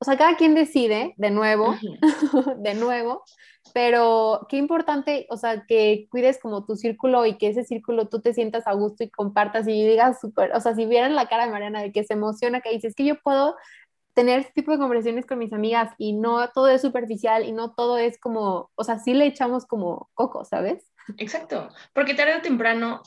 o 0.00 0.04
sea, 0.04 0.16
cada 0.16 0.36
quien 0.36 0.54
decide, 0.54 1.14
de 1.16 1.30
nuevo, 1.30 1.74
de 2.58 2.74
nuevo, 2.74 3.24
pero 3.74 4.46
qué 4.48 4.56
importante, 4.56 5.26
o 5.28 5.36
sea, 5.36 5.64
que 5.66 6.06
cuides 6.10 6.38
como 6.40 6.64
tu 6.64 6.76
círculo 6.76 7.26
y 7.26 7.36
que 7.36 7.48
ese 7.48 7.64
círculo 7.64 8.08
tú 8.08 8.20
te 8.20 8.32
sientas 8.32 8.66
a 8.66 8.74
gusto 8.74 9.02
y 9.02 9.10
compartas 9.10 9.66
y 9.66 9.86
digas 9.86 10.20
súper, 10.20 10.52
o 10.54 10.60
sea, 10.60 10.74
si 10.76 10.86
vieran 10.86 11.16
la 11.16 11.26
cara 11.28 11.46
de 11.46 11.52
Mariana 11.52 11.82
de 11.82 11.92
que 11.92 12.04
se 12.04 12.14
emociona, 12.14 12.60
que 12.60 12.70
dices 12.70 12.94
que 12.94 13.04
yo 13.04 13.20
puedo 13.20 13.56
tener 14.14 14.40
este 14.40 14.52
tipo 14.52 14.72
de 14.72 14.78
conversaciones 14.78 15.26
con 15.26 15.38
mis 15.38 15.52
amigas 15.52 15.92
y 15.98 16.12
no 16.12 16.48
todo 16.50 16.68
es 16.68 16.82
superficial 16.82 17.44
y 17.44 17.52
no 17.52 17.74
todo 17.74 17.98
es 17.98 18.20
como, 18.20 18.70
o 18.76 18.84
sea, 18.84 18.98
sí 18.98 19.14
le 19.14 19.26
echamos 19.26 19.66
como 19.66 20.10
coco, 20.14 20.44
¿sabes? 20.44 20.84
Exacto, 21.16 21.70
porque 21.92 22.14
tarde 22.14 22.36
o 22.36 22.42
temprano, 22.42 23.02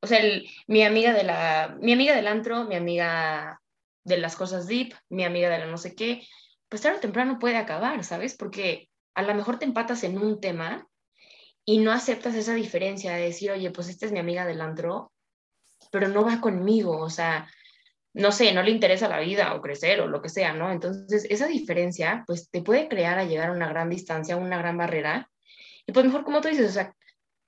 o 0.00 0.06
sea, 0.06 0.20
mi 0.66 0.82
amiga 0.82 1.12
de 1.12 1.24
la, 1.24 1.76
mi 1.80 1.92
amiga 1.92 2.14
del 2.14 2.28
antro, 2.28 2.64
mi 2.64 2.76
amiga 2.76 3.60
de 4.04 4.18
las 4.18 4.36
cosas 4.36 4.66
deep, 4.66 4.94
mi 5.08 5.24
amiga 5.24 5.48
de 5.48 5.58
la 5.58 5.66
no 5.66 5.78
sé 5.78 5.94
qué, 5.94 6.22
pues 6.68 6.82
tarde 6.82 6.98
o 6.98 7.00
temprano 7.00 7.38
puede 7.38 7.56
acabar, 7.56 8.04
¿sabes? 8.04 8.36
Porque 8.36 8.88
a 9.14 9.22
lo 9.22 9.34
mejor 9.34 9.58
te 9.58 9.64
empatas 9.64 10.04
en 10.04 10.18
un 10.18 10.40
tema 10.40 10.86
y 11.64 11.78
no 11.78 11.92
aceptas 11.92 12.34
esa 12.34 12.54
diferencia 12.54 13.12
de 13.14 13.22
decir, 13.22 13.50
oye, 13.50 13.70
pues 13.70 13.88
esta 13.88 14.06
es 14.06 14.12
mi 14.12 14.18
amiga 14.18 14.44
del 14.44 14.60
antro, 14.60 15.12
pero 15.90 16.08
no 16.08 16.24
va 16.24 16.40
conmigo, 16.40 16.98
o 16.98 17.10
sea, 17.10 17.48
no 18.12 18.30
sé, 18.30 18.52
no 18.52 18.62
le 18.62 18.70
interesa 18.70 19.08
la 19.08 19.20
vida 19.20 19.54
o 19.54 19.60
crecer 19.60 20.00
o 20.00 20.06
lo 20.06 20.22
que 20.22 20.28
sea, 20.28 20.52
¿no? 20.52 20.70
Entonces, 20.70 21.26
esa 21.28 21.46
diferencia, 21.46 22.22
pues 22.26 22.48
te 22.50 22.62
puede 22.62 22.88
crear 22.88 23.18
a 23.18 23.24
llegar 23.24 23.48
a 23.48 23.52
una 23.52 23.68
gran 23.68 23.90
distancia, 23.90 24.36
una 24.36 24.58
gran 24.58 24.76
barrera. 24.76 25.30
Y 25.86 25.92
pues 25.92 26.06
mejor, 26.06 26.24
como 26.24 26.40
tú 26.40 26.48
dices, 26.48 26.70
o 26.70 26.72
sea, 26.72 26.94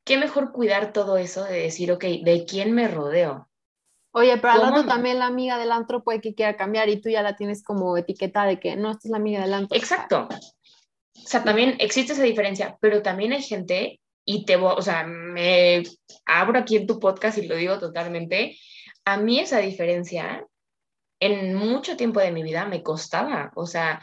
qué 0.07 0.17
mejor 0.17 0.53
cuidar 0.53 0.93
todo 0.93 1.19
eso 1.19 1.45
de 1.45 1.61
decir, 1.63 1.91
ok, 1.91 2.05
¿de 2.23 2.47
quién 2.49 2.73
me 2.73 2.87
rodeo? 2.87 3.51
Oye, 4.13 4.39
pero 4.39 4.53
al 4.55 4.61
rato 4.63 4.87
también 4.87 5.19
la 5.19 5.27
amiga 5.27 5.59
del 5.59 5.73
antro 5.73 6.03
puede 6.03 6.21
que 6.21 6.35
quiera 6.35 6.57
cambiar 6.57 6.89
y 6.89 7.01
tú 7.01 7.11
ya 7.11 7.23
la 7.23 7.37
tienes 7.37 7.63
como 7.63 7.97
etiqueta 7.99 8.45
de 8.45 8.59
que 8.59 8.77
no, 8.77 8.93
esta 8.93 9.09
es 9.09 9.11
la 9.11 9.19
amiga 9.19 9.43
del 9.43 9.53
antro. 9.53 9.77
Exacto. 9.77 10.29
O 10.31 11.29
sea, 11.29 11.43
también 11.43 11.77
existe 11.81 12.13
esa 12.13 12.23
diferencia, 12.23 12.79
pero 12.81 13.03
también 13.03 13.33
hay 13.33 13.43
gente, 13.43 14.01
y 14.25 14.45
te 14.45 14.57
voy, 14.57 14.75
o 14.77 14.81
sea, 14.81 15.05
me 15.05 15.83
abro 16.25 16.61
aquí 16.61 16.77
en 16.77 16.87
tu 16.87 17.01
podcast 17.01 17.39
y 17.39 17.49
lo 17.49 17.57
digo 17.57 17.79
totalmente, 17.81 18.57
a 19.05 19.17
mí 19.17 19.41
esa 19.41 19.59
diferencia 19.59 20.47
en 21.21 21.55
mucho 21.55 21.97
tiempo 21.97 22.21
de 22.21 22.31
mi 22.31 22.45
vida 22.45 22.65
me 22.65 22.83
costaba, 22.85 23.51
o 23.57 23.67
sea, 23.67 24.01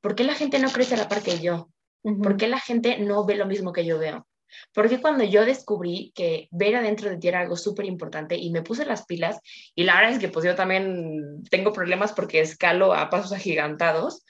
¿por 0.00 0.14
qué 0.14 0.24
la 0.24 0.34
gente 0.34 0.58
no 0.58 0.70
crece 0.70 0.94
a 0.94 0.98
la 0.98 1.08
par 1.08 1.22
que 1.22 1.40
yo? 1.40 1.68
¿Por 2.02 2.36
qué 2.36 2.48
la 2.48 2.58
gente 2.58 2.98
no 2.98 3.24
ve 3.26 3.36
lo 3.36 3.46
mismo 3.46 3.72
que 3.72 3.84
yo 3.84 3.98
veo? 3.98 4.26
Porque 4.72 5.00
cuando 5.00 5.24
yo 5.24 5.44
descubrí 5.44 6.12
que 6.14 6.48
ver 6.50 6.76
adentro 6.76 7.10
de 7.10 7.18
ti 7.18 7.28
era 7.28 7.40
algo 7.40 7.56
súper 7.56 7.86
importante 7.86 8.36
y 8.36 8.50
me 8.50 8.62
puse 8.62 8.84
las 8.84 9.06
pilas, 9.06 9.40
y 9.74 9.84
la 9.84 9.96
verdad 9.96 10.12
es 10.12 10.18
que 10.18 10.28
pues 10.28 10.44
yo 10.44 10.54
también 10.54 11.42
tengo 11.50 11.72
problemas 11.72 12.12
porque 12.12 12.40
escalo 12.40 12.94
a 12.94 13.10
pasos 13.10 13.32
agigantados, 13.32 14.24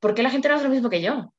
porque 0.00 0.22
la 0.22 0.30
gente 0.30 0.48
no 0.48 0.54
hace 0.54 0.64
lo 0.64 0.70
mismo 0.70 0.90
que 0.90 1.02
yo. 1.02 1.32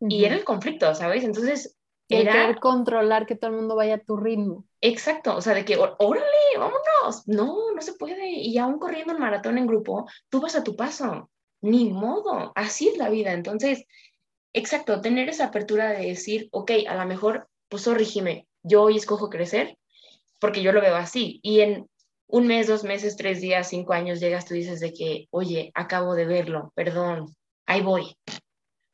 Y 0.00 0.24
era 0.24 0.34
el 0.34 0.44
conflicto, 0.44 0.94
¿sabes? 0.94 1.24
Entonces, 1.24 1.76
era... 2.08 2.32
querer 2.32 2.60
controlar 2.60 3.26
que 3.26 3.34
todo 3.34 3.50
el 3.50 3.56
mundo 3.56 3.76
vaya 3.76 3.94
a 3.94 3.98
tu 3.98 4.16
ritmo. 4.16 4.64
Exacto, 4.80 5.36
o 5.36 5.40
sea, 5.40 5.54
de 5.54 5.64
que, 5.64 5.76
órale, 5.76 6.26
vámonos. 6.58 7.26
No, 7.26 7.72
no 7.74 7.82
se 7.82 7.94
puede. 7.94 8.30
Y 8.30 8.58
aún 8.58 8.78
corriendo 8.78 9.12
el 9.12 9.18
maratón 9.18 9.58
en 9.58 9.66
grupo, 9.66 10.06
tú 10.28 10.40
vas 10.40 10.54
a 10.54 10.62
tu 10.62 10.76
paso. 10.76 11.30
Ni 11.62 11.90
modo, 11.90 12.52
así 12.54 12.88
es 12.88 12.98
la 12.98 13.08
vida. 13.08 13.32
Entonces, 13.32 13.86
Exacto, 14.56 15.02
tener 15.02 15.28
esa 15.28 15.44
apertura 15.44 15.90
de 15.90 16.06
decir, 16.06 16.48
ok, 16.50 16.70
a 16.88 16.94
lo 16.94 17.04
mejor, 17.04 17.46
pues 17.68 17.82
sorrígime, 17.82 18.46
yo 18.62 18.84
hoy 18.84 18.96
escojo 18.96 19.28
crecer 19.28 19.76
porque 20.38 20.62
yo 20.62 20.72
lo 20.72 20.80
veo 20.80 20.96
así. 20.96 21.40
Y 21.42 21.60
en 21.60 21.86
un 22.26 22.46
mes, 22.46 22.66
dos 22.66 22.82
meses, 22.82 23.16
tres 23.16 23.42
días, 23.42 23.68
cinco 23.68 23.92
años 23.92 24.18
llegas, 24.18 24.46
tú 24.46 24.54
dices 24.54 24.80
de 24.80 24.94
que, 24.94 25.26
oye, 25.30 25.70
acabo 25.74 26.14
de 26.14 26.24
verlo, 26.24 26.72
perdón, 26.74 27.26
ahí 27.66 27.82
voy. 27.82 28.16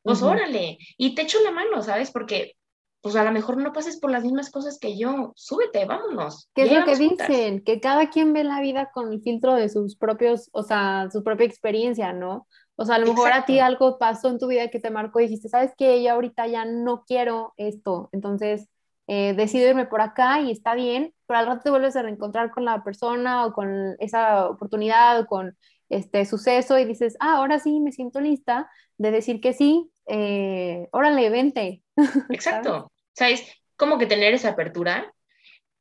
Pues 0.01 0.21
órale, 0.21 0.77
y 0.97 1.15
te 1.15 1.21
echo 1.21 1.41
la 1.41 1.51
mano, 1.51 1.81
¿sabes? 1.81 2.11
Porque 2.11 2.57
pues 2.99 3.15
a 3.17 3.23
lo 3.23 3.31
mejor 3.31 3.57
no 3.57 3.73
pases 3.73 3.99
por 3.99 4.11
las 4.11 4.23
mismas 4.23 4.49
cosas 4.49 4.79
que 4.79 4.97
yo, 4.97 5.33
súbete, 5.35 5.85
vámonos. 5.85 6.49
¿Qué 6.55 6.63
es 6.63 6.71
lo 6.71 6.85
que 6.85 6.95
dicen? 6.95 7.61
Que 7.61 7.81
cada 7.81 8.09
quien 8.09 8.31
ve 8.31 8.45
la 8.45 8.61
vida 8.61 8.91
con 8.93 9.11
el 9.11 9.21
filtro 9.21 9.55
de 9.55 9.67
sus 9.67 9.97
propios, 9.97 10.49
o 10.53 10.63
sea, 10.63 11.09
su 11.11 11.21
propia 11.21 11.45
experiencia, 11.45 12.13
¿no? 12.13 12.47
O 12.75 12.85
sea, 12.85 12.95
a 12.95 12.99
lo 12.99 13.07
mejor 13.07 13.31
a 13.31 13.45
ti 13.45 13.59
algo 13.59 13.99
pasó 13.99 14.29
en 14.29 14.39
tu 14.39 14.47
vida 14.47 14.69
que 14.69 14.79
te 14.79 14.89
marcó 14.89 15.19
y 15.19 15.23
dijiste, 15.23 15.49
¿sabes 15.49 15.71
qué? 15.77 16.01
Yo 16.01 16.11
ahorita 16.11 16.47
ya 16.47 16.65
no 16.65 17.03
quiero 17.05 17.53
esto, 17.57 18.09
entonces 18.11 18.67
eh, 19.07 19.33
decido 19.35 19.69
irme 19.69 19.85
por 19.85 20.01
acá 20.01 20.41
y 20.41 20.49
está 20.49 20.73
bien, 20.73 21.13
pero 21.27 21.39
al 21.39 21.45
rato 21.45 21.61
te 21.63 21.69
vuelves 21.69 21.95
a 21.95 22.01
reencontrar 22.01 22.51
con 22.51 22.65
la 22.65 22.83
persona 22.83 23.45
o 23.45 23.53
con 23.53 23.95
esa 23.99 24.49
oportunidad 24.49 25.19
o 25.19 25.25
con 25.27 25.57
este 25.89 26.25
suceso 26.25 26.79
y 26.79 26.85
dices, 26.85 27.15
ah, 27.19 27.37
ahora 27.37 27.59
sí 27.59 27.79
me 27.79 27.91
siento 27.91 28.19
lista 28.19 28.69
de 28.97 29.11
decir 29.11 29.39
que 29.39 29.53
sí, 29.53 29.91
eh, 30.07 30.87
órale, 30.91 31.29
vente. 31.29 31.83
Exacto. 32.29 32.91
¿Sabes? 33.13 33.45
Como 33.75 33.99
que 33.99 34.07
tener 34.07 34.33
esa 34.33 34.49
apertura, 34.49 35.13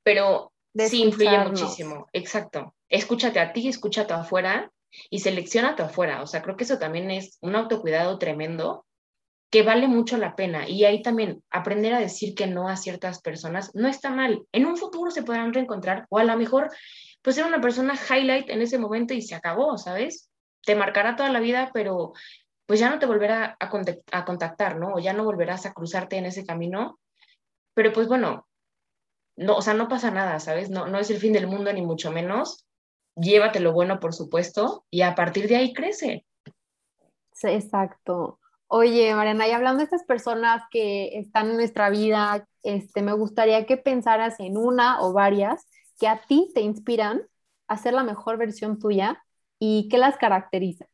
pero 0.02 0.52
sí 0.76 1.04
influye 1.04 1.38
muchísimo. 1.38 2.08
Exacto. 2.12 2.74
Escúchate 2.90 3.40
a 3.40 3.52
ti, 3.54 3.68
escúchate 3.68 4.12
afuera 4.12 4.70
y 5.10 5.20
selecciona 5.20 5.70
afuera. 5.70 6.22
O 6.22 6.26
sea, 6.26 6.42
creo 6.42 6.56
que 6.56 6.64
eso 6.64 6.78
también 6.78 7.10
es 7.10 7.38
un 7.40 7.56
autocuidado 7.56 8.18
tremendo 8.18 8.86
que 9.50 9.62
vale 9.62 9.86
mucho 9.86 10.16
la 10.16 10.34
pena. 10.34 10.68
Y 10.68 10.84
ahí 10.84 11.02
también 11.02 11.42
aprender 11.50 11.92
a 11.92 12.00
decir 12.00 12.34
que 12.34 12.46
no 12.46 12.68
a 12.68 12.76
ciertas 12.76 13.20
personas 13.20 13.74
no 13.74 13.88
está 13.88 14.10
mal. 14.10 14.46
En 14.52 14.66
un 14.66 14.76
futuro 14.76 15.10
se 15.10 15.22
podrán 15.22 15.52
reencontrar 15.52 16.06
o 16.08 16.18
a 16.18 16.24
lo 16.24 16.36
mejor 16.36 16.70
pues 17.20 17.36
ser 17.36 17.44
una 17.44 17.60
persona 17.60 17.94
highlight 17.94 18.48
en 18.48 18.62
ese 18.62 18.78
momento 18.78 19.14
y 19.14 19.22
se 19.22 19.34
acabó, 19.34 19.76
¿sabes? 19.78 20.30
Te 20.64 20.74
marcará 20.74 21.16
toda 21.16 21.30
la 21.30 21.40
vida, 21.40 21.70
pero 21.74 22.12
pues 22.66 22.80
ya 22.80 22.88
no 22.88 22.98
te 22.98 23.06
volverá 23.06 23.56
a 23.60 24.24
contactar, 24.24 24.78
¿no? 24.78 24.94
O 24.94 24.98
ya 24.98 25.12
no 25.12 25.24
volverás 25.24 25.66
a 25.66 25.72
cruzarte 25.72 26.16
en 26.16 26.26
ese 26.26 26.46
camino. 26.46 26.98
Pero 27.74 27.92
pues 27.92 28.08
bueno, 28.08 28.46
no, 29.36 29.56
o 29.56 29.62
sea, 29.62 29.74
no 29.74 29.88
pasa 29.88 30.10
nada, 30.10 30.40
¿sabes? 30.40 30.70
No, 30.70 30.86
no 30.86 30.98
es 30.98 31.10
el 31.10 31.18
fin 31.18 31.32
del 31.32 31.46
mundo 31.46 31.72
ni 31.72 31.82
mucho 31.82 32.10
menos 32.10 32.66
llévate 33.16 33.60
lo 33.60 33.72
bueno, 33.72 34.00
por 34.00 34.14
supuesto, 34.14 34.84
y 34.90 35.02
a 35.02 35.14
partir 35.14 35.48
de 35.48 35.56
ahí 35.56 35.72
crece. 35.72 36.24
exacto. 37.42 38.38
Oye, 38.68 39.14
Mariana, 39.14 39.46
y 39.46 39.50
hablando 39.50 39.78
de 39.78 39.84
estas 39.84 40.04
personas 40.04 40.62
que 40.70 41.18
están 41.18 41.50
en 41.50 41.56
nuestra 41.56 41.90
vida, 41.90 42.48
este, 42.62 43.02
me 43.02 43.12
gustaría 43.12 43.66
que 43.66 43.76
pensaras 43.76 44.40
en 44.40 44.56
una 44.56 45.02
o 45.02 45.12
varias 45.12 45.66
que 46.00 46.08
a 46.08 46.22
ti 46.22 46.50
te 46.54 46.62
inspiran 46.62 47.22
a 47.68 47.76
ser 47.76 47.94
la 47.94 48.02
mejor 48.02 48.38
versión 48.38 48.78
tuya 48.78 49.22
y 49.58 49.88
qué 49.90 49.98
las 49.98 50.16
caracteriza. 50.16 50.86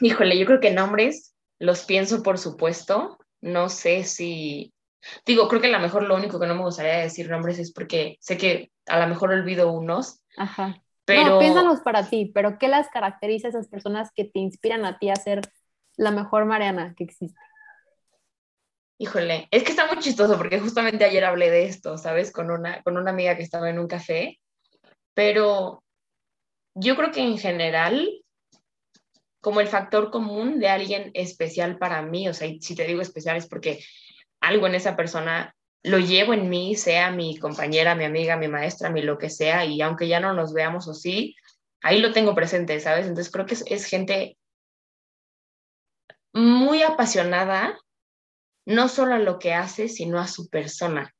Híjole, 0.00 0.38
yo 0.38 0.46
creo 0.46 0.60
que 0.60 0.70
nombres 0.70 1.34
los 1.58 1.84
pienso, 1.84 2.22
por 2.22 2.38
supuesto. 2.38 3.18
No 3.42 3.68
sé 3.68 4.04
si 4.04 4.72
Digo, 5.24 5.48
creo 5.48 5.60
que 5.60 5.68
a 5.68 5.70
lo 5.70 5.80
mejor 5.80 6.04
lo 6.04 6.16
único 6.16 6.38
que 6.38 6.46
no 6.46 6.54
me 6.54 6.62
gustaría 6.62 6.98
decir 6.98 7.30
nombres 7.30 7.58
es 7.58 7.72
porque 7.72 8.16
sé 8.20 8.36
que 8.36 8.70
a 8.86 8.98
lo 9.00 9.06
mejor 9.06 9.30
olvido 9.30 9.72
unos. 9.72 10.22
Ajá. 10.36 10.82
Pero... 11.04 11.24
No, 11.24 11.38
piénsalos 11.38 11.80
para 11.80 12.08
ti, 12.08 12.30
pero 12.34 12.58
¿qué 12.58 12.68
las 12.68 12.88
caracteriza 12.88 13.48
a 13.48 13.50
esas 13.50 13.68
personas 13.68 14.10
que 14.14 14.24
te 14.24 14.38
inspiran 14.38 14.84
a 14.84 14.98
ti 14.98 15.10
a 15.10 15.16
ser 15.16 15.40
la 15.96 16.10
mejor 16.10 16.44
Mariana 16.44 16.94
que 16.96 17.04
existe? 17.04 17.40
Híjole, 18.98 19.48
es 19.50 19.62
que 19.62 19.70
está 19.70 19.86
muy 19.86 19.98
chistoso 19.98 20.36
porque 20.36 20.60
justamente 20.60 21.04
ayer 21.04 21.24
hablé 21.24 21.50
de 21.50 21.64
esto, 21.64 21.96
¿sabes? 21.96 22.30
Con 22.30 22.50
una, 22.50 22.82
con 22.82 22.98
una 22.98 23.10
amiga 23.10 23.34
que 23.34 23.42
estaba 23.42 23.70
en 23.70 23.78
un 23.78 23.88
café, 23.88 24.38
pero 25.14 25.82
yo 26.74 26.96
creo 26.96 27.10
que 27.10 27.22
en 27.22 27.38
general, 27.38 28.08
como 29.40 29.60
el 29.60 29.68
factor 29.68 30.10
común 30.10 30.60
de 30.60 30.68
alguien 30.68 31.10
especial 31.14 31.78
para 31.78 32.02
mí, 32.02 32.28
o 32.28 32.34
sea, 32.34 32.48
si 32.60 32.74
te 32.74 32.86
digo 32.86 33.00
especial 33.00 33.38
es 33.38 33.48
porque 33.48 33.82
algo 34.40 34.66
en 34.66 34.74
esa 34.74 34.96
persona 34.96 35.54
lo 35.82 35.98
llevo 35.98 36.34
en 36.34 36.48
mí, 36.48 36.74
sea 36.74 37.10
mi 37.10 37.38
compañera, 37.38 37.94
mi 37.94 38.04
amiga, 38.04 38.36
mi 38.36 38.48
maestra, 38.48 38.90
mi 38.90 39.02
lo 39.02 39.18
que 39.18 39.30
sea, 39.30 39.64
y 39.64 39.80
aunque 39.80 40.08
ya 40.08 40.20
no 40.20 40.34
nos 40.34 40.52
veamos 40.52 40.88
o 40.88 40.94
sí, 40.94 41.36
ahí 41.82 42.00
lo 42.00 42.12
tengo 42.12 42.34
presente, 42.34 42.78
¿sabes? 42.80 43.06
Entonces 43.06 43.32
creo 43.32 43.46
que 43.46 43.54
es, 43.54 43.64
es 43.66 43.86
gente 43.86 44.36
muy 46.32 46.82
apasionada, 46.82 47.78
no 48.66 48.88
solo 48.88 49.14
a 49.14 49.18
lo 49.18 49.38
que 49.38 49.54
hace, 49.54 49.88
sino 49.88 50.18
a 50.18 50.26
su 50.26 50.48
persona. 50.48 51.14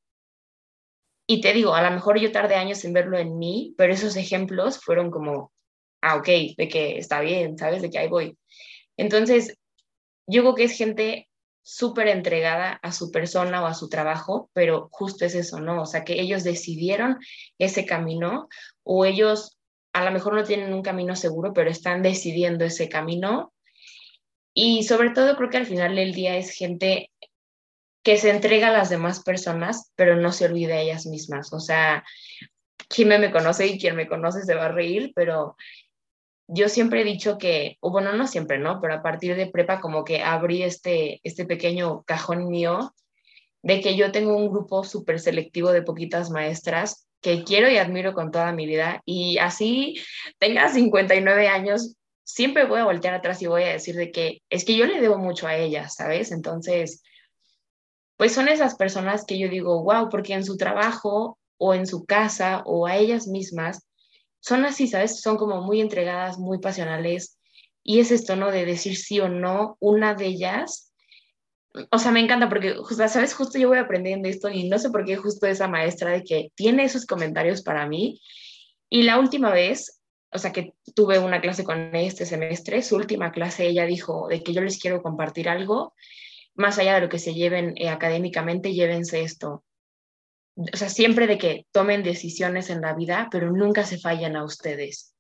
Y 1.27 1.41
te 1.41 1.53
digo, 1.53 1.75
a 1.75 1.83
lo 1.83 1.91
mejor 1.91 2.19
yo 2.19 2.33
tardé 2.33 2.57
años 2.57 2.85
en 2.85 2.93
verlo 2.93 3.17
en 3.19 3.39
mí, 3.39 3.75
pero 3.79 3.93
esos 3.93 4.17
ejemplos 4.17 4.79
fueron 4.79 5.11
como, 5.11 5.53
ah, 6.03 6.17
ok, 6.17 6.27
de 6.57 6.69
que 6.69 6.99
está 6.99 7.21
bien, 7.21 7.57
¿sabes? 7.57 7.83
De 7.83 7.89
que 7.91 7.99
ahí 7.99 8.09
voy. 8.09 8.37
Entonces, 8.97 9.57
yo 10.27 10.43
creo 10.43 10.55
que 10.55 10.65
es 10.65 10.77
gente 10.77 11.30
súper 11.63 12.09
entregada 12.09 12.81
a 12.83 12.93
su 12.93 13.11
persona 13.11 13.63
o 13.63 13.67
a 13.67 13.75
su 13.75 13.89
trabajo, 13.89 14.51
pero 14.53 14.89
justo 14.91 15.25
es 15.25 15.35
eso, 15.35 15.61
¿no? 15.61 15.83
O 15.83 15.87
sea, 15.87 16.05
que 16.05 16.21
ellos 16.21 16.45
decidieron 16.45 17.19
ese 17.59 17.87
camino 17.87 18.49
o 18.83 19.05
ellos 19.05 19.59
a 19.93 20.05
lo 20.05 20.11
mejor 20.13 20.35
no 20.35 20.45
tienen 20.45 20.73
un 20.73 20.83
camino 20.83 21.17
seguro, 21.17 21.53
pero 21.53 21.71
están 21.71 22.03
decidiendo 22.03 22.65
ese 22.65 22.89
camino. 22.89 23.53
Y 24.55 24.85
sobre 24.85 25.11
todo 25.11 25.37
creo 25.37 25.51
que 25.51 25.57
al 25.59 25.67
final 25.67 25.97
del 25.97 26.13
día 26.13 26.37
es 26.37 26.53
gente 26.53 27.11
que 28.03 28.17
se 28.17 28.31
entrega 28.31 28.69
a 28.69 28.73
las 28.73 28.89
demás 28.89 29.23
personas, 29.23 29.93
pero 29.95 30.17
no 30.17 30.33
se 30.33 30.47
olvida 30.47 30.75
a 30.75 30.81
ellas 30.81 31.07
mismas. 31.07 31.53
O 31.53 31.61
sea, 31.61 32.05
quien 32.89 33.09
me 33.09 33.31
conoce 33.31 33.67
y 33.67 33.79
quien 33.79 33.97
me 33.97 34.09
conoce 34.09 34.43
se 34.43 34.55
va 34.55 34.67
a 34.67 34.73
reír, 34.73 35.13
pero 35.15 35.57
yo 36.53 36.69
siempre 36.69 37.03
he 37.03 37.05
dicho 37.05 37.39
que, 37.39 37.77
o 37.81 37.91
bueno, 37.91 38.13
no 38.13 38.27
siempre, 38.27 38.59
¿no? 38.59 38.81
Pero 38.81 38.95
a 38.95 39.03
partir 39.03 39.37
de 39.37 39.47
prepa 39.47 39.81
como 39.81 40.05
que 40.05 40.23
abrí 40.23 40.63
este, 40.63 41.21
este 41.23 41.45
pequeño 41.45 42.03
cajón 42.03 42.49
mío 42.49 42.93
de 43.63 43.81
que 43.81 43.97
yo 43.97 44.11
tengo 44.11 44.37
un 44.37 44.51
grupo 44.51 44.83
súper 44.83 45.21
selectivo 45.21 45.71
de 45.71 45.83
poquitas 45.83 46.31
maestras 46.31 47.07
que 47.21 47.45
quiero 47.45 47.71
y 47.71 47.77
admiro 47.77 48.15
con 48.15 48.33
toda 48.33 48.53
mi 48.53 48.67
vida 48.67 49.03
y 49.05 49.39
así 49.39 50.01
tenga 50.39 50.69
59 50.69 51.49
años, 51.49 51.97
siempre 52.25 52.65
voy 52.65 52.81
a 52.81 52.85
voltear 52.85 53.15
atrás 53.15 53.41
y 53.43 53.47
voy 53.47 53.63
a 53.65 53.73
decir 53.73 53.95
de 53.95 54.11
que 54.11 54.43
es 54.49 54.65
que 54.65 54.77
yo 54.77 54.87
le 54.87 55.01
debo 55.01 55.19
mucho 55.19 55.47
a 55.47 55.57
ellas, 55.57 55.95
¿sabes? 55.95 56.33
Entonces, 56.33 57.03
pues 58.17 58.33
son 58.33 58.49
esas 58.49 58.75
personas 58.75 59.25
que 59.25 59.39
yo 59.39 59.49
digo, 59.49 59.85
wow, 59.85 60.09
porque 60.09 60.35
en 60.35 60.45
su 60.45 60.57
trabajo 60.57 61.39
o 61.59 61.75
en 61.75 61.87
su 61.87 62.07
casa 62.07 62.63
o 62.65 62.87
a 62.87 62.97
ellas 62.97 63.29
mismas 63.29 63.87
son 64.41 64.65
así, 64.65 64.89
¿sabes? 64.89 65.21
Son 65.21 65.37
como 65.37 65.63
muy 65.63 65.81
entregadas, 65.81 66.39
muy 66.39 66.59
pasionales. 66.59 67.39
Y 67.83 68.01
es 68.01 68.11
esto, 68.11 68.37
¿no? 68.37 68.51
De 68.51 68.65
decir 68.65 68.97
sí 68.97 69.21
o 69.21 69.29
no, 69.29 69.77
una 69.81 70.15
de 70.15 70.27
ellas. 70.27 70.93
O 71.91 71.99
sea, 71.99 72.11
me 72.11 72.21
encanta 72.21 72.49
porque, 72.49 72.75
¿sabes? 73.09 73.35
Justo 73.35 73.59
yo 73.59 73.69
voy 73.69 73.79
aprendiendo 73.79 74.29
esto 74.29 74.49
y 74.49 74.69
no 74.69 74.79
sé 74.79 74.91
por 74.91 75.05
qué 75.05 75.17
justo 75.17 75.47
esa 75.47 75.69
maestra 75.69 76.11
de 76.11 76.25
que 76.25 76.53
tiene 76.55 76.85
esos 76.85 77.07
comentarios 77.07 77.63
para 77.63 77.87
mí. 77.87 78.21
Y 78.89 79.03
la 79.03 79.19
última 79.21 79.51
vez, 79.53 80.03
o 80.33 80.39
sea, 80.39 80.53
que 80.53 80.75
tuve 80.95 81.19
una 81.19 81.41
clase 81.41 81.65
con 81.65 81.95
este 81.95 82.27
semestre, 82.27 82.83
su 82.83 82.97
última 82.97 83.31
clase, 83.33 83.69
ella 83.69 83.87
dijo 83.87 84.27
de 84.29 84.43
que 84.43 84.53
yo 84.53 84.63
les 84.63 84.79
quiero 84.79 85.03
compartir 85.03 85.49
algo, 85.49 85.95
más 86.55 86.79
allá 86.79 86.97
de 86.97 87.03
lo 87.03 87.09
que 87.09 87.19
se 87.21 87.35
lleven 87.35 87.75
eh, 87.77 87.89
académicamente, 87.89 88.73
llévense 88.73 89.23
esto 89.23 89.65
o 90.57 90.77
sea, 90.77 90.89
siempre 90.89 91.27
de 91.27 91.39
que 91.39 91.67
tomen 91.73 92.03
decisiones 92.03 92.71
en 92.71 92.81
la 92.81 92.95
vida, 92.95 93.29
pero 93.31 93.51
nunca 93.51 93.85
se 93.85 93.99
fallan 93.99 94.37
a 94.37 94.45
ustedes. 94.45 95.15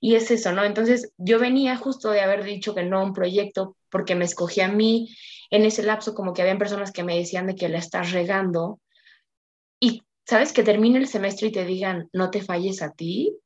Y 0.00 0.16
es 0.16 0.30
eso, 0.30 0.52
¿no? 0.52 0.64
Entonces 0.64 1.12
yo 1.16 1.38
venía 1.38 1.76
justo 1.76 2.10
de 2.10 2.20
haber 2.20 2.44
dicho 2.44 2.74
que 2.74 2.82
no 2.82 2.98
a 2.98 3.04
un 3.04 3.12
proyecto 3.12 3.76
porque 3.88 4.14
me 4.14 4.24
escogí 4.24 4.60
a 4.60 4.68
mí 4.68 5.16
en 5.50 5.64
ese 5.64 5.82
lapso, 5.82 6.14
como 6.14 6.32
que 6.32 6.42
habían 6.42 6.58
personas 6.58 6.92
que 6.92 7.04
me 7.04 7.16
decían 7.16 7.46
de 7.46 7.54
que 7.54 7.68
la 7.68 7.78
estás 7.78 8.12
regando. 8.12 8.80
Y, 9.80 10.02
¿sabes? 10.26 10.52
Que 10.52 10.64
termine 10.64 10.98
el 10.98 11.06
semestre 11.06 11.48
y 11.48 11.52
te 11.52 11.64
digan, 11.64 12.08
no 12.12 12.30
te 12.30 12.42
falles 12.42 12.82
a 12.82 12.92
ti. 12.92 13.36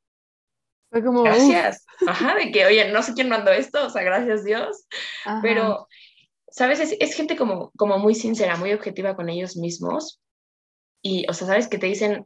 Fue 0.91 1.05
como, 1.05 1.22
gracias. 1.22 1.84
Ajá, 2.07 2.34
de 2.34 2.51
que, 2.51 2.66
oye, 2.66 2.91
no 2.91 3.03
sé 3.03 3.12
quién 3.14 3.28
mandó 3.28 3.53
esto, 3.53 3.86
o 3.86 3.91
sea, 3.91 4.03
gracias 4.03 4.45
Dios. 4.45 4.86
Pero, 5.43 5.86
¿sabes? 6.49 6.80
Es, 6.80 6.97
es 6.99 7.14
gente 7.14 7.36
como, 7.36 7.70
como 7.76 7.99
muy 7.99 8.14
sincera, 8.14 8.57
muy 8.57 8.72
objetiva 8.72 9.14
con 9.14 9.28
ellos 9.28 9.57
mismos 9.57 10.20
y, 11.03 11.27
o 11.29 11.33
sea, 11.33 11.47
sabes 11.47 11.69
que 11.69 11.79
te 11.79 11.87
dicen, 11.87 12.25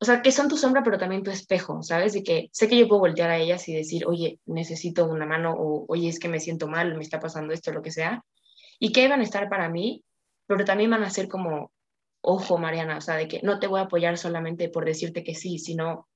o 0.00 0.04
sea, 0.04 0.22
que 0.22 0.30
son 0.30 0.48
tu 0.48 0.56
sombra, 0.56 0.82
pero 0.82 0.98
también 0.98 1.22
tu 1.22 1.30
espejo, 1.30 1.82
¿sabes? 1.82 2.12
De 2.12 2.22
que 2.22 2.48
sé 2.52 2.68
que 2.68 2.78
yo 2.78 2.86
puedo 2.86 3.00
voltear 3.00 3.30
a 3.30 3.38
ellas 3.38 3.68
y 3.68 3.74
decir, 3.74 4.06
oye, 4.06 4.38
necesito 4.46 5.06
una 5.06 5.26
mano, 5.26 5.54
o 5.54 5.86
oye, 5.88 6.08
es 6.08 6.20
que 6.20 6.28
me 6.28 6.40
siento 6.40 6.68
mal, 6.68 6.94
me 6.96 7.02
está 7.02 7.18
pasando 7.18 7.52
esto, 7.52 7.72
lo 7.72 7.82
que 7.82 7.90
sea, 7.90 8.24
y 8.78 8.92
que 8.92 9.08
van 9.08 9.20
a 9.20 9.24
estar 9.24 9.48
para 9.48 9.68
mí, 9.68 10.04
pero 10.46 10.64
también 10.64 10.90
van 10.90 11.02
a 11.02 11.10
ser 11.10 11.28
como, 11.28 11.72
ojo, 12.20 12.58
Mariana, 12.58 12.98
o 12.98 13.00
sea, 13.00 13.16
de 13.16 13.26
que 13.26 13.40
no 13.42 13.58
te 13.58 13.66
voy 13.66 13.80
a 13.80 13.84
apoyar 13.84 14.16
solamente 14.18 14.68
por 14.68 14.84
decirte 14.84 15.24
que 15.24 15.34
sí, 15.34 15.58
sino, 15.58 16.08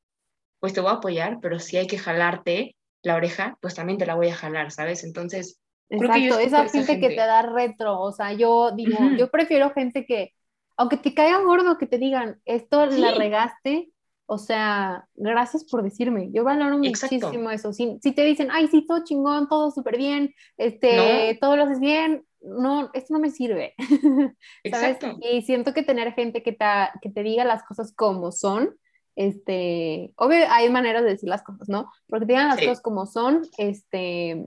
pues 0.60 0.72
te 0.72 0.80
voy 0.80 0.90
a 0.90 0.94
apoyar, 0.94 1.38
pero 1.40 1.58
si 1.58 1.76
hay 1.76 1.88
que 1.88 1.98
jalarte 1.98 2.76
la 3.02 3.16
oreja, 3.16 3.58
pues 3.60 3.74
también 3.74 3.98
te 3.98 4.06
la 4.06 4.14
voy 4.14 4.28
a 4.28 4.36
jalar, 4.36 4.70
¿sabes? 4.70 5.02
Entonces, 5.02 5.58
Exacto, 5.90 6.38
esa, 6.38 6.68
gente, 6.68 7.00
que 7.00 7.08
te 7.10 7.16
da 7.16 7.42
retro, 7.42 8.00
o 8.00 8.12
sea, 8.12 8.32
yo 8.32 8.70
digo, 8.70 8.96
yo 9.18 9.30
prefiero 9.30 9.70
gente 9.72 10.06
que 10.06 10.32
aunque 10.76 10.96
te 10.96 11.14
caiga 11.14 11.42
gordo 11.42 11.78
que 11.78 11.86
te 11.86 11.98
digan, 11.98 12.40
esto 12.44 12.86
la 12.86 13.12
regaste, 13.12 13.92
o 14.26 14.38
sea, 14.38 15.06
gracias 15.14 15.64
por 15.64 15.82
decirme. 15.82 16.30
Yo 16.32 16.44
valoro 16.44 16.78
muchísimo 16.78 17.50
eso. 17.50 17.72
Si, 17.72 17.98
si, 18.02 18.12
te 18.12 18.24
dicen, 18.24 18.48
ay, 18.50 18.68
sí, 18.68 18.86
todo 18.86 19.04
chingón, 19.04 19.48
todo 19.48 19.70
súper 19.70 19.98
bien, 19.98 20.34
este, 20.56 21.36
todo 21.40 21.56
lo 21.56 21.64
haces 21.64 21.80
bien, 21.80 22.24
no, 22.40 22.90
esto 22.94 23.14
no 23.14 23.20
me 23.20 23.30
sirve. 23.30 23.74
Exacto. 24.64 25.18
Y 25.20 25.42
siento 25.42 25.74
que 25.74 25.82
tener 25.82 26.12
gente 26.14 26.42
que 26.42 26.52
te, 26.52 26.64
que 27.00 27.10
te 27.10 27.22
diga 27.22 27.44
las 27.44 27.62
cosas 27.64 27.92
como 27.94 28.32
son, 28.32 28.76
este, 29.14 30.12
obvio 30.16 30.38
hay 30.48 30.70
maneras 30.70 31.02
de 31.02 31.10
decir 31.10 31.28
las 31.28 31.42
cosas, 31.42 31.68
¿no? 31.68 31.90
Porque 32.06 32.26
te 32.26 32.32
digan 32.32 32.48
las 32.48 32.58
cosas 32.58 32.80
como 32.80 33.06
son, 33.06 33.42
este, 33.58 34.46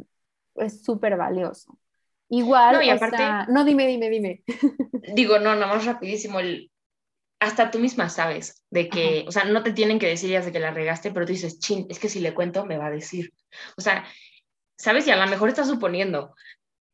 es 0.56 0.84
súper 0.84 1.18
valioso. 1.18 1.78
Igual, 2.30 2.76
no, 2.76 2.82
y 2.82 2.90
aparte, 2.90 3.24
no, 3.50 3.64
dime, 3.64 3.88
dime, 3.88 4.10
dime. 4.10 4.44
Digo, 5.16 5.38
no, 5.40 5.56
nada 5.56 5.68
más 5.68 5.86
rapidísimo, 5.86 6.40
el, 6.40 6.72
hasta 7.40 7.70
tú 7.70 7.80
misma 7.80 8.10
sabes 8.10 8.64
de 8.72 8.90
que, 8.90 9.26
o 9.28 9.32
sea, 9.32 9.46
no 9.46 9.62
te 9.62 9.74
tienen 9.74 10.00
que 10.00 10.08
decir 10.08 10.32
ya 10.32 10.42
de 10.42 10.52
que 10.52 10.60
la 10.60 10.72
regaste, 10.72 11.12
pero 11.12 11.26
tú 11.26 11.34
dices, 11.34 11.60
chin, 11.60 11.86
es 11.90 12.00
que 12.00 12.10
si 12.10 12.20
le 12.20 12.34
cuento 12.34 12.66
me 12.66 12.78
va 12.78 12.88
a 12.88 12.92
decir. 12.92 13.32
O 13.78 13.82
sea, 13.82 14.06
sabes, 14.78 15.08
y 15.08 15.12
a 15.12 15.18
lo 15.18 15.28
mejor 15.28 15.50
estás 15.50 15.68
suponiendo, 15.68 16.34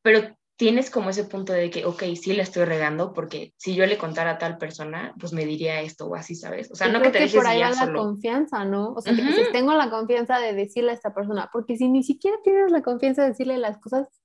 pero 0.01 0.35
tienes 0.61 0.91
como 0.91 1.09
ese 1.09 1.23
punto 1.23 1.53
de 1.53 1.71
que, 1.71 1.85
ok, 1.85 2.03
sí 2.21 2.33
le 2.33 2.43
estoy 2.43 2.65
regando, 2.65 3.13
porque 3.13 3.53
si 3.57 3.73
yo 3.73 3.85
le 3.87 3.97
contara 3.97 4.31
a 4.31 4.37
tal 4.37 4.59
persona, 4.59 5.11
pues 5.19 5.33
me 5.33 5.45
diría 5.45 5.81
esto 5.81 6.05
o 6.05 6.15
así, 6.15 6.35
¿sabes? 6.35 6.69
O 6.71 6.75
sea, 6.75 6.87
no 6.87 7.01
que 7.01 7.09
te 7.09 7.25
que 7.25 7.35
por 7.35 7.47
ahí 7.47 7.61
va 7.61 7.71
la 7.71 7.91
confianza, 7.91 8.63
¿no? 8.63 8.93
O 8.93 9.01
sea, 9.01 9.15
que 9.15 9.23
dices, 9.23 9.51
tengo 9.51 9.73
la 9.73 9.89
confianza 9.89 10.37
de 10.39 10.53
decirle 10.53 10.91
a 10.91 10.93
esta 10.93 11.15
persona, 11.15 11.49
porque 11.51 11.77
si 11.77 11.87
ni 11.87 12.03
siquiera 12.03 12.37
tienes 12.43 12.71
la 12.71 12.83
confianza 12.83 13.23
de 13.23 13.29
decirle 13.29 13.57
las 13.57 13.79
cosas, 13.79 14.20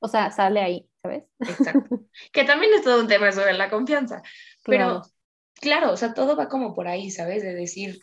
o 0.00 0.08
sea, 0.08 0.30
sale 0.30 0.60
ahí, 0.60 0.88
¿sabes? 1.02 1.24
Exacto. 1.40 2.00
que 2.32 2.44
también 2.44 2.72
es 2.74 2.82
todo 2.82 3.00
un 3.00 3.08
tema 3.08 3.32
sobre 3.32 3.54
la 3.54 3.70
confianza. 3.70 4.22
Pero, 4.64 5.02
claro, 5.54 5.92
o 5.92 5.96
sea, 5.96 6.14
todo 6.14 6.36
va 6.36 6.48
como 6.48 6.74
por 6.74 6.88
ahí, 6.88 7.10
¿sabes? 7.10 7.42
De 7.42 7.54
decir, 7.54 8.00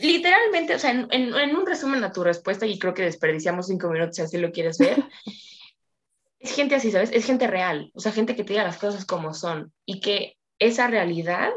literalmente, 0.00 0.74
o 0.74 0.78
sea, 0.78 0.90
en, 0.90 1.08
en, 1.10 1.56
un 1.56 1.66
resumen 1.66 2.04
a 2.04 2.12
tu 2.12 2.24
respuesta, 2.24 2.66
y 2.66 2.78
creo 2.78 2.94
que 2.94 3.02
desperdiciamos 3.02 3.66
cinco 3.66 3.88
minutos 3.88 4.16
si 4.16 4.22
así 4.22 4.38
lo 4.38 4.52
quieres 4.52 4.78
ver, 4.78 5.04
es 6.38 6.54
gente 6.54 6.74
así, 6.74 6.90
¿sabes? 6.90 7.10
Es 7.12 7.24
gente 7.24 7.46
real, 7.46 7.90
o 7.94 8.00
sea, 8.00 8.12
gente 8.12 8.34
que 8.34 8.44
te 8.44 8.54
diga 8.54 8.64
las 8.64 8.78
cosas 8.78 9.04
como 9.04 9.34
son 9.34 9.72
y 9.84 10.00
que 10.00 10.36
esa 10.58 10.86
realidad 10.86 11.50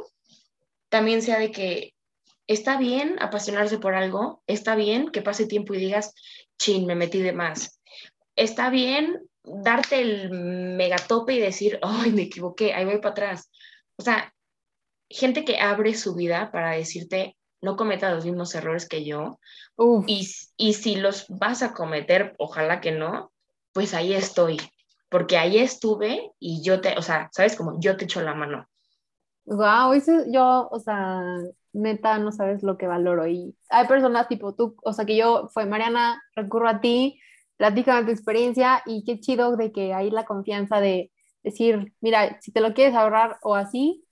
también 0.90 1.22
sea 1.22 1.40
de 1.40 1.52
que 1.52 1.94
está 2.48 2.78
bien 2.78 3.16
apasionarse 3.20 3.80
por 3.80 3.96
algo, 3.96 4.44
está 4.48 4.76
bien 4.76 5.10
que 5.10 5.22
pase 5.22 5.46
tiempo 5.46 5.74
y 5.74 5.80
digas, 5.80 6.14
chin, 6.58 6.86
me 6.86 6.96
metí 6.96 7.20
de 7.22 7.34
más. 7.34 7.80
Está 8.36 8.70
bien 8.70 9.30
darte 9.44 10.02
el 10.02 10.30
megatope 10.32 11.34
y 11.34 11.40
decir, 11.40 11.80
ay, 11.82 12.12
me 12.12 12.24
equivoqué, 12.24 12.74
ahí 12.74 12.86
voy 12.86 12.98
para 12.98 13.12
atrás. 13.12 13.52
O 13.98 14.02
sea, 14.04 14.34
gente 15.10 15.46
que 15.46 15.60
abre 15.60 15.94
su 15.96 16.16
vida 16.16 16.52
para 16.52 16.72
decirte, 16.72 17.38
no 17.62 17.76
cometa 17.78 18.14
los 18.14 18.26
mismos 18.26 18.56
errores 18.56 18.88
que 18.88 19.06
yo. 19.06 19.40
Y, 20.08 20.28
y 20.58 20.74
si 20.74 20.96
los 20.96 21.28
vas 21.30 21.64
a 21.64 21.74
cometer, 21.74 22.36
ojalá 22.38 22.82
que 22.82 22.92
no, 22.92 23.32
pues 23.74 23.94
ahí 23.94 24.14
estoy. 24.14 24.58
porque 25.14 25.38
ahí 25.38 25.60
estuve 25.60 26.32
y 26.40 26.64
yo 26.64 26.82
te, 26.82 26.98
o 26.98 27.04
sea, 27.04 27.30
sabes 27.32 27.56
como 27.56 27.80
yo 27.80 27.98
te 27.98 28.06
echo 28.06 28.22
la 28.24 28.34
mano. 28.34 28.68
Wow, 29.46 29.94
eso 29.94 30.24
yo, 30.32 30.68
o 30.72 30.80
sea, 30.80 31.22
neta, 31.74 32.18
no 32.18 32.32
sabes 32.32 32.64
lo 32.64 32.78
que 32.78 32.88
valoro. 32.88 33.28
Y 33.28 33.56
hay 33.70 33.88
personas 33.88 34.28
tipo 34.28 34.56
tú, 34.56 34.76
o 34.84 34.92
sea, 34.94 35.06
que 35.06 35.16
yo, 35.16 35.50
fue 35.54 35.68
Mariana, 35.68 36.20
recurro 36.36 36.68
a 36.68 36.82
ti, 36.82 37.20
platícame 37.58 38.06
tu 38.06 38.12
experiencia 38.12 38.82
y 38.86 39.04
qué 39.06 39.20
chido 39.20 39.56
de 39.56 39.72
que 39.72 39.94
hay 39.94 40.12
la 40.12 40.26
confianza 40.26 40.80
de 40.80 41.12
decir, 41.44 41.94
mira, 42.02 42.40
si 42.42 42.52
te 42.52 42.62
lo 42.62 42.74
quieres 42.74 42.96
ahorrar 42.96 43.38
o 43.42 43.56
así, 43.56 44.06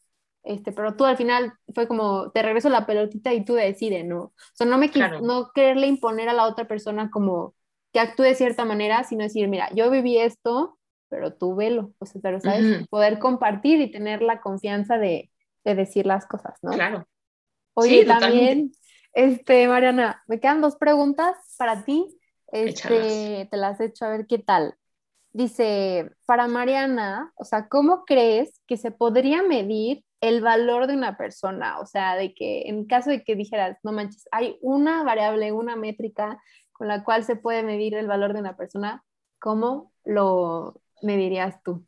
este, 0.43 0.71
pero 0.71 0.95
tú 0.95 1.05
al 1.05 1.17
final 1.17 1.53
fue 1.73 1.87
como, 1.87 2.31
te 2.31 2.41
regreso 2.41 2.69
la 2.69 2.85
pelotita 2.85 3.33
y 3.33 3.45
tú 3.45 3.53
decides, 3.53 4.05
¿no? 4.05 4.19
O 4.21 4.33
sea, 4.53 4.65
no 4.65 4.77
me 4.77 4.89
no 5.21 5.51
quererle 5.53 5.87
imponer 5.87 6.29
a 6.29 6.33
la 6.33 6.45
otra 6.45 6.67
persona 6.67 7.09
como 7.11 7.53
que 7.93 7.99
actúe 7.99 8.23
de 8.23 8.35
cierta 8.35 8.65
manera, 8.65 9.03
sino 9.03 9.23
decir, 9.23 9.47
mira, 9.47 9.69
yo 9.73 9.91
viví 9.91 10.17
esto, 10.17 10.77
pero 11.09 11.33
tú 11.33 11.55
velo, 11.55 11.93
o 11.99 12.05
sea, 12.05 12.21
pero 12.21 12.39
sabes, 12.39 12.87
poder 12.87 13.19
compartir 13.19 13.81
y 13.81 13.91
tener 13.91 14.21
la 14.21 14.39
confianza 14.39 14.97
de, 14.97 15.29
de 15.63 15.75
decir 15.75 16.05
las 16.05 16.25
cosas, 16.25 16.57
¿no? 16.61 16.71
Claro. 16.71 17.07
Oye, 17.73 18.05
también, 18.05 18.71
este, 19.13 19.67
Mariana, 19.67 20.23
me 20.27 20.39
quedan 20.39 20.61
dos 20.61 20.75
preguntas 20.75 21.35
para 21.57 21.83
ti. 21.83 22.07
Este, 22.51 23.47
te 23.49 23.57
las 23.57 23.79
he 23.79 23.85
hecho 23.85 24.05
a 24.05 24.09
ver 24.09 24.27
qué 24.27 24.37
tal. 24.37 24.75
Dice, 25.33 26.11
para 26.25 26.47
Mariana, 26.47 27.31
o 27.35 27.45
sea, 27.45 27.69
¿cómo 27.69 28.03
crees 28.05 28.59
que 28.67 28.75
se 28.75 28.91
podría 28.91 29.41
medir 29.41 30.03
el 30.19 30.41
valor 30.41 30.87
de 30.87 30.93
una 30.93 31.17
persona? 31.17 31.79
O 31.79 31.85
sea, 31.85 32.17
de 32.17 32.33
que 32.33 32.63
en 32.67 32.85
caso 32.85 33.09
de 33.09 33.23
que 33.23 33.35
dijeras, 33.35 33.77
no 33.83 33.93
manches, 33.93 34.27
hay 34.31 34.57
una 34.61 35.03
variable, 35.03 35.53
una 35.53 35.77
métrica 35.77 36.37
con 36.73 36.89
la 36.89 37.03
cual 37.05 37.23
se 37.23 37.37
puede 37.37 37.63
medir 37.63 37.95
el 37.95 38.07
valor 38.07 38.33
de 38.33 38.41
una 38.41 38.57
persona, 38.57 39.05
¿cómo 39.39 39.93
lo 40.03 40.81
medirías 41.01 41.63
tú? 41.63 41.85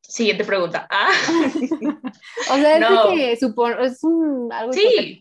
Siguiente 0.00 0.44
pregunta. 0.44 0.88
Ah. 0.90 1.10
o 2.50 2.54
sea, 2.56 2.78
es 2.78 3.12
que 3.12 3.32
es 3.32 4.02
un, 4.02 4.52
algo 4.52 4.72
Sí, 4.72 5.20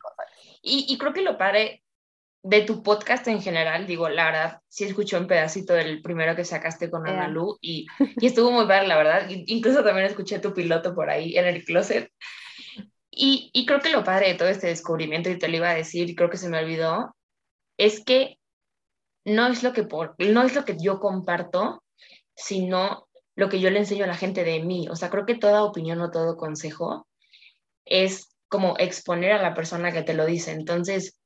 y, 0.62 0.86
y, 0.88 0.98
creo 0.98 1.14
que 1.14 1.22
lo 1.22 1.38
padre 1.38 1.83
de 2.44 2.62
tu 2.62 2.84
podcast 2.84 3.26
en 3.30 3.42
general, 3.42 3.88
digo, 3.88 4.10
la 4.10 4.26
verdad, 4.26 4.62
sí 4.68 4.84
escuché 4.84 5.18
un 5.18 5.28
pedacito 5.28 5.74
del 5.74 6.02
primero 6.02 6.36
que 6.36 6.44
sacaste 6.44 6.92
con 6.92 7.08
Ana 7.08 7.30
Lu 7.30 7.58
y, 7.62 7.88
y, 8.18 8.26
estuvo 8.26 8.52
muy 8.52 8.68
padre, 8.68 8.88
la 8.88 8.98
verdad. 8.98 9.30
Incluso 9.30 9.82
también 9.82 10.08
escuché 10.08 10.40
tu 10.40 10.54
piloto 10.54 10.94
por 10.94 11.10
ahí 11.10 11.38
en 11.38 11.46
el 11.46 11.64
closet. 11.64 12.12
Y, 13.10 13.50
y 13.54 13.66
creo 13.66 13.80
que 13.80 13.92
lo 13.92 14.04
padre 14.04 14.28
de 14.28 14.36
todo 14.36 14.50
este 14.50 14.68
descubrimiento, 14.68 15.30
y 15.30 15.40
te 15.40 15.48
lo 15.48 15.56
iba 15.56 15.70
a 15.70 15.76
decir, 15.76 16.10
y 16.10 16.16
creo 16.16 16.30
que 16.30 16.38
se 16.38 16.50
me 16.50 16.60
olvidó, 16.60 17.16
es 17.78 18.04
que 18.04 18.38
no 19.24 19.48
es 19.48 19.64
lo 19.64 19.72
que, 19.72 19.84
por, 19.84 20.16
no 20.20 20.44
es 20.44 20.54
lo 20.54 20.66
que 20.66 20.76
yo 20.78 21.00
comparto, 21.00 21.82
sino 22.36 23.08
lo 23.36 23.48
que 23.48 23.62
yo 23.62 23.70
le 23.70 23.80
enseño 23.80 24.04
a 24.04 24.08
la 24.08 24.18
gente 24.18 24.44
de 24.44 24.62
mí. 24.62 24.90
O 24.90 24.98
sea, 24.98 25.10
creo 25.10 25.26
que 25.26 25.36
toda 25.36 25.64
opinión 25.64 26.02
o 26.02 26.12
todo 26.12 26.36
consejo 26.36 27.08
es 27.86 28.36
como 28.50 28.76
exponer 28.80 29.32
a 29.32 29.42
la 29.42 29.54
persona 29.54 29.94
que 29.94 30.04
te 30.04 30.14
lo 30.14 30.26
dice. 30.26 30.52
Entonces, 30.52 31.18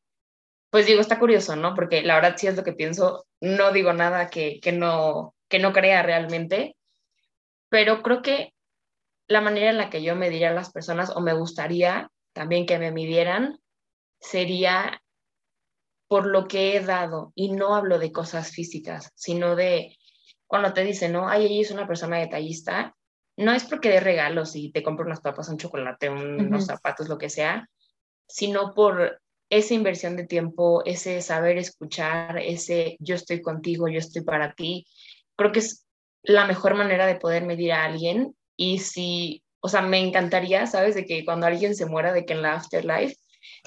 pues 0.69 0.85
digo, 0.85 1.01
está 1.01 1.19
curioso, 1.19 1.55
¿no? 1.55 1.73
Porque 1.75 2.01
la 2.01 2.15
verdad 2.15 2.35
sí 2.37 2.47
es 2.47 2.55
lo 2.55 2.63
que 2.63 2.73
pienso, 2.73 3.25
no 3.41 3.71
digo 3.71 3.93
nada 3.93 4.29
que, 4.29 4.59
que, 4.61 4.71
no, 4.71 5.35
que 5.47 5.59
no 5.59 5.73
crea 5.73 6.03
realmente, 6.03 6.75
pero 7.69 8.01
creo 8.01 8.21
que 8.21 8.53
la 9.27 9.41
manera 9.41 9.69
en 9.69 9.77
la 9.77 9.89
que 9.89 10.03
yo 10.03 10.15
mediría 10.15 10.49
a 10.49 10.53
las 10.53 10.71
personas, 10.71 11.09
o 11.15 11.21
me 11.21 11.33
gustaría 11.33 12.09
también 12.33 12.65
que 12.65 12.79
me 12.79 12.91
midieran, 12.91 13.59
sería 14.19 15.01
por 16.07 16.25
lo 16.25 16.47
que 16.47 16.75
he 16.75 16.79
dado, 16.81 17.33
y 17.35 17.51
no 17.51 17.75
hablo 17.75 17.99
de 17.99 18.11
cosas 18.11 18.51
físicas, 18.51 19.11
sino 19.15 19.55
de 19.55 19.97
cuando 20.45 20.71
te 20.73 20.85
dicen, 20.85 21.11
no, 21.11 21.27
ay, 21.27 21.45
ella 21.45 21.61
es 21.61 21.71
una 21.71 21.87
persona 21.87 22.17
detallista, 22.17 22.95
no 23.35 23.51
es 23.51 23.65
porque 23.65 23.89
dé 23.89 23.99
regalos 23.99 24.55
y 24.55 24.71
te 24.71 24.81
compro 24.81 25.05
unas 25.05 25.19
papas, 25.21 25.49
un 25.49 25.57
chocolate, 25.57 26.09
unos 26.09 26.65
zapatos, 26.65 27.09
lo 27.09 27.17
que 27.17 27.29
sea, 27.29 27.69
sino 28.27 28.73
por 28.73 29.21
esa 29.49 29.73
inversión 29.73 30.15
de 30.17 30.25
tiempo, 30.25 30.83
ese 30.85 31.21
saber 31.21 31.57
escuchar, 31.57 32.37
ese 32.37 32.97
yo 32.99 33.15
estoy 33.15 33.41
contigo, 33.41 33.87
yo 33.87 33.99
estoy 33.99 34.23
para 34.23 34.53
ti, 34.53 34.85
creo 35.35 35.51
que 35.51 35.59
es 35.59 35.85
la 36.23 36.45
mejor 36.45 36.75
manera 36.75 37.05
de 37.05 37.15
poder 37.15 37.45
medir 37.45 37.71
a 37.71 37.85
alguien. 37.85 38.35
Y 38.57 38.79
si, 38.79 39.43
o 39.61 39.69
sea, 39.69 39.81
me 39.81 39.99
encantaría, 39.99 40.67
¿sabes? 40.67 40.95
De 40.95 41.05
que 41.05 41.23
cuando 41.23 41.45
alguien 41.47 41.75
se 41.75 41.85
muera, 41.85 42.11
de 42.11 42.25
que 42.25 42.33
en 42.33 42.41
la 42.41 42.55
afterlife 42.55 43.15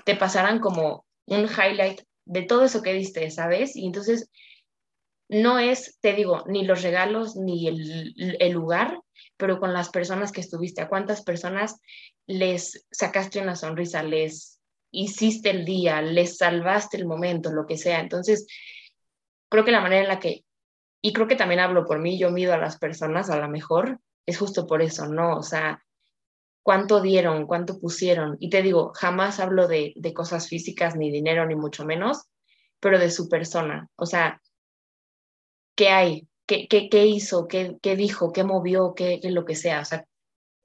te 0.04 0.16
pasaran 0.16 0.60
como 0.60 1.06
un 1.26 1.44
highlight 1.44 2.02
de 2.26 2.42
todo 2.42 2.64
eso 2.64 2.82
que 2.82 2.92
diste, 2.92 3.30
¿sabes? 3.30 3.76
Y 3.76 3.86
entonces 3.86 4.30
no 5.28 5.58
es, 5.58 5.98
te 6.00 6.12
digo, 6.12 6.44
ni 6.46 6.64
los 6.64 6.82
regalos 6.82 7.36
ni 7.36 7.68
el, 7.68 8.36
el 8.40 8.52
lugar, 8.52 9.00
pero 9.36 9.58
con 9.58 9.72
las 9.72 9.88
personas 9.88 10.32
que 10.32 10.40
estuviste, 10.40 10.82
a 10.82 10.88
cuántas 10.88 11.22
personas 11.22 11.76
les 12.26 12.86
sacaste 12.90 13.40
una 13.40 13.56
sonrisa, 13.56 14.02
les 14.02 14.59
hiciste 14.90 15.50
el 15.50 15.64
día, 15.64 16.02
les 16.02 16.36
salvaste 16.38 16.96
el 16.96 17.06
momento, 17.06 17.52
lo 17.52 17.66
que 17.66 17.78
sea. 17.78 18.00
Entonces, 18.00 18.46
creo 19.48 19.64
que 19.64 19.70
la 19.70 19.80
manera 19.80 20.02
en 20.02 20.08
la 20.08 20.20
que, 20.20 20.44
y 21.02 21.12
creo 21.12 21.28
que 21.28 21.36
también 21.36 21.60
hablo 21.60 21.86
por 21.86 21.98
mí, 22.00 22.18
yo 22.18 22.30
mido 22.30 22.52
a 22.52 22.58
las 22.58 22.78
personas 22.78 23.30
a 23.30 23.38
lo 23.38 23.48
mejor, 23.48 24.00
es 24.26 24.38
justo 24.38 24.66
por 24.66 24.82
eso, 24.82 25.06
¿no? 25.06 25.36
O 25.36 25.42
sea, 25.42 25.82
cuánto 26.62 27.00
dieron, 27.00 27.46
cuánto 27.46 27.78
pusieron. 27.80 28.36
Y 28.40 28.50
te 28.50 28.62
digo, 28.62 28.92
jamás 28.94 29.40
hablo 29.40 29.68
de, 29.68 29.92
de 29.96 30.14
cosas 30.14 30.48
físicas, 30.48 30.96
ni 30.96 31.10
dinero, 31.10 31.46
ni 31.46 31.54
mucho 31.54 31.84
menos, 31.84 32.28
pero 32.80 32.98
de 32.98 33.10
su 33.10 33.28
persona. 33.28 33.88
O 33.96 34.06
sea, 34.06 34.40
¿qué 35.74 35.88
hay? 35.88 36.28
¿Qué, 36.46 36.66
qué, 36.68 36.88
qué 36.88 37.06
hizo? 37.06 37.46
¿Qué, 37.48 37.78
¿Qué 37.80 37.96
dijo? 37.96 38.32
¿Qué 38.32 38.44
movió? 38.44 38.94
¿Qué, 38.94 39.20
¿Qué 39.22 39.30
lo 39.30 39.44
que 39.44 39.54
sea? 39.54 39.80
O 39.80 39.84
sea, 39.84 40.04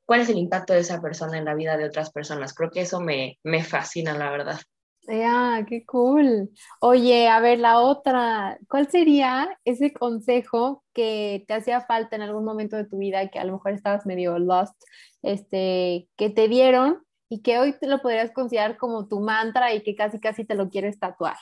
cuál 0.06 0.22
es 0.22 0.30
el 0.30 0.38
impacto 0.38 0.74
de 0.74 0.80
esa 0.80 1.02
persona 1.02 1.38
en 1.38 1.46
la 1.46 1.56
vida 1.56 1.78
de 1.78 1.86
otras 1.86 2.12
personas. 2.12 2.54
Creo 2.54 2.72
que 2.72 2.82
eso 2.82 3.00
me, 3.00 3.40
me 3.44 3.64
fascina, 3.64 4.18
la 4.18 4.30
verdad. 4.30 4.60
Ya, 5.08 5.64
qué 5.68 5.86
cool. 5.86 6.50
Oye, 6.80 7.28
a 7.28 7.40
ver, 7.40 7.60
la 7.60 7.80
otra, 7.80 8.58
¿cuál 8.68 8.90
sería 8.90 9.60
ese 9.64 9.94
consejo 9.94 10.84
que 10.94 11.44
te 11.48 11.54
hacía 11.54 11.82
falta 11.82 12.16
en 12.16 12.24
algún 12.24 12.44
momento 12.44 12.76
de 12.76 12.86
tu 12.86 12.98
vida, 12.98 13.28
que 13.30 13.38
a 13.38 13.44
lo 13.44 13.54
mejor 13.54 13.74
estabas 13.74 14.06
medio 14.08 14.40
lost, 14.40 14.76
este, 15.22 16.08
que 16.16 16.30
te 16.32 16.48
dieron 16.48 17.04
y 17.30 17.42
que 17.44 17.60
hoy 17.60 17.78
te 17.78 17.88
lo 17.88 18.02
podrías 18.02 18.32
considerar 18.32 18.78
como 18.78 19.08
tu 19.08 19.20
mantra 19.20 19.74
y 19.74 19.84
que 19.84 19.96
casi 19.96 20.20
casi 20.20 20.44
te 20.44 20.56
lo 20.56 20.70
quieres 20.70 21.00
tatuar? 21.00 21.38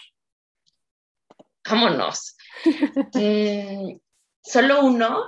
Vámonos. 1.69 2.35
Mm, 3.15 3.97
Solo 4.43 4.85
uno 4.85 5.25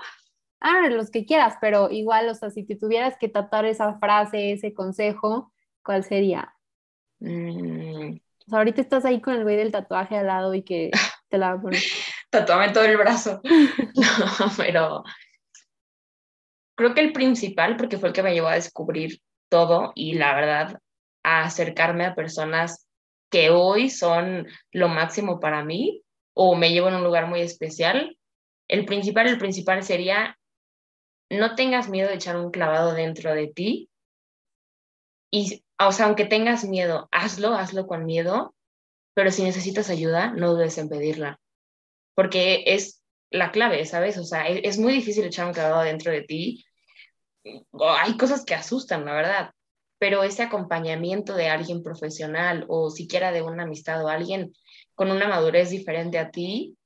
ah, 0.66 0.90
los 0.90 1.12
que 1.12 1.26
quieras, 1.26 1.56
pero 1.62 1.92
igual, 1.92 2.28
o 2.28 2.36
sea, 2.36 2.50
si 2.50 2.66
te 2.66 2.76
tuvieras 2.76 3.16
que 3.20 3.30
tatuar 3.30 3.66
esa 3.66 3.94
frase, 4.00 4.52
ese 4.52 4.74
consejo, 4.74 5.54
¿cuál 5.84 6.04
sería? 6.04 6.54
Mm. 7.20 8.16
O 8.16 8.50
sea, 8.50 8.60
ahorita 8.60 8.82
estás 8.82 9.06
ahí 9.06 9.22
con 9.22 9.36
el 9.36 9.44
güey 9.44 9.56
del 9.56 9.72
tatuaje 9.72 10.18
al 10.18 10.28
lado 10.28 10.54
y 10.54 10.64
que 10.64 10.92
te 11.30 11.38
la 11.38 11.54
va 11.54 11.60
a 11.60 11.62
poner. 11.62 11.82
Tatuame 12.30 12.74
todo 12.74 12.84
el 12.84 12.98
brazo. 12.98 13.42
no, 13.44 14.52
pero 14.58 15.04
creo 16.76 16.94
que 16.94 17.02
el 17.02 17.14
principal, 17.14 17.78
porque 17.78 17.98
fue 17.98 18.10
el 18.10 18.14
que 18.14 18.24
me 18.24 18.34
llevó 18.34 18.48
a 18.48 18.56
descubrir 18.56 19.22
todo 19.50 19.92
y 19.96 20.16
la 20.16 20.36
verdad, 20.36 20.80
a 21.24 21.44
acercarme 21.44 22.06
a 22.06 22.16
personas 22.16 22.88
que 23.30 23.52
hoy 23.52 23.90
son 23.90 24.48
lo 24.72 24.88
máximo 24.88 25.40
para 25.40 25.64
mí 25.64 26.02
o 26.34 26.56
me 26.56 26.72
llevo 26.72 26.90
en 26.90 26.96
un 26.96 27.04
lugar 27.04 27.28
muy 27.28 27.42
especial. 27.42 28.18
El 28.68 28.86
principal, 28.86 29.28
el 29.28 29.38
principal 29.38 29.84
sería 29.84 30.38
no 31.30 31.56
tengas 31.56 31.90
miedo 31.90 32.10
de 32.10 32.16
echar 32.16 32.38
un 32.38 32.52
clavado 32.52 32.94
dentro 32.94 33.34
de 33.34 33.48
ti. 33.48 33.90
Y, 35.32 35.64
o 35.80 35.92
sea, 35.92 36.06
aunque 36.06 36.26
tengas 36.26 36.64
miedo, 36.64 37.10
hazlo, 37.12 37.54
hazlo 37.54 37.88
con 37.88 38.06
miedo, 38.06 38.56
pero 39.14 39.32
si 39.32 39.44
necesitas 39.44 39.90
ayuda, 39.90 40.32
no 40.32 40.54
dudes 40.54 40.78
en 40.78 40.90
pedirla, 40.90 41.40
porque 42.14 42.64
es 42.68 43.02
la 43.32 43.52
clave, 43.52 43.86
¿sabes? 43.86 44.18
O 44.18 44.24
sea, 44.24 44.48
es, 44.48 44.62
es 44.64 44.78
muy 44.78 44.94
difícil 44.94 45.26
echar 45.26 45.48
un 45.48 45.54
clavado 45.54 45.82
dentro 45.82 46.12
de 46.12 46.22
ti. 46.22 46.66
Hay 47.44 48.18
cosas 48.18 48.46
que 48.46 48.56
asustan, 48.56 49.06
la 49.06 49.14
verdad, 49.14 49.52
pero 49.98 50.24
ese 50.24 50.44
acompañamiento 50.44 51.36
de 51.36 51.50
alguien 51.50 51.84
profesional 51.84 52.66
o 52.68 52.90
siquiera 52.90 53.32
de 53.32 53.42
una 53.42 53.64
amistad 53.64 54.04
o 54.04 54.08
alguien 54.08 54.54
con 54.94 55.12
una 55.12 55.28
madurez 55.28 55.70
diferente 55.70 56.20
a 56.20 56.32
ti, 56.32 56.78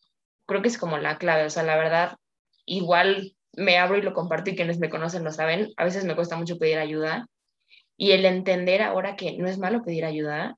creo 0.46 0.62
que 0.62 0.68
es 0.68 0.78
como 0.78 0.98
la 0.98 1.18
clave. 1.18 1.46
O 1.46 1.50
sea, 1.50 1.64
la 1.64 1.78
verdad, 1.78 2.18
igual 2.66 3.36
me 3.54 3.78
abro 3.78 3.98
y 3.98 4.02
lo 4.02 4.14
comparto 4.14 4.50
y 4.50 4.56
quienes 4.56 4.80
me 4.80 4.90
conocen 4.90 5.24
lo 5.24 5.32
saben, 5.32 5.74
a 5.78 5.84
veces 5.84 6.06
me 6.06 6.16
cuesta 6.16 6.38
mucho 6.38 6.58
pedir 6.58 6.78
ayuda 6.78 7.28
y 7.98 8.12
el 8.12 8.26
entender 8.26 8.82
ahora 8.82 9.16
que 9.16 9.38
no 9.38 9.48
es 9.48 9.58
malo 9.58 9.84
pedir 9.84 10.06
ayuda, 10.06 10.58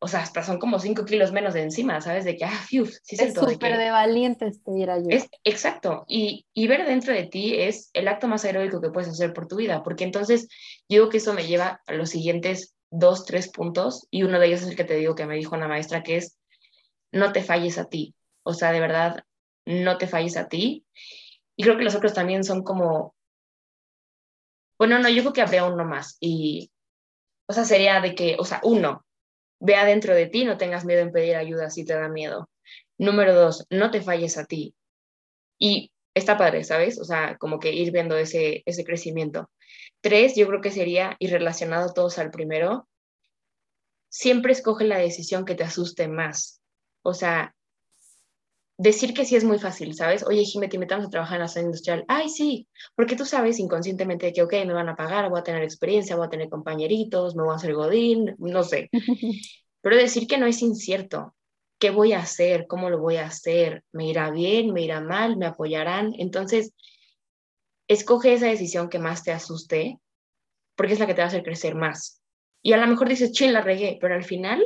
o 0.00 0.08
sea, 0.08 0.20
hasta 0.20 0.42
son 0.42 0.58
como 0.58 0.80
cinco 0.80 1.04
kilos 1.04 1.32
menos 1.32 1.54
de 1.54 1.62
encima, 1.62 2.00
¿sabes? 2.00 2.24
De 2.24 2.36
que, 2.36 2.44
ah, 2.44 2.50
fiu, 2.50 2.86
sí 2.86 3.16
es 3.18 3.34
súper 3.34 3.78
de, 3.78 3.90
valientes 3.90 4.58
pedir 4.58 4.90
ayuda. 4.90 5.14
Es, 5.14 5.28
exacto, 5.44 6.04
y, 6.08 6.44
y, 6.52 6.66
ver 6.66 6.84
dentro 6.84 7.14
de 7.14 7.24
ti 7.24 7.54
es 7.54 7.90
el 7.92 8.08
acto 8.08 8.26
más 8.26 8.44
heroico 8.44 8.80
que 8.80 8.90
puedes 8.90 9.08
hacer 9.08 9.32
por 9.32 9.46
tu 9.46 9.56
vida, 9.56 9.82
porque 9.82 10.04
entonces 10.04 10.48
digo 10.88 11.08
que 11.08 11.18
eso 11.18 11.32
me 11.32 11.46
lleva 11.46 11.80
a 11.86 11.92
los 11.94 12.10
siguientes 12.10 12.74
dos, 12.90 13.24
tres 13.24 13.48
puntos, 13.48 14.06
y 14.10 14.24
uno 14.24 14.38
de 14.38 14.48
ellos 14.48 14.62
es 14.62 14.68
el 14.68 14.76
que 14.76 14.84
te 14.84 14.96
digo 14.96 15.14
que 15.14 15.26
me 15.26 15.36
dijo 15.36 15.54
una 15.54 15.68
maestra, 15.68 16.02
que 16.02 16.16
es, 16.16 16.36
no 17.12 17.32
te 17.32 17.42
falles 17.42 17.78
a 17.78 17.88
ti, 17.88 18.14
o 18.42 18.54
sea, 18.54 18.72
de 18.72 18.80
verdad, 18.80 19.24
no 19.64 19.98
te 19.98 20.06
falles 20.06 20.36
a 20.36 20.48
ti. 20.48 20.84
Y 21.56 21.64
creo 21.64 21.76
que 21.76 21.84
los 21.84 21.94
otros 21.94 22.14
también 22.14 22.44
son 22.44 22.62
como, 22.62 23.14
bueno, 24.78 24.98
no, 24.98 25.08
yo 25.08 25.22
creo 25.22 25.32
que 25.32 25.42
habría 25.42 25.64
uno 25.64 25.84
más. 25.84 26.16
Y, 26.20 26.70
o 27.46 27.52
sea, 27.52 27.64
sería 27.64 28.00
de 28.00 28.14
que, 28.14 28.36
o 28.38 28.44
sea, 28.44 28.60
uno, 28.64 29.04
vea 29.60 29.84
dentro 29.84 30.14
de 30.14 30.26
ti, 30.26 30.44
no 30.44 30.56
tengas 30.58 30.84
miedo 30.84 31.02
en 31.02 31.12
pedir 31.12 31.36
ayuda 31.36 31.70
si 31.70 31.84
te 31.84 31.94
da 31.94 32.08
miedo. 32.08 32.50
Número 32.98 33.34
dos, 33.34 33.66
no 33.70 33.90
te 33.90 34.00
falles 34.00 34.38
a 34.38 34.44
ti. 34.44 34.74
Y 35.58 35.92
está 36.14 36.36
padre, 36.36 36.64
¿sabes? 36.64 36.98
O 37.00 37.04
sea, 37.04 37.36
como 37.38 37.60
que 37.60 37.72
ir 37.72 37.92
viendo 37.92 38.16
ese, 38.16 38.62
ese 38.66 38.84
crecimiento. 38.84 39.50
Tres, 40.00 40.34
yo 40.34 40.46
creo 40.48 40.60
que 40.60 40.72
sería, 40.72 41.16
y 41.18 41.28
relacionado 41.28 41.92
todos 41.92 42.18
al 42.18 42.30
primero, 42.30 42.88
siempre 44.08 44.52
escoge 44.52 44.84
la 44.84 44.98
decisión 44.98 45.44
que 45.44 45.54
te 45.54 45.64
asuste 45.64 46.08
más. 46.08 46.60
O 47.02 47.14
sea, 47.14 47.54
decir 48.78 49.14
que 49.14 49.24
sí 49.24 49.36
es 49.36 49.44
muy 49.44 49.58
fácil, 49.58 49.94
¿sabes? 49.94 50.24
Oye, 50.26 50.44
Jimé, 50.44 50.68
te 50.68 50.76
invitamos 50.76 51.06
a 51.06 51.10
trabajar 51.10 51.36
en 51.36 51.42
la 51.42 51.48
zona 51.48 51.66
industrial. 51.66 52.04
Ay, 52.08 52.28
sí, 52.28 52.68
porque 52.94 53.16
tú 53.16 53.24
sabes 53.24 53.58
inconscientemente 53.58 54.32
que, 54.32 54.42
ok, 54.42 54.52
me 54.66 54.72
van 54.72 54.88
a 54.88 54.96
pagar, 54.96 55.28
voy 55.30 55.40
a 55.40 55.44
tener 55.44 55.62
experiencia, 55.62 56.16
voy 56.16 56.26
a 56.26 56.30
tener 56.30 56.48
compañeritos, 56.48 57.36
me 57.36 57.42
voy 57.42 57.52
a 57.52 57.56
hacer 57.56 57.74
godín, 57.74 58.34
no 58.38 58.62
sé. 58.62 58.88
Pero 59.80 59.96
decir 59.96 60.26
que 60.26 60.38
no 60.38 60.46
es 60.46 60.62
incierto. 60.62 61.34
¿Qué 61.78 61.90
voy 61.90 62.12
a 62.12 62.20
hacer? 62.20 62.66
¿Cómo 62.68 62.90
lo 62.90 63.00
voy 63.00 63.16
a 63.16 63.26
hacer? 63.26 63.82
¿Me 63.92 64.06
irá 64.06 64.30
bien? 64.30 64.72
¿Me 64.72 64.82
irá 64.82 65.00
mal? 65.00 65.36
¿Me 65.36 65.46
apoyarán? 65.46 66.12
Entonces, 66.16 66.72
escoge 67.88 68.34
esa 68.34 68.46
decisión 68.46 68.88
que 68.88 69.00
más 69.00 69.24
te 69.24 69.32
asuste, 69.32 69.98
porque 70.76 70.92
es 70.92 71.00
la 71.00 71.06
que 71.06 71.14
te 71.14 71.20
va 71.20 71.24
a 71.24 71.28
hacer 71.28 71.42
crecer 71.42 71.74
más. 71.74 72.22
Y 72.62 72.72
a 72.72 72.76
lo 72.76 72.86
mejor 72.86 73.08
dices, 73.08 73.32
ching, 73.32 73.52
la 73.52 73.60
regué, 73.60 73.98
pero 74.00 74.14
al 74.14 74.22
final 74.22 74.64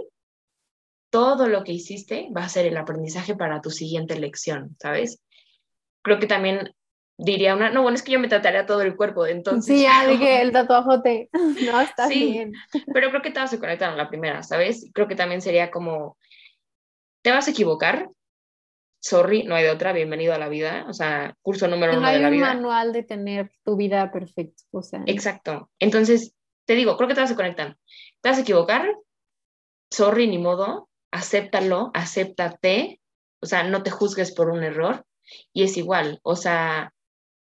todo 1.10 1.48
lo 1.48 1.64
que 1.64 1.72
hiciste 1.72 2.28
va 2.36 2.44
a 2.44 2.48
ser 2.48 2.66
el 2.66 2.76
aprendizaje 2.76 3.34
para 3.34 3.60
tu 3.60 3.70
siguiente 3.70 4.18
lección, 4.18 4.76
¿sabes? 4.80 5.22
Creo 6.02 6.18
que 6.18 6.26
también 6.26 6.74
diría 7.18 7.54
una, 7.54 7.70
no, 7.70 7.82
bueno, 7.82 7.96
es 7.96 8.02
que 8.02 8.12
yo 8.12 8.20
me 8.20 8.28
trataría 8.28 8.66
todo 8.66 8.82
el 8.82 8.96
cuerpo, 8.96 9.26
entonces... 9.26 9.76
Sí, 9.76 9.82
ya 9.84 10.06
dije, 10.08 10.42
el 10.42 10.52
tatuaje 10.52 11.28
no, 11.64 11.80
está 11.80 12.08
sí, 12.08 12.32
bien. 12.32 12.52
Pero 12.92 13.10
creo 13.10 13.22
que 13.22 13.30
todas 13.30 13.50
se 13.50 13.58
conectan 13.58 13.94
a 13.94 13.96
la 13.96 14.08
primera, 14.08 14.42
¿sabes? 14.42 14.90
Creo 14.92 15.08
que 15.08 15.16
también 15.16 15.40
sería 15.40 15.70
como, 15.70 16.18
te 17.22 17.30
vas 17.30 17.48
a 17.48 17.50
equivocar, 17.50 18.08
sorry, 19.00 19.44
no 19.44 19.54
hay 19.54 19.64
de 19.64 19.70
otra, 19.70 19.92
bienvenido 19.92 20.34
a 20.34 20.38
la 20.38 20.48
vida, 20.48 20.84
o 20.88 20.92
sea, 20.92 21.36
curso 21.42 21.68
número 21.68 21.96
uno 21.96 22.06
de 22.08 22.18
la 22.18 22.30
vida. 22.30 22.46
No 22.46 22.50
hay 22.50 22.56
un 22.56 22.62
manual 22.62 22.92
de 22.92 23.02
tener 23.02 23.50
tu 23.64 23.76
vida 23.76 24.10
perfecta, 24.10 24.62
o 24.70 24.82
sea. 24.82 25.02
Exacto, 25.06 25.70
entonces, 25.78 26.34
te 26.66 26.74
digo, 26.74 26.96
creo 26.96 27.08
que 27.08 27.14
todas 27.14 27.30
se 27.30 27.36
conectan. 27.36 27.76
Te 28.20 28.28
vas 28.28 28.38
a 28.38 28.42
equivocar, 28.42 28.92
sorry, 29.90 30.26
ni 30.26 30.38
modo, 30.38 30.88
acéptalo, 31.16 31.90
acéptate, 31.94 33.00
o 33.40 33.46
sea, 33.46 33.62
no 33.64 33.82
te 33.82 33.90
juzgues 33.90 34.32
por 34.32 34.50
un 34.50 34.62
error 34.62 35.04
y 35.52 35.64
es 35.64 35.76
igual, 35.76 36.20
o 36.22 36.36
sea, 36.36 36.92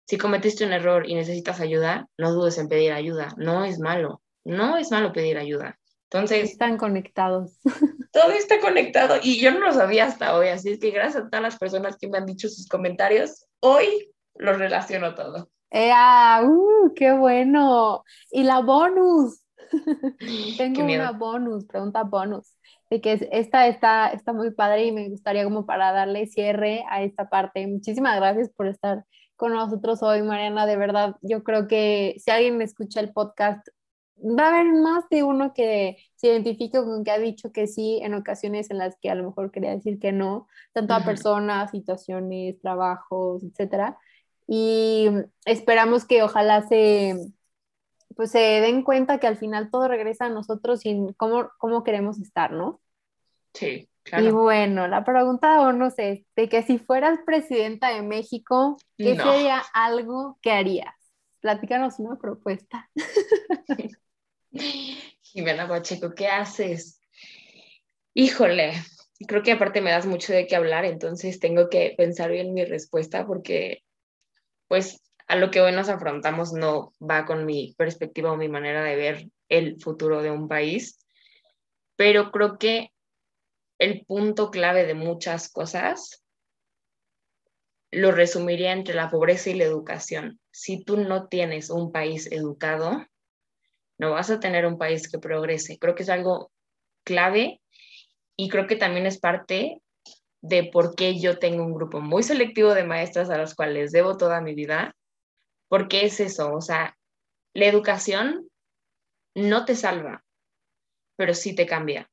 si 0.06 0.18
cometiste 0.18 0.64
un 0.64 0.72
error 0.72 1.08
y 1.08 1.14
necesitas 1.14 1.60
ayuda, 1.60 2.06
no 2.18 2.32
dudes 2.32 2.58
en 2.58 2.68
pedir 2.68 2.92
ayuda, 2.92 3.28
no 3.38 3.64
es 3.64 3.78
malo, 3.78 4.22
no 4.44 4.76
es 4.76 4.90
malo 4.90 5.12
pedir 5.12 5.38
ayuda. 5.38 5.78
Entonces... 6.10 6.50
Están 6.50 6.76
conectados. 6.76 7.58
Todo 8.12 8.32
está 8.32 8.60
conectado 8.60 9.16
y 9.22 9.40
yo 9.40 9.52
no 9.52 9.60
lo 9.60 9.72
sabía 9.72 10.04
hasta 10.04 10.36
hoy, 10.36 10.48
así 10.48 10.72
es 10.72 10.78
que 10.78 10.90
gracias 10.90 11.24
a 11.24 11.30
todas 11.30 11.42
las 11.42 11.58
personas 11.58 11.96
que 11.96 12.08
me 12.08 12.18
han 12.18 12.26
dicho 12.26 12.48
sus 12.48 12.68
comentarios, 12.68 13.46
hoy 13.60 14.12
lo 14.34 14.52
relaciono 14.52 15.14
todo. 15.14 15.48
¡Ea! 15.70 16.42
Uh, 16.44 16.92
¡Qué 16.94 17.12
bueno! 17.12 18.04
Y 18.30 18.42
la 18.42 18.60
bonus. 18.60 19.42
Tengo 20.58 20.84
una 20.84 21.12
bonus, 21.12 21.64
pregunta 21.64 22.02
bonus 22.02 22.52
de 22.92 23.00
que 23.00 23.26
esta 23.32 23.68
está, 23.68 24.08
está 24.08 24.34
muy 24.34 24.50
padre 24.50 24.84
y 24.84 24.92
me 24.92 25.08
gustaría 25.08 25.44
como 25.44 25.64
para 25.64 25.92
darle 25.92 26.26
cierre 26.26 26.84
a 26.90 27.02
esta 27.02 27.30
parte. 27.30 27.66
Muchísimas 27.66 28.16
gracias 28.16 28.50
por 28.50 28.66
estar 28.66 29.06
con 29.34 29.54
nosotros 29.54 30.02
hoy, 30.02 30.20
Mariana. 30.22 30.66
De 30.66 30.76
verdad, 30.76 31.16
yo 31.22 31.42
creo 31.42 31.66
que 31.68 32.16
si 32.18 32.30
alguien 32.30 32.58
me 32.58 32.64
escucha 32.64 33.00
el 33.00 33.10
podcast, 33.10 33.66
va 34.18 34.44
a 34.44 34.48
haber 34.50 34.74
más 34.74 35.08
de 35.08 35.22
uno 35.22 35.54
que 35.54 35.96
se 36.16 36.26
identifique 36.26 36.84
con 36.84 37.02
que 37.02 37.10
ha 37.10 37.18
dicho 37.18 37.50
que 37.50 37.66
sí 37.66 37.98
en 38.02 38.12
ocasiones 38.12 38.70
en 38.70 38.76
las 38.76 38.94
que 39.00 39.08
a 39.08 39.14
lo 39.14 39.24
mejor 39.24 39.50
quería 39.50 39.70
decir 39.70 39.98
que 39.98 40.12
no, 40.12 40.46
tanto 40.74 40.92
a 40.92 41.02
personas, 41.02 41.70
situaciones, 41.70 42.60
trabajos, 42.60 43.42
etcétera. 43.42 43.96
Y 44.46 45.08
esperamos 45.46 46.04
que 46.04 46.22
ojalá 46.22 46.68
se 46.68 47.16
pues 48.14 48.30
se 48.30 48.38
den 48.38 48.82
cuenta 48.82 49.18
que 49.18 49.26
al 49.26 49.38
final 49.38 49.70
todo 49.70 49.88
regresa 49.88 50.26
a 50.26 50.28
nosotros 50.28 50.84
y 50.84 51.06
cómo, 51.16 51.48
cómo 51.56 51.82
queremos 51.82 52.20
estar, 52.20 52.52
¿no? 52.52 52.81
Sí, 53.54 53.88
claro. 54.02 54.24
Y 54.24 54.30
bueno, 54.30 54.88
la 54.88 55.04
pregunta 55.04 55.60
o 55.60 55.72
no 55.72 55.90
sé, 55.90 56.24
de 56.36 56.48
que 56.48 56.62
si 56.62 56.78
fueras 56.78 57.18
presidenta 57.24 57.90
de 57.90 58.02
México, 58.02 58.76
¿qué 58.96 59.16
sería 59.16 59.62
algo 59.72 60.38
que 60.40 60.52
harías? 60.52 60.94
Platícanos 61.40 61.98
una 61.98 62.16
propuesta. 62.16 62.88
Jimena 65.22 65.66
Pacheco, 65.66 66.14
¿qué 66.14 66.28
haces? 66.28 67.00
Híjole, 68.14 68.74
creo 69.26 69.42
que 69.42 69.52
aparte 69.52 69.80
me 69.80 69.90
das 69.90 70.06
mucho 70.06 70.32
de 70.32 70.46
qué 70.46 70.56
hablar, 70.56 70.84
entonces 70.84 71.40
tengo 71.40 71.68
que 71.68 71.94
pensar 71.96 72.30
bien 72.30 72.52
mi 72.52 72.64
respuesta 72.64 73.26
porque, 73.26 73.82
pues, 74.68 75.02
a 75.26 75.36
lo 75.36 75.50
que 75.50 75.60
hoy 75.60 75.72
nos 75.72 75.88
afrontamos 75.88 76.52
no 76.52 76.92
va 77.00 77.24
con 77.24 77.46
mi 77.46 77.74
perspectiva 77.78 78.32
o 78.32 78.36
mi 78.36 78.48
manera 78.48 78.82
de 78.82 78.96
ver 78.96 79.28
el 79.48 79.80
futuro 79.80 80.22
de 80.22 80.30
un 80.30 80.48
país, 80.48 80.98
pero 81.96 82.30
creo 82.30 82.58
que 82.58 82.91
el 83.82 84.06
punto 84.06 84.52
clave 84.52 84.86
de 84.86 84.94
muchas 84.94 85.50
cosas 85.50 86.24
lo 87.90 88.12
resumiría 88.12 88.70
entre 88.70 88.94
la 88.94 89.10
pobreza 89.10 89.50
y 89.50 89.54
la 89.54 89.64
educación. 89.64 90.38
Si 90.52 90.84
tú 90.84 90.98
no 90.98 91.26
tienes 91.26 91.68
un 91.68 91.90
país 91.90 92.30
educado, 92.30 93.04
no 93.98 94.12
vas 94.12 94.30
a 94.30 94.38
tener 94.38 94.66
un 94.66 94.78
país 94.78 95.10
que 95.10 95.18
progrese. 95.18 95.78
Creo 95.80 95.96
que 95.96 96.04
es 96.04 96.10
algo 96.10 96.52
clave 97.02 97.60
y 98.36 98.48
creo 98.48 98.68
que 98.68 98.76
también 98.76 99.06
es 99.06 99.18
parte 99.18 99.82
de 100.42 100.70
por 100.72 100.94
qué 100.94 101.18
yo 101.18 101.40
tengo 101.40 101.64
un 101.64 101.74
grupo 101.74 102.00
muy 102.00 102.22
selectivo 102.22 102.74
de 102.74 102.84
maestras 102.84 103.30
a 103.30 103.38
las 103.38 103.56
cuales 103.56 103.90
debo 103.90 104.16
toda 104.16 104.40
mi 104.40 104.54
vida 104.54 104.94
porque 105.66 106.04
es 106.04 106.20
eso, 106.20 106.54
o 106.54 106.60
sea, 106.60 106.96
la 107.52 107.66
educación 107.66 108.48
no 109.34 109.64
te 109.64 109.74
salva, 109.74 110.24
pero 111.16 111.34
sí 111.34 111.56
te 111.56 111.66
cambia. 111.66 112.11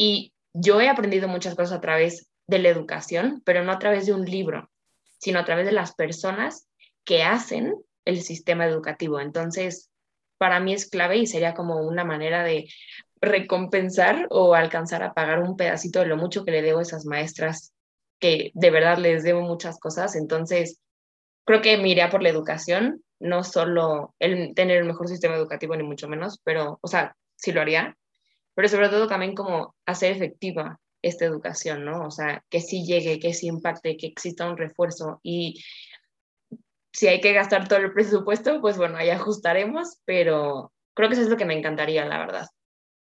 Y 0.00 0.32
yo 0.52 0.80
he 0.80 0.88
aprendido 0.88 1.26
muchas 1.26 1.56
cosas 1.56 1.72
a 1.72 1.80
través 1.80 2.30
de 2.46 2.60
la 2.60 2.68
educación, 2.68 3.42
pero 3.44 3.64
no 3.64 3.72
a 3.72 3.80
través 3.80 4.06
de 4.06 4.14
un 4.14 4.24
libro, 4.24 4.70
sino 5.18 5.40
a 5.40 5.44
través 5.44 5.66
de 5.66 5.72
las 5.72 5.92
personas 5.96 6.68
que 7.04 7.24
hacen 7.24 7.74
el 8.04 8.20
sistema 8.20 8.64
educativo. 8.64 9.18
Entonces, 9.18 9.90
para 10.38 10.60
mí 10.60 10.72
es 10.72 10.88
clave 10.88 11.16
y 11.16 11.26
sería 11.26 11.52
como 11.52 11.80
una 11.80 12.04
manera 12.04 12.44
de 12.44 12.68
recompensar 13.20 14.28
o 14.30 14.54
alcanzar 14.54 15.02
a 15.02 15.14
pagar 15.14 15.42
un 15.42 15.56
pedacito 15.56 15.98
de 15.98 16.06
lo 16.06 16.16
mucho 16.16 16.44
que 16.44 16.52
le 16.52 16.62
debo 16.62 16.78
a 16.78 16.82
esas 16.82 17.04
maestras 17.04 17.74
que 18.20 18.52
de 18.54 18.70
verdad 18.70 18.98
les 18.98 19.24
debo 19.24 19.40
muchas 19.40 19.80
cosas. 19.80 20.14
Entonces, 20.14 20.80
creo 21.44 21.60
que 21.60 21.76
me 21.76 21.88
iría 21.88 22.08
por 22.08 22.22
la 22.22 22.28
educación, 22.28 23.02
no 23.18 23.42
solo 23.42 24.14
el 24.20 24.54
tener 24.54 24.76
el 24.76 24.84
mejor 24.84 25.08
sistema 25.08 25.34
educativo, 25.34 25.74
ni 25.74 25.82
mucho 25.82 26.08
menos, 26.08 26.40
pero, 26.44 26.78
o 26.82 26.86
sea, 26.86 27.16
sí 27.34 27.50
lo 27.50 27.60
haría, 27.60 27.96
pero 28.58 28.68
sobre 28.68 28.88
todo 28.88 29.06
también 29.06 29.36
como 29.36 29.76
hacer 29.86 30.10
efectiva 30.10 30.80
esta 31.00 31.24
educación, 31.24 31.84
¿no? 31.84 32.04
O 32.04 32.10
sea, 32.10 32.42
que 32.50 32.60
sí 32.60 32.84
llegue, 32.84 33.20
que 33.20 33.32
sí 33.32 33.46
impacte, 33.46 33.96
que 33.96 34.08
exista 34.08 34.50
un 34.50 34.56
refuerzo 34.56 35.20
y 35.22 35.62
si 36.92 37.06
hay 37.06 37.20
que 37.20 37.32
gastar 37.32 37.68
todo 37.68 37.78
el 37.78 37.92
presupuesto, 37.92 38.60
pues 38.60 38.76
bueno, 38.76 38.96
ahí 38.96 39.10
ajustaremos, 39.10 40.00
pero 40.04 40.72
creo 40.94 41.08
que 41.08 41.14
eso 41.14 41.22
es 41.22 41.28
lo 41.28 41.36
que 41.36 41.44
me 41.44 41.56
encantaría, 41.56 42.04
la 42.04 42.18
verdad. 42.18 42.48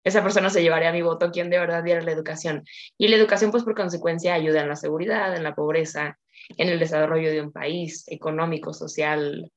Esa 0.05 0.22
persona 0.22 0.48
se 0.48 0.62
llevaría 0.62 0.90
mi 0.90 1.03
voto, 1.03 1.30
quien 1.30 1.50
de 1.50 1.59
verdad 1.59 1.84
diera 1.84 2.00
la 2.00 2.12
educación. 2.12 2.64
Y 2.96 3.09
la 3.09 3.16
educación, 3.16 3.50
pues 3.50 3.62
por 3.62 3.74
consecuencia, 3.74 4.32
ayuda 4.32 4.62
en 4.62 4.70
la 4.70 4.76
seguridad, 4.76 5.36
en 5.36 5.42
la 5.42 5.55
pobreza, 5.55 6.18
en 6.57 6.70
el 6.70 6.78
desarrollo 6.78 7.30
de 7.30 7.42
un 7.42 7.53
país 7.53 8.05
económico, 8.09 8.72
social. 8.72 9.53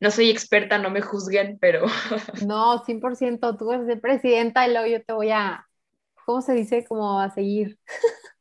No 0.00 0.10
soy 0.10 0.30
experta, 0.30 0.78
no 0.78 0.90
me 0.90 1.00
juzguen, 1.00 1.58
pero... 1.60 1.86
No, 2.46 2.84
100%, 2.84 3.58
tú 3.58 3.72
eres 3.72 3.88
el 3.88 4.00
presidenta 4.00 4.66
y 4.66 4.72
luego 4.72 4.86
yo 4.86 5.04
te 5.04 5.12
voy 5.12 5.30
a, 5.30 5.66
¿cómo 6.24 6.42
se 6.42 6.52
dice? 6.54 6.84
Como 6.84 7.20
a 7.20 7.30
seguir. 7.30 7.78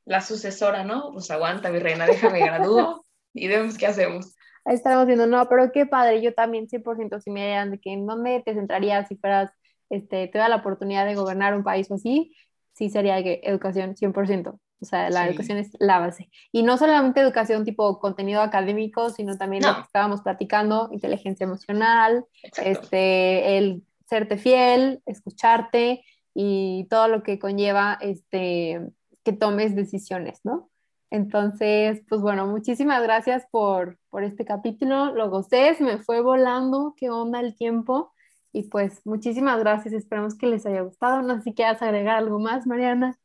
La 0.05 0.21
sucesora, 0.21 0.83
¿no? 0.83 1.11
Pues 1.13 1.29
aguanta, 1.31 1.69
mi 1.69 1.79
reina, 1.79 2.05
déjame 2.05 2.39
gradúo 2.39 3.05
y 3.33 3.47
vemos 3.47 3.77
qué 3.77 3.87
hacemos. 3.87 4.35
Ahí 4.65 4.75
estamos 4.75 5.05
viendo, 5.07 5.25
no, 5.27 5.47
pero 5.47 5.71
qué 5.71 5.85
padre, 5.85 6.21
yo 6.21 6.33
también 6.33 6.67
100% 6.67 7.21
si 7.21 7.31
me 7.31 7.41
dirían 7.41 7.71
de 7.71 7.79
que 7.79 7.91
en 7.91 8.05
dónde 8.05 8.41
te 8.45 8.53
centrarías 8.53 9.07
si 9.07 9.15
fueras, 9.15 9.51
este, 9.89 10.27
te 10.27 10.37
da 10.37 10.49
la 10.49 10.57
oportunidad 10.57 11.05
de 11.05 11.15
gobernar 11.15 11.55
un 11.55 11.63
país 11.63 11.89
o 11.89 11.95
así, 11.95 12.35
sí 12.73 12.89
sería 12.89 13.21
que 13.23 13.41
educación 13.43 13.95
100%. 13.95 14.59
O 14.81 14.85
sea, 14.85 15.09
la 15.09 15.27
educación 15.27 15.57
es 15.57 15.71
la 15.79 15.99
base. 15.99 16.29
Y 16.51 16.63
no 16.63 16.77
solamente 16.77 17.19
educación 17.19 17.65
tipo 17.65 17.99
contenido 17.99 18.41
académico, 18.41 19.09
sino 19.09 19.37
también 19.37 19.63
lo 19.63 19.75
que 19.75 19.81
estábamos 19.81 20.21
platicando, 20.21 20.89
inteligencia 20.91 21.43
emocional, 21.43 22.25
este, 22.63 23.57
el 23.57 23.83
serte 24.05 24.37
fiel, 24.37 25.01
escucharte 25.05 26.03
y 26.33 26.87
todo 26.89 27.07
lo 27.07 27.23
que 27.23 27.39
conlleva 27.39 27.97
este, 28.01 28.79
que 29.23 29.33
tomes 29.33 29.75
decisiones, 29.75 30.39
¿no? 30.43 30.69
Entonces, 31.11 32.01
pues 32.07 32.21
bueno, 32.21 32.45
muchísimas 32.47 33.01
gracias 33.01 33.45
por, 33.51 33.97
por 34.09 34.23
este 34.23 34.45
capítulo. 34.45 35.13
Lo 35.13 35.29
gocé, 35.29 35.75
me 35.79 35.97
fue 35.97 36.21
volando, 36.21 36.93
qué 36.95 37.09
onda 37.09 37.39
el 37.39 37.55
tiempo. 37.55 38.13
Y 38.51 38.63
pues 38.63 39.05
muchísimas 39.05 39.59
gracias, 39.59 39.93
esperamos 39.93 40.35
que 40.35 40.47
les 40.47 40.65
haya 40.65 40.81
gustado. 40.81 41.21
No 41.21 41.35
sé 41.37 41.41
si 41.41 41.53
quieras 41.53 41.81
agregar 41.81 42.17
algo 42.17 42.39
más, 42.39 42.65
Mariana. 42.67 43.17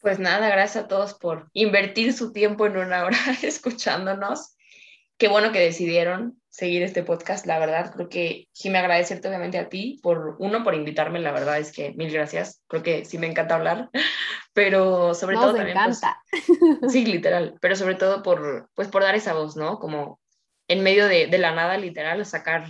Pues 0.00 0.18
nada, 0.18 0.48
gracias 0.48 0.84
a 0.84 0.88
todos 0.88 1.14
por 1.14 1.50
invertir 1.52 2.14
su 2.14 2.32
tiempo 2.32 2.64
en 2.66 2.78
una 2.78 3.04
hora 3.04 3.18
escuchándonos. 3.42 4.56
Qué 5.18 5.28
bueno 5.28 5.52
que 5.52 5.60
decidieron 5.60 6.40
seguir 6.48 6.82
este 6.82 7.02
podcast, 7.02 7.44
la 7.44 7.58
verdad. 7.58 7.92
Creo 7.92 8.08
que 8.08 8.48
sí 8.52 8.70
me 8.70 8.78
agradecerte 8.78 9.28
obviamente 9.28 9.58
a 9.58 9.68
ti 9.68 10.00
por 10.02 10.36
uno, 10.38 10.64
por 10.64 10.74
invitarme, 10.74 11.20
la 11.20 11.32
verdad 11.32 11.58
es 11.58 11.70
que 11.70 11.92
mil 11.92 12.10
gracias. 12.10 12.62
Creo 12.66 12.82
que 12.82 13.04
sí 13.04 13.18
me 13.18 13.26
encanta 13.26 13.56
hablar, 13.56 13.90
pero 14.54 15.14
sobre 15.14 15.36
todo 15.36 15.54
también... 15.54 15.76
Pues, 15.84 15.98
encanta. 15.98 16.22
sí, 16.88 17.04
literal, 17.04 17.56
pero 17.60 17.76
sobre 17.76 17.96
todo 17.96 18.22
por, 18.22 18.70
pues, 18.74 18.88
por 18.88 19.02
dar 19.02 19.14
esa 19.14 19.34
voz, 19.34 19.54
¿no? 19.54 19.78
Como 19.78 20.18
en 20.66 20.82
medio 20.82 21.08
de, 21.08 21.26
de 21.26 21.38
la 21.38 21.52
nada, 21.52 21.76
literal, 21.76 22.24
sacar 22.24 22.66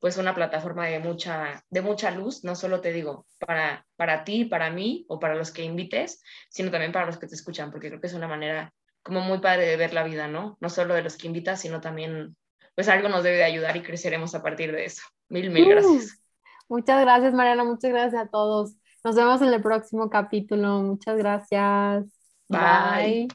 pues 0.00 0.16
una 0.16 0.34
plataforma 0.34 0.86
de 0.86 0.98
mucha, 0.98 1.62
de 1.68 1.82
mucha 1.82 2.10
luz, 2.10 2.42
no 2.42 2.56
solo 2.56 2.80
te 2.80 2.92
digo 2.92 3.26
para, 3.38 3.86
para 3.96 4.24
ti, 4.24 4.46
para 4.46 4.70
mí 4.70 5.04
o 5.08 5.20
para 5.20 5.34
los 5.34 5.50
que 5.52 5.62
invites, 5.62 6.22
sino 6.48 6.70
también 6.70 6.90
para 6.90 7.06
los 7.06 7.18
que 7.18 7.26
te 7.26 7.34
escuchan, 7.34 7.70
porque 7.70 7.88
creo 7.88 8.00
que 8.00 8.06
es 8.06 8.14
una 8.14 8.26
manera 8.26 8.72
como 9.02 9.20
muy 9.20 9.38
padre 9.38 9.66
de 9.66 9.76
ver 9.76 9.92
la 9.92 10.02
vida, 10.02 10.26
¿no? 10.26 10.56
No 10.60 10.70
solo 10.70 10.94
de 10.94 11.02
los 11.02 11.16
que 11.16 11.26
invitas, 11.26 11.60
sino 11.60 11.80
también, 11.80 12.34
pues 12.74 12.88
algo 12.88 13.08
nos 13.08 13.22
debe 13.22 13.36
de 13.36 13.44
ayudar 13.44 13.76
y 13.76 13.82
creceremos 13.82 14.34
a 14.34 14.42
partir 14.42 14.72
de 14.72 14.86
eso. 14.86 15.02
Mil, 15.28 15.50
mil 15.50 15.68
gracias. 15.68 16.22
muchas 16.68 17.00
gracias, 17.02 17.34
Mariana, 17.34 17.64
muchas 17.64 17.90
gracias 17.90 18.22
a 18.22 18.28
todos. 18.28 18.74
Nos 19.04 19.14
vemos 19.16 19.40
en 19.42 19.48
el 19.48 19.62
próximo 19.62 20.10
capítulo. 20.10 20.80
Muchas 20.80 21.16
gracias. 21.16 22.06
Bye. 22.48 23.28